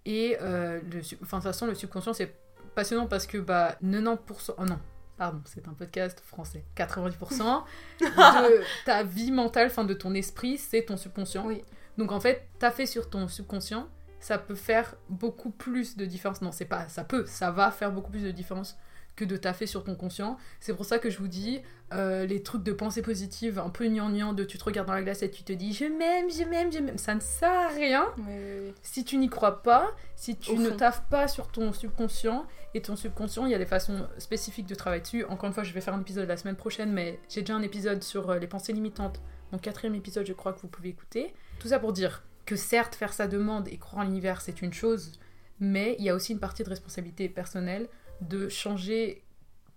Et 0.05 0.37
euh, 0.41 0.79
le, 0.91 0.99
enfin, 1.21 1.37
de 1.37 1.41
toute 1.41 1.51
façon, 1.51 1.65
le 1.65 1.75
subconscient, 1.75 2.13
c'est 2.13 2.35
passionnant 2.75 3.07
parce 3.07 3.25
que 3.25 3.37
bah, 3.37 3.77
90%... 3.83 4.55
Oh 4.57 4.65
non, 4.65 4.79
pardon, 5.17 5.41
c'est 5.45 5.67
un 5.67 5.73
podcast 5.73 6.21
français. 6.25 6.63
90% 6.75 7.63
de 8.01 8.63
ta 8.85 9.03
vie 9.03 9.31
mentale, 9.31 9.67
enfin 9.67 9.85
de 9.85 9.93
ton 9.93 10.13
esprit, 10.13 10.57
c'est 10.57 10.83
ton 10.83 10.97
subconscient. 10.97 11.45
Oui. 11.45 11.63
Donc 11.97 12.11
en 12.11 12.19
fait, 12.19 12.47
t'as 12.59 12.71
fait 12.71 12.85
sur 12.85 13.09
ton 13.09 13.27
subconscient, 13.27 13.87
ça 14.19 14.37
peut 14.37 14.55
faire 14.55 14.95
beaucoup 15.09 15.51
plus 15.51 15.95
de 15.95 16.05
différence. 16.05 16.41
Non, 16.41 16.51
c'est 16.51 16.65
pas 16.65 16.87
ça 16.89 17.03
peut, 17.03 17.25
ça 17.25 17.51
va 17.51 17.71
faire 17.71 17.91
beaucoup 17.91 18.11
plus 18.11 18.23
de 18.23 18.31
différence 18.31 18.77
que 19.17 19.25
de 19.25 19.35
taffer 19.35 19.65
sur 19.65 19.83
ton 19.83 19.95
conscient. 19.95 20.37
C'est 20.61 20.73
pour 20.73 20.85
ça 20.85 20.99
que 20.99 21.09
je 21.09 21.17
vous 21.17 21.27
dis, 21.27 21.59
euh, 21.93 22.25
les 22.25 22.41
trucs 22.43 22.63
de 22.63 22.71
pensée 22.71 23.01
positive, 23.01 23.59
un 23.59 23.69
peu 23.69 23.85
gnangnan, 23.87 24.31
de 24.31 24.45
tu 24.45 24.57
te 24.57 24.63
regardes 24.63 24.87
dans 24.87 24.93
la 24.93 25.01
glace 25.01 25.23
et 25.23 25.29
tu 25.29 25.43
te 25.43 25.51
dis 25.51 25.73
je 25.73 25.83
m'aime, 25.85 26.29
je 26.31 26.43
m'aime, 26.45 26.71
je 26.71 26.79
m'aime, 26.79 26.97
ça 26.97 27.13
ne 27.15 27.19
sert 27.19 27.51
à 27.51 27.67
rien 27.67 28.05
Oui, 28.19 28.23
oui, 28.27 28.59
oui. 28.67 28.73
si 28.83 29.03
tu 29.03 29.17
n'y 29.17 29.27
crois 29.29 29.61
pas, 29.63 29.91
si 30.15 30.37
tu 30.37 30.51
Au 30.51 30.55
ne 30.55 30.69
fond. 30.69 30.77
taffes 30.77 31.03
pas 31.09 31.27
sur 31.27 31.49
ton 31.49 31.73
subconscient. 31.73 32.45
Et 32.73 32.81
ton 32.81 32.95
subconscient, 32.95 33.45
il 33.45 33.51
y 33.51 33.55
a 33.55 33.57
des 33.57 33.65
façons 33.65 34.07
spécifiques 34.19 34.67
de 34.67 34.75
travailler 34.75 35.01
dessus. 35.01 35.25
Encore 35.25 35.47
une 35.47 35.53
fois, 35.53 35.63
je 35.63 35.73
vais 35.73 35.81
faire 35.81 35.95
un 35.95 36.01
épisode 36.01 36.27
la 36.27 36.37
semaine 36.37 36.55
prochaine, 36.55 36.91
mais 36.93 37.19
j'ai 37.27 37.41
déjà 37.41 37.55
un 37.55 37.61
épisode 37.63 38.03
sur 38.03 38.29
euh, 38.29 38.37
les 38.39 38.45
pensées 38.47 38.71
limitantes. 38.73 39.19
Mon 39.51 39.57
quatrième 39.57 39.95
épisode, 39.95 40.27
je 40.27 40.33
crois 40.33 40.53
que 40.53 40.59
vous 40.59 40.67
pouvez 40.67 40.89
écouter. 40.89 41.33
Tout 41.59 41.69
ça 41.69 41.79
pour 41.79 41.91
dire 41.91 42.23
que 42.45 42.55
certes, 42.55 42.93
faire 42.93 43.13
sa 43.13 43.25
demande 43.27 43.67
et 43.69 43.77
croire 43.77 44.03
en 44.03 44.07
l'univers, 44.07 44.41
c'est 44.41 44.61
une 44.61 44.73
chose, 44.73 45.13
mais 45.59 45.95
il 45.97 46.05
y 46.05 46.09
a 46.09 46.13
aussi 46.15 46.33
une 46.33 46.39
partie 46.39 46.63
de 46.63 46.69
responsabilité 46.69 47.29
personnelle 47.29 47.87
de 48.21 48.49
changer 48.49 49.23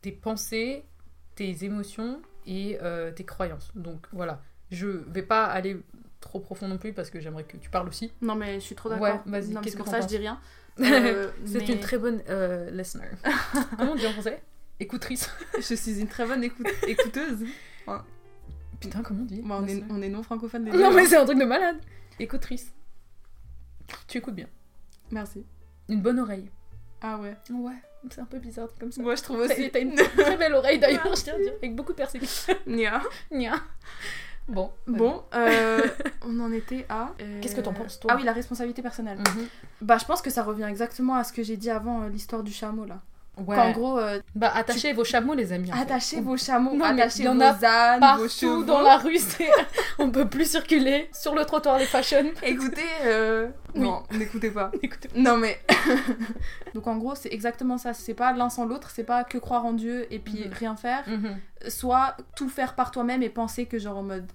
tes 0.03 0.12
pensées, 0.12 0.85
tes 1.35 1.64
émotions 1.64 2.20
et 2.46 2.79
euh, 2.83 3.11
tes 3.12 3.24
croyances. 3.24 3.70
Donc 3.74 4.07
voilà, 4.12 4.42
je 4.70 4.87
vais 4.87 5.22
pas 5.22 5.44
aller 5.46 5.81
trop 6.20 6.40
profond 6.40 6.68
non 6.68 6.79
plus 6.79 6.92
parce 6.92 7.11
que 7.11 7.20
j'aimerais 7.20 7.44
que 7.44 7.57
tu 7.57 7.70
parles 7.70 7.88
aussi. 7.88 8.12
Non, 8.20 8.35
mais 8.35 8.55
je 8.55 8.61
suis 8.64 8.74
trop 8.74 8.90
Ouais, 8.90 8.98
d'accord. 9.00 9.22
vas-y, 9.26 9.48
Non, 9.48 9.61
mais 9.61 9.64
qu'est-ce 9.64 9.76
que 9.76 9.83
pour 9.83 9.88
ça, 9.90 10.00
je 10.00 10.07
dis 10.07 10.16
rien. 10.18 10.40
Euh, 10.81 11.31
C'est 11.44 11.59
mais 11.59 11.66
une 11.74 11.81
très 11.81 11.98
bonne 11.98 12.22
euh, 12.31 12.70
listener. 12.70 13.09
Comment 13.76 13.92
on 13.92 13.96
dit 13.96 14.07
en 14.07 14.12
français? 14.12 14.40
Écoutrice. 14.79 15.29
Je 15.59 15.74
suis 15.74 16.00
une 16.00 16.09
très 16.09 16.24
bonne 16.26 16.42
écoute- 16.42 16.66
écouteuse. 16.87 17.44
Putain, 18.79 19.03
comment 19.03 19.20
on 19.22 19.26
dit? 19.26 19.42
Moi, 19.42 19.59
on 19.61 19.64
est, 19.66 19.74
listener 19.74 19.92
on 19.92 20.00
est 20.03 20.09
non 20.09 20.22
francophone 20.22 20.64
Non, 20.64 20.90
mais 20.94 21.03
hein. 21.03 21.07
c'est 21.07 21.16
un 21.18 21.26
truc 21.26 21.38
de 21.38 21.44
malade. 21.44 21.76
Écoutrice. 22.18 22.72
Tu 24.09 24.18
écoutes 24.18 24.37
bien. 24.37 24.46
Merci. 25.11 25.44
Une 25.90 26.00
bonne 26.00 26.18
oreille. 26.18 26.48
Ah 27.03 27.18
ouais. 27.18 27.37
Ouais, 27.50 27.74
c'est 28.10 28.20
un 28.20 28.24
peu 28.24 28.38
bizarre 28.38 28.68
comme 28.78 28.92
ça. 28.92 29.02
Moi, 29.02 29.14
je 29.14 29.22
trouve 29.22 29.40
aussi. 29.40 29.70
t'as 29.70 29.80
une 29.80 29.94
très 29.94 30.36
belle 30.36 30.54
oreille 30.54 30.78
d'ailleurs, 30.80 31.14
je 31.14 31.22
tiens 31.22 31.34
à 31.34 31.38
dire, 31.38 31.52
avec 31.58 31.74
beaucoup 31.74 31.92
de 31.92 31.98
persécution. 31.98 32.54
Nia. 32.66 33.02
Nia. 33.30 33.54
Bon. 34.48 34.72
Bon, 34.86 35.22
euh, 35.34 35.86
on 36.22 36.40
en 36.40 36.52
était 36.52 36.84
à. 36.88 37.12
euh, 37.20 37.40
Qu'est-ce 37.42 37.54
que 37.54 37.60
t'en 37.60 37.72
penses, 37.72 38.00
toi? 38.00 38.10
Ah 38.12 38.16
oui, 38.16 38.24
la 38.24 38.32
responsabilité 38.32 38.82
personnelle. 38.82 39.18
Mhm. 39.18 39.46
Bah, 39.82 39.96
je 39.98 40.04
pense 40.04 40.22
que 40.22 40.30
ça 40.30 40.42
revient 40.42 40.66
exactement 40.68 41.14
à 41.14 41.24
ce 41.24 41.32
que 41.32 41.42
j'ai 41.42 41.56
dit 41.56 41.70
avant, 41.70 42.02
euh, 42.02 42.08
l'histoire 42.08 42.42
du 42.42 42.52
chameau 42.52 42.84
là. 42.84 43.00
Ouais. 43.38 43.57
Qu'en 43.57 43.71
gros, 43.73 43.99
euh, 43.99 44.21
Bah, 44.35 44.51
attachez 44.55 44.93
vos 44.93 45.05
chameaux, 45.05 45.35
les 45.35 45.53
amis. 45.53 45.71
fait. 45.71 45.79
attachez 45.79 46.21
vos 46.21 46.37
chameaux, 46.37 46.75
Non, 46.75 46.85
attachez 46.85 47.27
vos 47.27 47.40
ânes, 47.43 48.19
vos 48.19 48.29
chevaux. 48.29 48.64
dans 48.64 48.81
la 48.83 48.99
rue, 48.99 49.16
on 49.99 50.11
peut 50.11 50.29
plus 50.29 50.51
circuler 50.51 51.09
sur 51.12 51.35
le 51.35 51.45
trottoir 51.47 51.79
des 51.79 51.87
fashion. 51.87 52.33
Écoutez, 52.43 52.83
euh... 53.05 53.49
Oui. 53.75 53.81
non, 53.83 54.03
n'écoutez 54.12 54.51
pas. 54.51 54.71
Écoutez. 54.83 55.09
Non 55.14 55.37
mais. 55.38 55.59
Donc 56.75 56.87
en 56.87 56.97
gros, 56.99 57.14
c'est 57.14 57.33
exactement 57.33 57.79
ça. 57.79 57.95
C'est 57.95 58.14
pas 58.14 58.33
l'un 58.33 58.51
sans 58.51 58.66
l'autre, 58.66 58.90
c'est 58.90 59.05
pas 59.05 59.25
que 59.25 59.38
croire 59.38 59.64
en 59.64 59.73
Dieu 59.73 60.07
et 60.12 60.19
puis 60.19 60.45
Mhm. 60.47 60.53
rien 60.53 60.77
faire. 60.77 61.05
Mhm. 61.09 61.38
Soit 61.69 62.16
tout 62.37 62.49
faire 62.49 62.75
par 62.75 62.90
toi-même 62.90 63.23
et 63.23 63.31
penser 63.31 63.66
que 63.66 63.79
genre 63.79 63.97
en 63.99 64.03
mode 64.03 64.27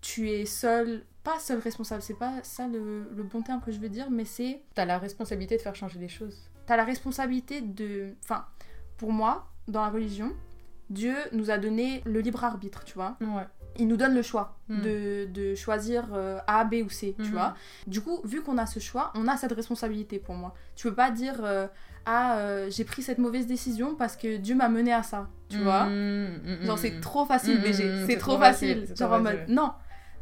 tu 0.00 0.30
es 0.30 0.46
seul, 0.46 1.02
pas 1.24 1.38
seul 1.40 1.58
responsable, 1.58 2.02
c'est 2.02 2.18
pas 2.18 2.32
ça 2.42 2.66
le, 2.66 3.08
le 3.16 3.22
bon 3.22 3.42
terme 3.42 3.60
que 3.64 3.72
je 3.72 3.78
veux 3.78 3.88
dire, 3.88 4.06
mais 4.10 4.24
c'est 4.24 4.62
T'as 4.74 4.84
la 4.84 4.98
responsabilité 4.98 5.56
de 5.56 5.62
faire 5.62 5.74
changer 5.74 5.98
les 5.98 6.08
choses. 6.08 6.38
T'as 6.68 6.76
la 6.76 6.84
responsabilité 6.84 7.60
de. 7.62 8.14
Enfin, 8.22 8.44
pour 8.98 9.10
moi, 9.12 9.48
dans 9.66 9.82
la 9.82 9.88
religion, 9.90 10.32
Dieu 10.90 11.14
nous 11.32 11.50
a 11.50 11.58
donné 11.58 12.02
le 12.04 12.20
libre 12.20 12.44
arbitre, 12.44 12.84
tu 12.84 12.94
vois. 12.94 13.16
Ouais. 13.20 13.46
Il 13.80 13.86
nous 13.88 13.96
donne 13.96 14.14
le 14.14 14.22
choix 14.22 14.56
Mm. 14.68 14.80
de, 14.82 15.26
de 15.32 15.54
choisir 15.54 16.08
euh, 16.12 16.38
A, 16.46 16.64
B 16.64 16.74
ou 16.84 16.90
C, 16.90 17.14
tu 17.18 17.26
Mhm. 17.26 17.32
vois. 17.32 17.54
Du 17.86 18.00
coup, 18.00 18.20
vu 18.24 18.42
qu'on 18.42 18.58
a 18.58 18.66
ce 18.66 18.80
choix, 18.80 19.12
on 19.14 19.26
a 19.28 19.36
cette 19.36 19.52
responsabilité 19.52 20.18
pour 20.18 20.34
moi. 20.34 20.54
Tu 20.76 20.88
peux 20.88 20.94
pas 20.94 21.10
dire 21.10 21.36
euh, 21.42 21.66
Ah, 22.10 22.38
euh, 22.38 22.70
j'ai 22.70 22.84
pris 22.84 23.02
cette 23.02 23.18
mauvaise 23.18 23.46
décision 23.46 23.94
parce 23.94 24.16
que 24.16 24.38
Dieu 24.38 24.54
m'a 24.54 24.68
mené 24.70 24.92
à 24.94 25.02
ça, 25.02 25.28
tu 25.50 25.58
vois. 25.58 25.84
Mhm, 25.86 26.64
Genre, 26.64 26.78
c'est 26.78 27.00
trop 27.00 27.24
facile, 27.26 27.60
BG. 27.60 28.06
c'est 28.06 28.16
trop 28.16 28.32
trop 28.32 28.40
facile, 28.42 28.80
facile. 28.80 28.96
Genre 28.96 29.12
en 29.12 29.20
mode. 29.20 29.40
Non. 29.48 29.72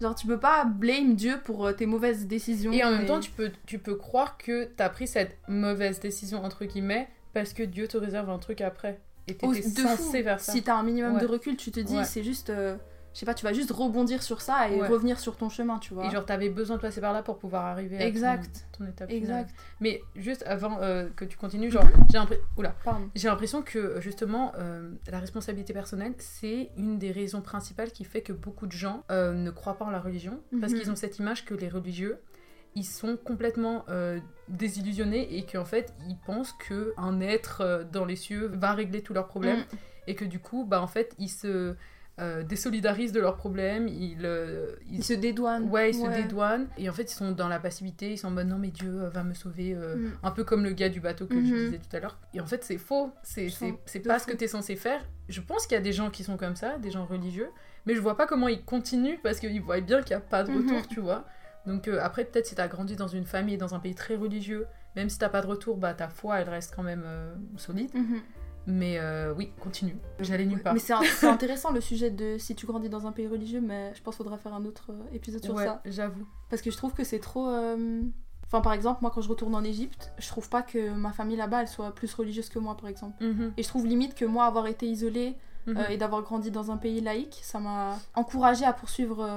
Genre, 0.01 0.15
tu 0.15 0.27
peux 0.27 0.39
pas 0.39 0.65
blame 0.65 1.15
Dieu 1.15 1.41
pour 1.45 1.67
euh, 1.67 1.73
tes 1.73 1.87
mauvaises 1.87 2.27
décisions. 2.27 2.73
Et 2.73 2.85
en 2.85 2.91
même 2.91 3.07
temps, 3.07 3.21
tu 3.21 3.31
peux, 3.31 3.51
tu 3.67 3.79
peux 3.79 3.95
croire 3.95 4.37
que 4.39 4.65
t'as 4.77 4.89
pris 4.91 5.07
cette 5.07 5.37
mauvaise 5.49 6.01
décision, 6.01 6.45
entre 6.45 6.65
guillemets, 6.67 7.09
parce 7.33 7.53
que 7.53 7.63
Dieu 7.63 7.89
te 7.89 7.97
réserve 7.97 8.29
un 8.31 8.39
truc 8.39 8.61
après. 8.61 9.01
Et 9.29 9.35
t'étais 9.35 9.63
censé 9.63 9.97
fou. 9.97 10.13
faire 10.13 10.41
ça. 10.41 10.53
Si 10.53 10.63
t'as 10.63 10.75
un 10.77 10.83
minimum 10.83 11.15
Ouais. 11.15 11.21
de 11.21 11.27
recul, 11.27 11.57
tu 11.57 11.71
te 11.73 11.81
dis 11.81 11.97
Ouais. 11.97 12.05
C'est 12.05 12.23
juste. 12.23 12.51
euh, 12.51 12.77
je 13.17 13.21
sais 13.21 13.25
pas, 13.25 13.33
tu 13.33 13.47
vas 13.47 13.55
juste 13.55 13.71
rebondir 13.71 14.23
sur 14.23 14.43
ça 14.43 14.69
et 14.69 14.79
Ouais. 14.79 14.89
revenir 14.89 15.19
sur 15.19 15.39
ton 15.39 15.49
chemin, 15.49 15.79
tu 15.79 15.95
vois. 15.95 16.05
Et 16.05 16.11
genre, 16.11 16.27
t'avais 16.27 16.51
besoin 16.51 16.77
de 16.77 16.83
passer 16.83 17.01
par 17.01 17.15
là 17.15 17.23
pour 17.23 17.39
pouvoir 17.39 17.65
arriver 17.65 17.97
à 17.97 18.01
ton- 18.01 18.05
Exact. 18.09 18.67
ton, 18.77 18.85
étape 18.85 19.09
finale. 19.09 19.41
Exact. 19.41 19.55
Mais 19.81 20.03
juste 20.17 20.43
avant 20.47 20.79
euh, 20.83 21.09
que 21.17 21.25
tu 21.25 21.39
continues, 21.39 21.71
genre, 21.71 21.87
j'ai 22.13 22.19
l'impression... 22.19 22.45
Oula. 22.59 22.75
Pardon. 22.85 23.09
J'ai 23.15 23.29
l'impression 23.29 23.63
que 23.63 24.03
justement 24.03 24.53
euh, 24.59 24.91
la 25.11 25.19
responsabilité 25.19 25.73
personnelle 25.73 26.13
c'est 26.19 26.71
une 26.77 26.99
des 26.99 27.11
raisons 27.11 27.41
principales 27.41 27.91
qui 27.91 28.05
fait 28.05 28.21
que 28.21 28.35
beaucoup 28.35 28.67
de 28.67 28.73
gens 28.73 29.03
euh, 29.11 29.33
ne 29.33 29.51
croient 29.51 29.79
pas 29.79 29.87
en 29.87 29.91
la 29.91 30.01
religion 30.01 30.39
parce 30.61 30.75
Mhm. 30.75 30.79
qu'ils 30.81 30.91
ont 30.91 30.97
cette 30.97 31.19
image 31.19 31.47
que 31.47 31.55
les 31.55 31.71
religieux 31.71 32.19
ils 32.75 32.85
sont 32.85 33.17
complètement 33.17 33.87
euh, 33.89 34.21
désillusionnés 34.49 35.37
et 35.39 35.47
qu'en 35.47 35.65
fait 35.65 35.95
ils 36.09 36.19
pensent 36.27 36.53
que 36.53 36.93
un 36.99 37.21
être 37.21 37.61
euh, 37.63 37.85
dans 37.85 38.05
les 38.05 38.17
cieux 38.17 38.51
va 38.53 38.73
régler 38.73 39.01
tous 39.03 39.15
leurs 39.15 39.27
problèmes 39.29 39.61
Mm. 39.61 39.77
et 40.09 40.15
que 40.15 40.25
du 40.25 40.39
coup 40.41 40.65
bah 40.67 40.83
en 40.83 40.87
fait 40.87 41.15
ils 41.19 41.29
se 41.31 41.75
euh, 42.19 42.43
désolidarisent 42.43 43.13
de 43.13 43.21
leurs 43.21 43.37
problèmes 43.37 43.89
ils, 43.89 44.25
euh, 44.25 44.75
ils 44.89 44.97
Ils 44.97 45.05
se 45.05 45.13
dédouanent. 45.13 45.69
Ouais, 45.69 45.91
ils 45.91 45.95
se 45.95 46.07
dédouanent. 46.09 46.67
Et 46.79 46.89
en 46.89 46.93
fait, 46.95 47.03
ils 47.13 47.15
sont 47.15 47.33
dans 47.33 47.49
la 47.49 47.59
passivité. 47.61 48.11
Ils 48.13 48.17
sont 48.17 48.29
en 48.29 48.31
mode 48.31 48.47
non, 48.49 48.57
mais 48.59 48.71
Dieu 48.71 49.03
euh, 49.03 49.09
va 49.11 49.23
me 49.23 49.35
sauver. 49.35 49.75
euh, 49.75 49.97
Mm. 49.97 50.13
Un 50.23 50.31
peu 50.31 50.43
comme 50.45 50.65
le 50.65 50.71
gars 50.73 50.89
du 50.89 51.01
bateau 51.01 51.27
que 51.27 51.35
je 51.35 51.41
Mhm. 51.55 51.65
disais 51.67 51.79
tout 51.79 51.95
à 51.95 52.01
l'heure. 52.01 52.19
Et 52.33 52.41
en 52.41 52.47
fait, 52.47 52.65
c'est 52.65 52.79
faux. 52.79 53.13
C'est 53.23 53.47
pas 54.03 54.19
fou. 54.19 54.25
ce 54.27 54.33
que 54.33 54.37
t'es 54.37 54.49
censé 54.49 54.77
faire. 54.77 55.05
Je 55.29 55.41
pense 55.43 55.67
qu'il 55.67 55.75
y 55.75 55.79
a 55.79 55.83
des 55.83 55.93
gens 55.93 56.09
qui 56.11 56.25
sont 56.25 56.37
comme 56.39 56.57
ça, 56.57 56.79
des 56.79 56.91
gens 56.91 57.05
religieux. 57.05 57.51
Mais 57.85 57.95
je 57.95 58.01
vois 58.01 58.17
pas 58.17 58.27
comment 58.27 58.49
ils 58.49 58.65
continuent 58.65 59.19
parce 59.23 59.39
qu'ils 59.39 59.61
voient 59.61 59.81
bien 59.81 60.01
qu'il 60.01 60.13
y 60.13 60.15
a 60.15 60.21
pas 60.21 60.43
de 60.43 60.53
retour, 60.53 60.79
Mhm. 60.79 60.87
tu 60.89 61.01
vois. 61.01 61.25
Donc 61.67 61.87
après, 61.89 62.25
peut-être 62.25 62.47
si 62.47 62.55
t'as 62.55 62.69
grandi 62.69 62.97
dans 62.97 63.09
une 63.09 63.27
famille, 63.27 63.59
dans 63.59 63.75
un 63.75 63.79
pays 63.81 63.95
très 63.95 64.17
religieux, 64.17 64.67
même 64.95 65.09
si 65.11 65.19
t'as 65.19 65.29
pas 65.29 65.43
de 65.43 65.47
retour, 65.49 65.77
bah 65.77 65.93
ta 65.95 66.09
foi, 66.09 66.39
elle 66.41 66.49
reste 66.49 66.73
quand 66.75 66.83
même 66.83 67.05
solide. 67.57 67.91
Mhm. 67.95 68.21
Mais 68.67 68.99
euh, 68.99 69.33
oui, 69.35 69.53
continue. 69.61 69.97
J'allais 70.19 70.45
nulle 70.45 70.63
part. 70.63 70.75
Mais 70.75 70.81
c'est 70.81 70.93
intéressant 71.27 71.71
le 71.71 71.81
sujet 71.81 72.11
de 72.11 72.37
si 72.39 72.55
tu 72.55 72.67
grandis 72.67 72.89
dans 72.89 73.07
un 73.07 73.13
pays 73.13 73.29
religieux, 73.29 73.61
mais 73.61 73.95
je 73.95 74.03
pense 74.03 74.17
qu'il 74.17 74.25
faudra 74.25 74.39
faire 74.39 74.55
un 74.55 74.65
autre 74.65 74.91
euh, 74.91 75.15
épisode 75.15 75.45
sur 75.45 75.55
ouais, 75.55 75.65
ça. 75.65 75.81
j'avoue. 75.85 76.27
Parce 76.51 76.63
que 76.63 76.71
je 76.71 76.77
trouve 76.77 76.93
que 76.93 77.05
c'est 77.05 77.21
trop. 77.21 77.49
euh, 77.49 78.03
Enfin, 78.49 78.61
par 78.61 78.73
exemple, 78.73 79.01
moi 79.03 79.11
quand 79.13 79.21
je 79.21 79.29
retourne 79.29 79.57
en 79.57 79.65
Égypte, 79.65 80.13
je 80.19 80.29
trouve 80.29 80.49
pas 80.49 80.63
que 80.63 80.91
ma 80.91 81.11
famille 81.13 81.37
là-bas 81.37 81.63
elle 81.63 81.69
soit 81.69 81.93
plus 81.93 82.13
religieuse 82.15 82.49
que 82.49 82.61
moi, 82.61 82.77
par 82.77 82.89
exemple. 82.89 83.23
Mhm, 83.25 83.53
Et 83.57 83.63
je 83.65 83.69
trouve 83.69 83.87
limite 83.87 84.15
que 84.15 84.25
moi 84.25 84.45
avoir 84.45 84.69
été 84.69 84.87
isolée 84.87 85.35
mhm. 85.67 85.77
euh, 85.77 85.89
et 85.89 85.97
d'avoir 85.97 86.23
grandi 86.23 86.53
dans 86.53 86.71
un 86.71 86.77
pays 86.77 87.01
laïque, 87.01 87.41
ça 87.43 87.59
m'a 87.59 87.99
encouragée 88.15 88.65
à 88.65 88.73
poursuivre 88.73 89.29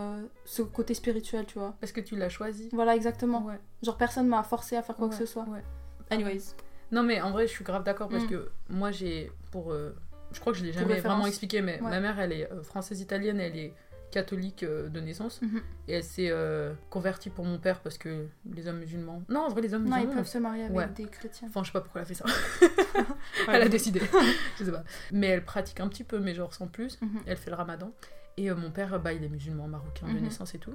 ce 0.46 0.62
côté 0.62 0.94
spirituel, 0.94 1.48
tu 1.48 1.58
vois. 1.58 1.74
Parce 1.80 1.92
que 1.92 2.02
tu 2.02 2.16
l'as 2.16 2.30
choisi. 2.30 2.70
Voilà, 2.72 2.96
exactement. 2.96 3.44
Ouais. 3.44 3.60
Genre 3.82 3.98
personne 3.98 4.28
m'a 4.28 4.44
forcé 4.44 4.76
à 4.76 4.84
faire 4.84 4.96
quoi 4.96 5.10
que 5.10 5.16
ce 5.16 5.26
soit. 5.26 5.46
ouais. 5.46 5.64
Anyways. 6.12 6.54
Non, 6.92 7.04
mais 7.04 7.22
en 7.22 7.32
vrai, 7.32 7.46
je 7.48 7.52
suis 7.52 7.64
grave 7.64 7.84
d'accord 7.84 8.10
parce 8.10 8.24
Mm. 8.26 8.30
que 8.30 8.50
moi, 8.70 8.92
j'ai. 8.92 9.32
pour 9.52 9.72
euh, 9.72 9.96
Je 10.32 10.40
crois 10.40 10.54
que 10.54 10.60
je 10.60 10.64
l'ai 10.64 10.74
jamais 10.74 11.00
vraiment 11.00 11.26
expliqué, 11.26 11.62
mais 11.62 11.82
Ouais. 11.82 11.90
ma 11.90 12.00
mère, 12.00 12.20
elle 12.20 12.32
est 12.32 12.52
euh, 12.52 12.62
française-italienne, 12.62 13.40
elle 13.40 13.58
est 13.58 13.74
catholique 14.12 14.64
euh, 14.64 14.88
de 14.90 15.00
naissance. 15.00 15.42
Mhm. 15.42 15.62
Et 15.88 15.94
elle 15.94 16.04
s'est 16.04 16.30
euh, 16.32 16.74
convertie 16.90 17.30
pour 17.30 17.46
mon 17.46 17.58
père 17.60 17.80
parce 17.82 17.98
que 17.98 18.26
les 18.54 18.68
hommes 18.68 18.80
musulmans. 18.80 19.24
Non, 19.30 19.42
en 19.42 19.50
vrai, 19.50 19.62
les 19.62 19.74
hommes 19.74 19.84
Non, 19.86 19.96
ils 19.98 20.02
musulmans. 20.02 20.16
peuvent 20.18 20.28
se 20.28 20.38
marier 20.40 20.64
avec 20.66 20.76
Ouais. 20.78 20.88
des 20.88 21.06
chrétiens. 21.06 21.48
Enfin, 21.48 21.62
je 21.64 21.68
sais 21.68 21.74
pas 21.74 21.82
pourquoi 21.82 22.02
elle 22.02 22.06
a 22.06 22.08
fait 22.08 22.14
ça. 22.16 22.26
elle 23.48 23.62
a 23.64 23.70
décidé. 23.70 24.02
je 24.60 24.64
sais 24.66 24.72
pas. 24.72 24.84
Mais 25.12 25.28
elle 25.28 25.44
pratique 25.44 25.80
un 25.80 25.88
petit 25.88 26.04
peu, 26.04 26.20
mais 26.20 26.34
genre 26.36 26.54
sans 26.54 26.68
plus. 26.68 27.00
Mhm. 27.02 27.22
Elle 27.26 27.38
fait 27.38 27.50
le 27.52 27.56
ramadan. 27.56 27.92
Et 28.38 28.50
euh, 28.50 28.56
mon 28.56 28.72
père, 28.72 29.00
bah, 29.00 29.14
il 29.14 29.24
est 29.24 29.30
musulman 29.30 29.68
marocain 29.68 30.08
de 30.08 30.14
Mhm. 30.14 30.22
naissance 30.24 30.54
et 30.56 30.60
tout. 30.60 30.74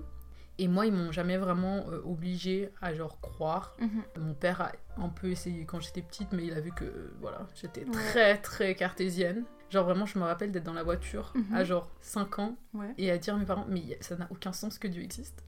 Et 0.58 0.68
moi, 0.68 0.86
ils 0.86 0.92
m'ont 0.92 1.10
jamais 1.10 1.36
vraiment 1.36 1.84
euh, 1.90 2.00
obligée 2.04 2.70
à 2.80 2.94
genre 2.94 3.20
croire. 3.20 3.74
Mhm. 3.80 4.02
Mon 4.18 4.34
père 4.34 4.60
a 4.60 4.72
un 4.98 5.08
peu 5.08 5.28
essayé 5.28 5.64
quand 5.66 5.80
j'étais 5.80 6.02
petite, 6.02 6.32
mais 6.32 6.44
il 6.46 6.54
a 6.54 6.60
vu 6.60 6.70
que 6.72 6.84
euh, 6.84 7.12
voilà, 7.20 7.46
j'étais 7.56 7.84
Ouais. 7.84 7.90
très 7.90 8.38
très 8.38 8.74
cartésienne. 8.76 9.44
Genre 9.70 9.84
vraiment, 9.84 10.06
je 10.06 10.16
me 10.18 10.24
rappelle 10.24 10.52
d'être 10.52 10.62
dans 10.64 10.72
la 10.74 10.84
voiture 10.84 11.32
Mhm. 11.34 11.54
à 11.56 11.64
genre 11.64 11.90
5 12.00 12.38
ans 12.38 12.56
Ouais. 12.72 12.94
et 12.98 13.10
à 13.10 13.18
dire 13.18 13.34
à 13.34 13.38
mes 13.38 13.44
parents, 13.46 13.66
mais 13.68 13.98
ça 14.00 14.14
n'a 14.16 14.28
aucun 14.30 14.52
sens 14.52 14.78
que 14.78 14.86
Dieu 14.86 15.02
existe. 15.02 15.42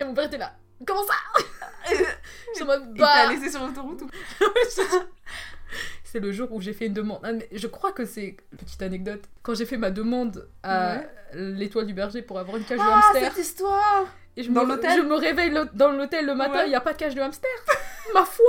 Et 0.00 0.04
mon 0.04 0.14
père 0.14 0.24
était 0.24 0.38
là, 0.38 0.56
comment 0.86 1.02
ça? 1.04 1.14
Je 1.90 2.54
suis 2.54 2.62
en 2.62 2.66
mode, 2.66 2.94
bah 2.94 3.28
laissé 3.28 3.50
sur 3.50 3.64
l'autoroute 3.66 4.00
ou 4.02 4.08
C'est 6.10 6.20
le 6.20 6.30
jour 6.32 6.52
où 6.52 6.60
j'ai 6.60 6.72
fait 6.72 6.86
une 6.86 6.92
demande. 6.94 7.18
Ah, 7.24 7.32
mais 7.32 7.48
je 7.52 7.66
crois 7.66 7.92
que 7.92 8.04
c'est, 8.04 8.36
petite 8.56 8.80
anecdote, 8.80 9.22
quand 9.42 9.54
j'ai 9.54 9.66
fait 9.66 9.76
ma 9.76 9.90
demande 9.90 10.48
à 10.62 10.96
Ouais. 10.98 11.08
l'étoile 11.34 11.86
du 11.86 11.94
berger 11.94 12.22
pour 12.22 12.38
avoir 12.38 12.56
une 12.56 12.64
cage 12.64 12.78
de 12.78 12.84
Ah, 12.86 13.00
hamster, 13.10 13.32
cette 13.34 13.44
histoire 13.44 14.06
et 14.36 14.42
je 14.44 14.50
dans 14.52 14.64
me, 14.64 14.68
l'hôtel 14.76 14.98
je 14.98 15.02
me 15.02 15.14
réveille 15.14 15.50
le- 15.50 15.68
dans 15.74 15.90
l'hôtel 15.90 16.24
le 16.26 16.34
matin, 16.34 16.58
il 16.58 16.62
Ouais. 16.64 16.68
n'y 16.68 16.74
a 16.76 16.80
pas 16.80 16.92
de 16.92 16.98
cage 16.98 17.14
de 17.14 17.20
hamster. 17.20 17.50
ma 18.14 18.24
foi 18.24 18.44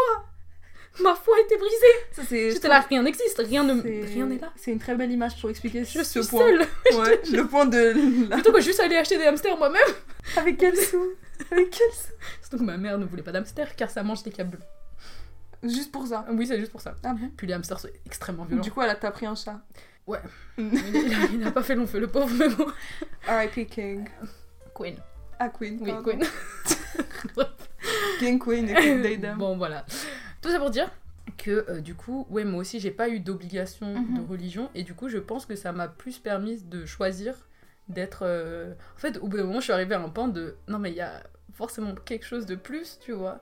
Ma 0.99 1.13
foi 1.13 1.35
était 1.45 1.57
brisée. 1.57 2.49
J'étais 2.53 2.67
là, 2.67 2.79
rien 2.79 3.03
n'existe, 3.03 3.37
rien 3.37 3.63
ne- 3.63 3.81
rien 3.83 4.25
n'est 4.25 4.39
là. 4.39 4.51
C'est 4.55 4.71
une 4.71 4.79
très 4.79 4.95
belle 4.95 5.11
image 5.11 5.39
pour 5.39 5.49
expliquer 5.51 5.83
Je 5.85 6.01
ce 6.03 6.21
suis 6.23 6.29
point. 6.31 6.43
seule. 6.47 6.61
Ouais, 6.97 7.21
le 7.31 7.43
point 7.47 7.67
de. 7.67 8.29
Plutôt 8.33 8.51
que 8.51 8.61
juste 8.61 8.79
aller 8.79 8.95
acheter 8.97 9.17
des 9.19 9.25
hamsters 9.25 9.55
moi-même. 9.57 9.81
Avec 10.37 10.57
quel 10.57 10.75
sou? 10.89 11.11
Avec 11.51 11.69
quel 11.69 11.91
sou? 11.91 12.11
Surtout 12.41 12.57
que 12.57 12.63
ma 12.63 12.77
mère 12.77 12.97
ne 12.97 13.05
voulait 13.05 13.21
pas 13.21 13.31
d'hamsters 13.31 13.75
car 13.75 13.91
ça 13.91 14.01
mange 14.01 14.23
des 14.23 14.31
câbles. 14.31 14.57
Juste 15.63 15.91
pour 15.91 16.05
ça. 16.07 16.25
Oui, 16.31 16.45
c'est 16.47 16.59
juste 16.59 16.71
pour 16.71 16.81
ça. 16.81 16.95
Ah 17.03 17.13
bon 17.13 17.29
Puis 17.35 17.47
les 17.47 17.53
hamsters 17.53 17.79
sont 17.79 17.89
extrêmement 18.05 18.45
violents. 18.45 18.61
Du 18.63 18.71
coup, 18.71 18.81
elle 18.81 18.89
a 18.89 18.95
t'as 18.95 19.11
pris 19.11 19.25
un 19.25 19.35
chat. 19.35 19.59
Ouais. 20.05 20.19
Mm. 20.57 20.69
il, 20.93 21.13
a, 21.13 21.17
il 21.33 21.47
a 21.47 21.51
pas 21.51 21.63
fait 21.63 21.75
long 21.75 21.87
feu, 21.87 21.99
le 21.99 22.07
pauvre, 22.07 22.33
mais 22.37 22.47
bon. 22.49 22.65
R.I.P. 23.27 23.65
King. 23.65 24.07
Queen. 24.73 24.95
Ah, 25.39 25.49
Queen. 25.49 25.77
Oui, 25.81 25.91
pardon. 25.91 26.11
Queen. 26.11 26.23
King, 28.19 28.39
Queen 28.39 28.69
et 28.69 28.73
King 28.75 29.01
Daydam. 29.01 29.37
bon, 29.37 29.57
voilà. 29.57 29.85
Tout 30.41 30.49
ça 30.49 30.59
pour 30.59 30.69
dire 30.69 30.89
que 31.37 31.65
euh, 31.69 31.81
du 31.81 31.93
coup, 31.93 32.25
ouais, 32.29 32.43
moi 32.45 32.61
aussi, 32.61 32.79
j'ai 32.79 32.91
pas 32.91 33.09
eu 33.09 33.19
d'obligation 33.19 33.93
Mhm. 33.93 34.17
de 34.17 34.21
religion 34.27 34.69
et 34.75 34.83
du 34.83 34.93
coup, 34.93 35.09
je 35.09 35.17
pense 35.17 35.45
que 35.45 35.55
ça 35.55 35.71
m'a 35.71 35.87
plus 35.87 36.19
permis 36.19 36.61
de 36.63 36.85
choisir 36.85 37.35
d'être. 37.89 38.19
euh, 38.23 38.73
En 38.95 38.99
fait, 38.99 39.17
au 39.17 39.27
bout 39.27 39.37
d'un 39.37 39.43
moment, 39.43 39.59
je 39.59 39.65
suis 39.65 39.73
arrivée 39.73 39.95
à 39.95 40.01
un 40.01 40.09
point 40.09 40.27
de 40.27 40.55
non, 40.67 40.79
mais 40.79 40.91
il 40.91 40.95
y 40.97 41.01
a 41.01 41.23
forcément 41.53 41.93
quelque 41.95 42.25
chose 42.25 42.45
de 42.45 42.55
plus, 42.55 42.97
tu 43.01 43.11
vois. 43.11 43.39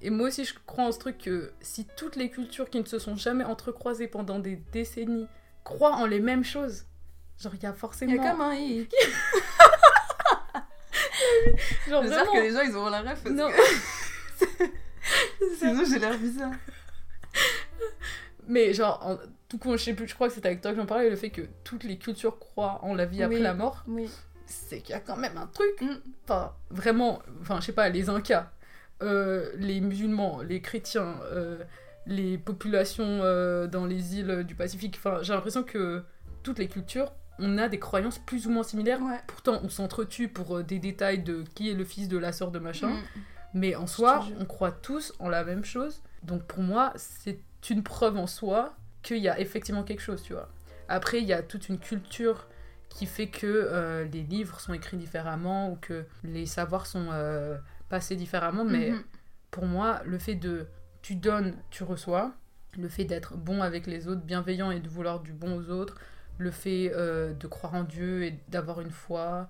Et 0.00 0.10
moi 0.10 0.28
aussi, 0.28 0.44
je 0.44 0.54
crois 0.66 0.84
en 0.84 0.92
ce 0.92 0.98
truc 0.98 1.18
que 1.18 1.52
si 1.60 1.86
toutes 1.96 2.16
les 2.16 2.30
cultures 2.30 2.70
qui 2.70 2.80
ne 2.80 2.86
se 2.86 2.98
sont 2.98 3.16
jamais 3.16 3.44
entrecroisées 3.44 4.08
pendant 4.08 4.38
des 4.38 4.56
décennies 4.72 5.26
croient 5.64 5.94
en 5.96 6.06
les 6.06 6.20
mêmes 6.20 6.44
choses, 6.44 6.84
genre 7.38 7.54
il 7.54 7.62
y 7.62 7.66
a 7.66 7.72
forcément. 7.72 8.12
Il 8.12 8.16
y 8.16 8.20
a 8.26 8.30
comme 8.30 8.40
un 8.40 8.54
i. 8.54 8.88
genre 11.88 12.02
J'espère 12.02 12.24
vraiment. 12.24 12.32
que 12.32 12.38
les 12.40 12.52
gens 12.52 12.60
ils 12.60 12.76
auront 12.76 12.90
la 12.90 13.00
ref. 13.02 13.22
parce 13.22 13.34
Non. 13.34 13.48
que 13.50 14.64
Sinon 15.58 15.84
j'ai 15.84 15.98
l'air 15.98 16.18
bizarre. 16.18 16.52
Mais 18.46 18.72
genre, 18.72 19.00
en 19.04 19.18
tout 19.48 19.58
cas, 19.58 19.72
je 19.72 19.76
sais 19.84 19.94
plus, 19.94 20.08
je 20.08 20.14
crois 20.14 20.28
que 20.28 20.34
c'était 20.34 20.48
avec 20.48 20.62
toi 20.62 20.70
que 20.70 20.78
j'en 20.78 20.86
parlais, 20.86 21.10
le 21.10 21.16
fait 21.16 21.30
que 21.30 21.42
toutes 21.64 21.84
les 21.84 21.98
cultures 21.98 22.38
croient 22.38 22.78
en 22.82 22.94
la 22.94 23.04
vie 23.04 23.22
après 23.22 23.40
la 23.40 23.52
mort, 23.52 23.84
Oui. 23.86 24.08
c'est 24.46 24.80
qu'il 24.80 24.94
y 24.94 24.96
a 24.96 25.00
quand 25.00 25.16
même 25.16 25.36
un 25.36 25.46
truc. 25.48 25.78
Mm. 25.82 25.96
Enfin, 26.24 26.54
vraiment, 26.70 27.20
enfin, 27.42 27.60
je 27.60 27.66
sais 27.66 27.72
pas, 27.72 27.90
les 27.90 28.08
Incas, 28.08 28.50
euh, 29.02 29.50
les 29.56 29.80
musulmans, 29.80 30.42
les 30.42 30.60
chrétiens, 30.60 31.16
euh, 31.32 31.62
les 32.06 32.38
populations 32.38 33.20
euh, 33.22 33.66
dans 33.66 33.84
les 33.84 34.16
îles 34.16 34.44
du 34.44 34.54
Pacifique, 34.54 34.96
enfin, 34.98 35.18
j'ai 35.22 35.32
l'impression 35.32 35.62
que 35.62 36.02
toutes 36.42 36.58
les 36.58 36.68
cultures, 36.68 37.12
on 37.38 37.58
a 37.58 37.68
des 37.68 37.78
croyances 37.78 38.18
plus 38.18 38.46
ou 38.46 38.50
moins 38.50 38.62
similaires. 38.62 39.00
Ouais. 39.00 39.20
Pourtant, 39.26 39.60
on 39.62 39.68
s'entretue 39.68 40.28
pour 40.28 40.62
des 40.64 40.78
détails 40.78 41.22
de 41.22 41.44
qui 41.54 41.70
est 41.70 41.74
le 41.74 41.84
fils 41.84 42.08
de 42.08 42.18
la 42.18 42.32
sœur 42.32 42.50
de 42.50 42.58
machin. 42.58 42.88
Mm. 42.88 43.02
Mais 43.54 43.74
en 43.74 43.86
soi, 43.86 44.26
on 44.38 44.44
croit 44.44 44.72
tous 44.72 45.14
en 45.18 45.28
la 45.28 45.44
même 45.44 45.64
chose. 45.64 46.02
Donc 46.22 46.42
pour 46.44 46.62
moi, 46.62 46.92
c'est 46.96 47.40
une 47.70 47.82
preuve 47.82 48.16
en 48.16 48.26
soi 48.26 48.74
qu'il 49.02 49.18
y 49.18 49.28
a 49.28 49.38
effectivement 49.40 49.84
quelque 49.84 50.02
chose, 50.02 50.22
tu 50.22 50.32
vois. 50.32 50.48
Après, 50.88 51.18
il 51.18 51.24
y 51.24 51.32
a 51.32 51.42
toute 51.42 51.68
une 51.68 51.78
culture 51.78 52.46
qui 52.88 53.06
fait 53.06 53.28
que 53.28 53.46
euh, 53.46 54.04
les 54.04 54.22
livres 54.22 54.60
sont 54.60 54.72
écrits 54.72 54.96
différemment 54.96 55.70
ou 55.70 55.76
que 55.76 56.04
les 56.24 56.46
savoirs 56.46 56.86
sont 56.86 57.08
euh, 57.12 57.56
passés 57.88 58.16
différemment. 58.16 58.64
Mais 58.64 58.90
Mhm. 58.90 59.02
pour 59.50 59.66
moi, 59.66 60.00
le 60.04 60.18
fait 60.18 60.34
de 60.34 60.66
tu 61.02 61.14
donnes, 61.14 61.54
tu 61.70 61.84
reçois, 61.84 62.32
le 62.78 62.88
fait 62.88 63.04
d'être 63.04 63.36
bon 63.36 63.62
avec 63.62 63.86
les 63.86 64.08
autres, 64.08 64.22
bienveillant 64.22 64.70
et 64.70 64.80
de 64.80 64.88
vouloir 64.88 65.20
du 65.20 65.32
bon 65.32 65.56
aux 65.58 65.70
autres, 65.70 65.96
le 66.38 66.50
fait 66.50 66.92
euh, 66.94 67.32
de 67.34 67.46
croire 67.46 67.74
en 67.74 67.84
Dieu 67.84 68.24
et 68.24 68.38
d'avoir 68.48 68.80
une 68.80 68.90
foi, 68.90 69.48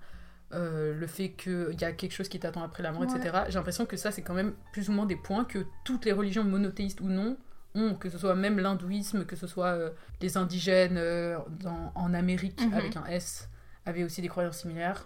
euh, 0.53 0.93
le 0.95 1.05
fait 1.07 1.29
qu'il 1.31 1.75
y 1.79 1.83
a 1.83 1.91
quelque 1.91 2.13
chose 2.13 2.29
qui 2.29 2.39
t'attend 2.39 2.63
après 2.63 2.81
la 2.81 2.91
mort, 2.91 3.01
Ouais. 3.01 3.07
etc. 3.17 3.43
J'ai 3.49 3.55
l'impression 3.55 3.85
que 3.85 3.97
ça, 3.97 4.11
c'est 4.11 4.21
quand 4.23 4.33
même 4.33 4.53
plus 4.73 4.89
ou 4.89 4.93
moins 4.93 5.05
des 5.05 5.15
points 5.15 5.45
que 5.45 5.65
toutes 5.85 6.05
les 6.05 6.11
religions 6.11 6.43
monothéistes 6.43 7.01
ou 7.01 7.07
non 7.09 7.37
ont, 7.75 7.93
que 7.93 8.09
ce 8.09 8.17
soit 8.17 8.33
même 8.35 8.57
l'hindouisme, 8.57 9.25
que 9.25 9.35
ce 9.35 9.45
soit 9.45 9.67
euh, 9.73 9.89
les 10.21 10.37
indigènes 10.37 10.97
euh, 10.97 11.37
dans- 11.59 11.91
en 11.93 12.13
Amérique 12.15 12.59
Mhm. 12.65 12.73
avec 12.73 12.97
un 12.97 13.05
S, 13.05 13.47
avaient 13.85 14.03
aussi 14.03 14.21
des 14.23 14.27
croyances 14.27 14.59
similaires. 14.61 15.05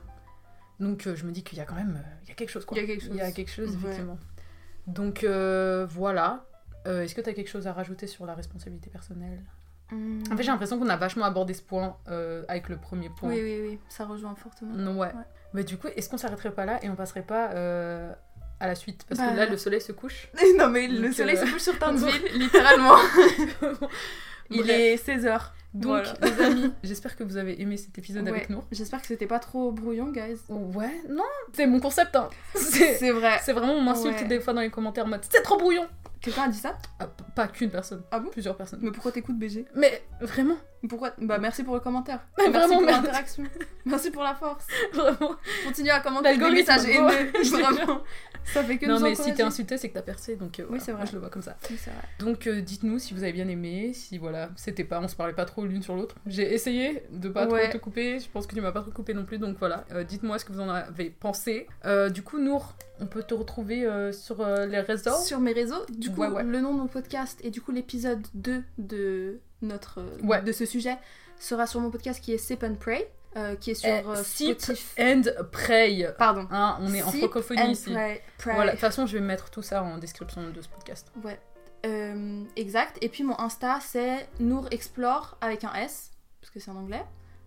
Donc 0.79 1.07
euh, 1.07 1.15
je 1.15 1.25
me 1.25 1.31
dis 1.31 1.43
qu'il 1.43 1.57
y 1.57 1.62
a 1.62 1.65
quand 1.65 1.75
même 1.75 1.95
euh, 1.97 2.09
il 2.23 2.29
y 2.29 2.31
a 2.31 2.36
quelque 2.36 2.49
chose 2.49 2.65
quoi. 2.65 2.77
Il 2.77 2.81
y 2.81 2.83
a 2.83 2.88
quelque 2.88 3.05
Il 3.05 3.15
y 3.15 3.21
a 3.21 3.25
chose. 3.25 3.33
quelque 3.33 3.52
chose 3.52 3.69
Ouais. 3.69 3.77
effectivement. 3.83 4.17
Donc 4.87 5.23
euh, 5.23 5.85
voilà. 5.89 6.45
Est-ce 6.85 7.15
que 7.15 7.21
tu 7.21 7.29
as 7.29 7.33
quelque 7.33 7.50
chose 7.50 7.65
à 7.67 7.71
rajouter 7.73 8.08
sur 8.08 8.25
la 8.25 8.35
responsabilité 8.35 8.89
personnelle? 8.89 9.41
Mm. 9.91 10.23
En 10.31 10.35
fait, 10.35 10.43
j'ai 10.43 10.52
l'impression 10.52 10.77
qu'on 10.79 10.89
a 10.89 10.98
vachement 10.98 11.23
abordé 11.25 11.54
ce 11.54 11.62
point 11.62 11.98
avec 12.50 12.67
le 12.69 12.77
premier 12.77 13.10
point. 13.10 13.29
Oui, 13.29 13.39
oui, 13.41 13.60
oui, 13.69 13.79
ça 13.87 14.06
rejoint 14.06 14.35
fortement. 14.35 14.73
Non, 14.75 14.98
ouais. 15.00 15.08
Ouais. 15.08 15.23
Mais 15.54 15.63
du 15.63 15.77
coup, 15.77 15.87
est-ce 15.95 16.10
qu'on 16.10 16.17
s'arrêterait 16.17 16.52
pas 16.52 16.65
là 16.65 16.83
et 16.83 16.89
on 16.89 16.95
passerait 16.95 17.21
pas 17.21 17.45
à 18.60 18.67
la 18.67 18.75
suite? 18.75 19.06
Parce 19.08 19.19
Bah. 19.21 19.31
que 19.31 19.37
là, 19.37 19.45
le 19.45 19.56
soleil 19.58 19.79
se 19.81 19.91
couche. 19.93 20.27
non, 20.58 20.67
mais 20.69 20.87
le 20.89 21.12
soleil 21.13 21.37
euh, 21.37 21.45
se 21.45 21.52
couche 21.52 21.62
sur 21.62 21.79
Townsville, 21.79 22.21
littéralement. 22.37 22.95
Il 24.54 24.62
Bref. 24.63 24.69
est 24.69 24.95
16h. 25.08 25.39
Donc, 25.73 25.85
Voilà. 25.85 26.13
les 26.21 26.41
amis, 26.45 26.73
j'espère 26.83 27.15
que 27.15 27.23
vous 27.23 27.35
avez 27.37 27.60
aimé 27.60 27.77
cet 27.77 27.97
épisode 27.97 28.27
avec 28.27 28.49
nous. 28.51 28.62
J'espère 28.71 29.01
que 29.01 29.08
c'était 29.08 29.25
pas 29.25 29.39
trop 29.39 29.71
brouillon, 29.71 30.12
guys. 30.12 30.37
Ouais, 30.49 31.01
non, 31.10 31.23
c'est 31.54 31.65
mon 31.65 31.79
concept. 31.79 32.15
Hein. 32.15 32.29
C'est 32.56 33.10
vrai. 33.12 33.39
c'est 33.43 33.54
vraiment, 33.54 33.73
on 33.73 33.81
m'insulte 33.81 34.19
Ouais. 34.21 34.27
des 34.27 34.39
fois 34.39 34.54
dans 34.54 34.62
les 34.62 34.69
commentaires 34.69 35.06
en 35.06 35.10
mode 35.10 35.21
c'est 35.29 35.41
trop 35.41 35.58
brouillon. 35.58 35.87
Quelqu'un 36.21 36.43
a 36.43 36.47
dit 36.47 36.58
ça? 36.60 36.77
Ah, 36.99 37.08
pas 37.35 37.47
qu'une 37.47 37.69
personne, 37.71 38.04
Ah 38.12 38.19
bon? 38.19 38.29
Plusieurs 38.29 38.56
personnes. 38.56 38.79
Mais 38.83 38.91
pourquoi 38.91 39.12
t'écoutes 39.12 39.37
BG 39.37 39.65
Mais 39.75 40.04
vraiment, 40.21 40.56
Pourquoi 40.90 41.12
Bah 41.19 41.38
merci 41.38 41.63
pour 41.63 41.75
le 41.75 41.79
commentaire. 41.79 42.19
Merci 42.38 42.52
vraiment, 42.52 42.77
pour 42.79 42.86
l'interaction. 42.86 43.44
merci 43.86 44.12
pour 44.12 44.23
la 44.23 44.36
force. 44.36 44.67
vraiment. 44.94 45.36
Continuez 45.65 45.92
à 45.92 46.00
commenter 46.02 46.38
des 46.38 46.50
messages 46.52 46.86
haineux. 46.86 47.31
Vraiment. 47.44 48.02
Ça 48.46 48.62
fait 48.62 48.77
que 48.77 48.86
Non, 48.86 48.96
nous 49.00 49.04
mais 49.06 49.15
si 49.15 49.34
t'es 49.34 49.44
insulté, 49.44 49.77
c'est 49.77 49.88
que 49.88 49.94
t'as 49.94 50.02
percé, 50.02 50.36
donc 50.36 50.60
euh, 50.60 50.65
voilà, 50.67 50.84
c'est 50.84 50.92
vrai. 50.92 51.06
je 51.08 51.13
le 51.13 51.19
vois 51.19 51.29
comme 51.29 51.42
ça. 51.42 51.56
Oui, 51.69 51.77
c'est 51.79 51.90
vrai. 51.92 52.02
Donc 52.19 52.46
euh, 52.48 52.60
dites-nous 52.60 53.00
si 53.00 53.13
vous 53.13 53.23
avez 53.23 53.31
bien 53.31 53.48
aimé, 53.48 53.94
si 53.94 54.17
voilà, 54.17 54.50
c'était 54.58 54.84
pas, 54.84 55.00
on 55.00 55.08
se 55.08 55.15
parlait 55.15 55.31
pas 55.34 55.46
trop 55.46 55.65
l'une 55.65 55.81
sur 55.81 55.96
l'autre. 55.96 56.15
J'ai 56.27 56.54
essayé 56.54 57.04
de 57.12 57.29
pas 57.29 57.48
Ouais. 57.48 57.69
trop 57.69 57.77
te 57.77 57.81
couper, 57.84 58.19
je 58.19 58.27
pense 58.29 58.46
que 58.46 58.54
tu 58.54 58.60
m'as 58.60 58.73
pas 58.73 58.81
trop 58.81 58.92
coupé 58.92 59.13
non 59.13 59.23
plus, 59.23 59.38
donc 59.38 59.56
voilà, 59.60 59.86
Euh, 59.94 60.04
dites-moi 60.04 60.38
ce 60.40 60.44
que 60.44 60.52
vous 60.52 60.60
en 60.60 60.67
avez 60.69 61.10
pensé. 61.10 61.67
Du 62.13 62.21
coup, 62.23 62.38
Nour, 62.40 62.75
on 63.00 63.06
peut 63.06 63.23
te 63.23 63.34
retrouver 63.34 63.86
euh, 63.86 64.12
sur 64.12 64.42
euh, 64.42 64.65
les 64.65 64.81
réseaux? 64.81 65.15
Sur 65.23 65.40
mes 65.40 65.54
réseaux, 65.54 65.86
du 65.90 66.12
coup, 66.12 66.19
Ouais, 66.21 66.27
ouais. 66.27 66.44
le 66.44 66.60
nom 66.60 66.73
de 66.73 66.79
mon 66.79 66.88
podcast 66.88 67.40
et 67.44 67.50
du 67.50 67.62
coup 67.62 67.71
l'épisode 67.71 68.21
2 68.34 68.62
de 68.77 69.40
notre 69.63 69.99
euh, 69.99 70.17
Ouais. 70.23 70.41
de 70.41 70.51
ce 70.51 70.65
sujet 70.65 70.97
sera 71.39 71.65
sur 71.67 71.79
mon 71.79 71.89
podcast 71.91 72.23
qui 72.23 72.33
est 72.33 72.37
Sip 72.37 72.63
and 72.63 72.75
Pray, 72.75 73.07
euh, 73.35 73.55
qui 73.55 73.71
est 73.71 73.75
sur 73.75 73.89
Eh, 73.89 74.03
euh, 74.05 74.23
Sip 74.23 74.59
and 74.99 75.23
pray. 75.51 76.07
Pardon. 76.17 76.47
Hein, 76.51 76.77
on 76.81 76.93
est 76.93 77.01
en 77.01 77.11
francophonie 77.11 77.71
ici. 77.71 77.91
Pray. 77.91 78.21
Pray. 78.37 78.55
Voilà, 78.55 78.71
de 78.71 78.75
toute 78.77 78.81
façon, 78.81 79.05
je 79.05 79.17
vais 79.17 79.23
mettre 79.23 79.49
tout 79.49 79.61
ça 79.63 79.81
en 79.83 79.97
description 79.97 80.49
de 80.51 80.61
ce 80.61 80.69
podcast. 80.69 81.11
Ouais. 81.23 81.39
Euh, 81.85 82.43
exact. 82.55 82.97
Et 83.01 83.09
puis 83.09 83.23
mon 83.23 83.37
Insta 83.39 83.79
c'est 83.81 84.29
Nour 84.39 84.67
Explore 84.71 85.37
avec 85.41 85.65
un 85.65 85.73
S 85.73 86.11
parce 86.39 86.49
que 86.51 86.59
c'est 86.61 86.71
en 86.71 86.77
anglais. 86.77 87.03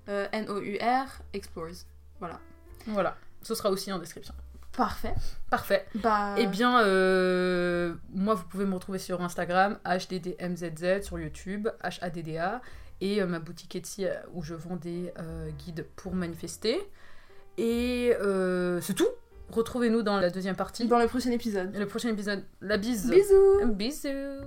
Euh, 0.08 0.28
N-O-U-R 0.32 1.06
Explores. 1.32 1.86
Voilà. 2.20 2.38
Voilà, 2.86 3.16
ce 3.42 3.54
sera 3.54 3.70
aussi 3.70 3.90
en 3.92 3.98
description. 3.98 4.34
Parfait. 4.76 5.14
Parfait. 5.50 5.86
Bah. 5.94 6.34
Eh 6.36 6.46
bien, 6.46 6.80
euh, 6.80 7.94
moi, 8.10 8.34
vous 8.34 8.44
pouvez 8.44 8.66
me 8.66 8.74
retrouver 8.74 8.98
sur 8.98 9.22
Instagram, 9.22 9.78
HDDMZZ, 9.84 11.02
sur 11.02 11.18
YouTube, 11.18 11.68
HADDA, 11.80 12.60
et 13.00 13.20
euh, 13.20 13.26
ma 13.26 13.38
boutique 13.38 13.76
Etsy 13.76 14.06
euh, 14.06 14.14
où 14.32 14.42
je 14.42 14.54
vends 14.54 14.76
des 14.76 15.12
euh, 15.18 15.50
guides 15.64 15.86
pour 15.96 16.14
manifester. 16.14 16.78
Et 17.58 18.12
c'est 18.82 18.94
tout. 18.94 19.08
Retrouvez-nous 19.50 20.02
dans 20.02 20.18
la 20.18 20.28
deuxième 20.28 20.56
partie. 20.56 20.86
Dans 20.88 20.98
le 20.98 21.06
prochain 21.06 21.30
épisode. 21.30 21.74
Le 21.74 21.86
prochain 21.86 22.10
épisode. 22.10 22.44
La 22.60 22.76
bise. 22.76 23.08
Bisous. 23.08 23.72
Bisous. 23.72 24.44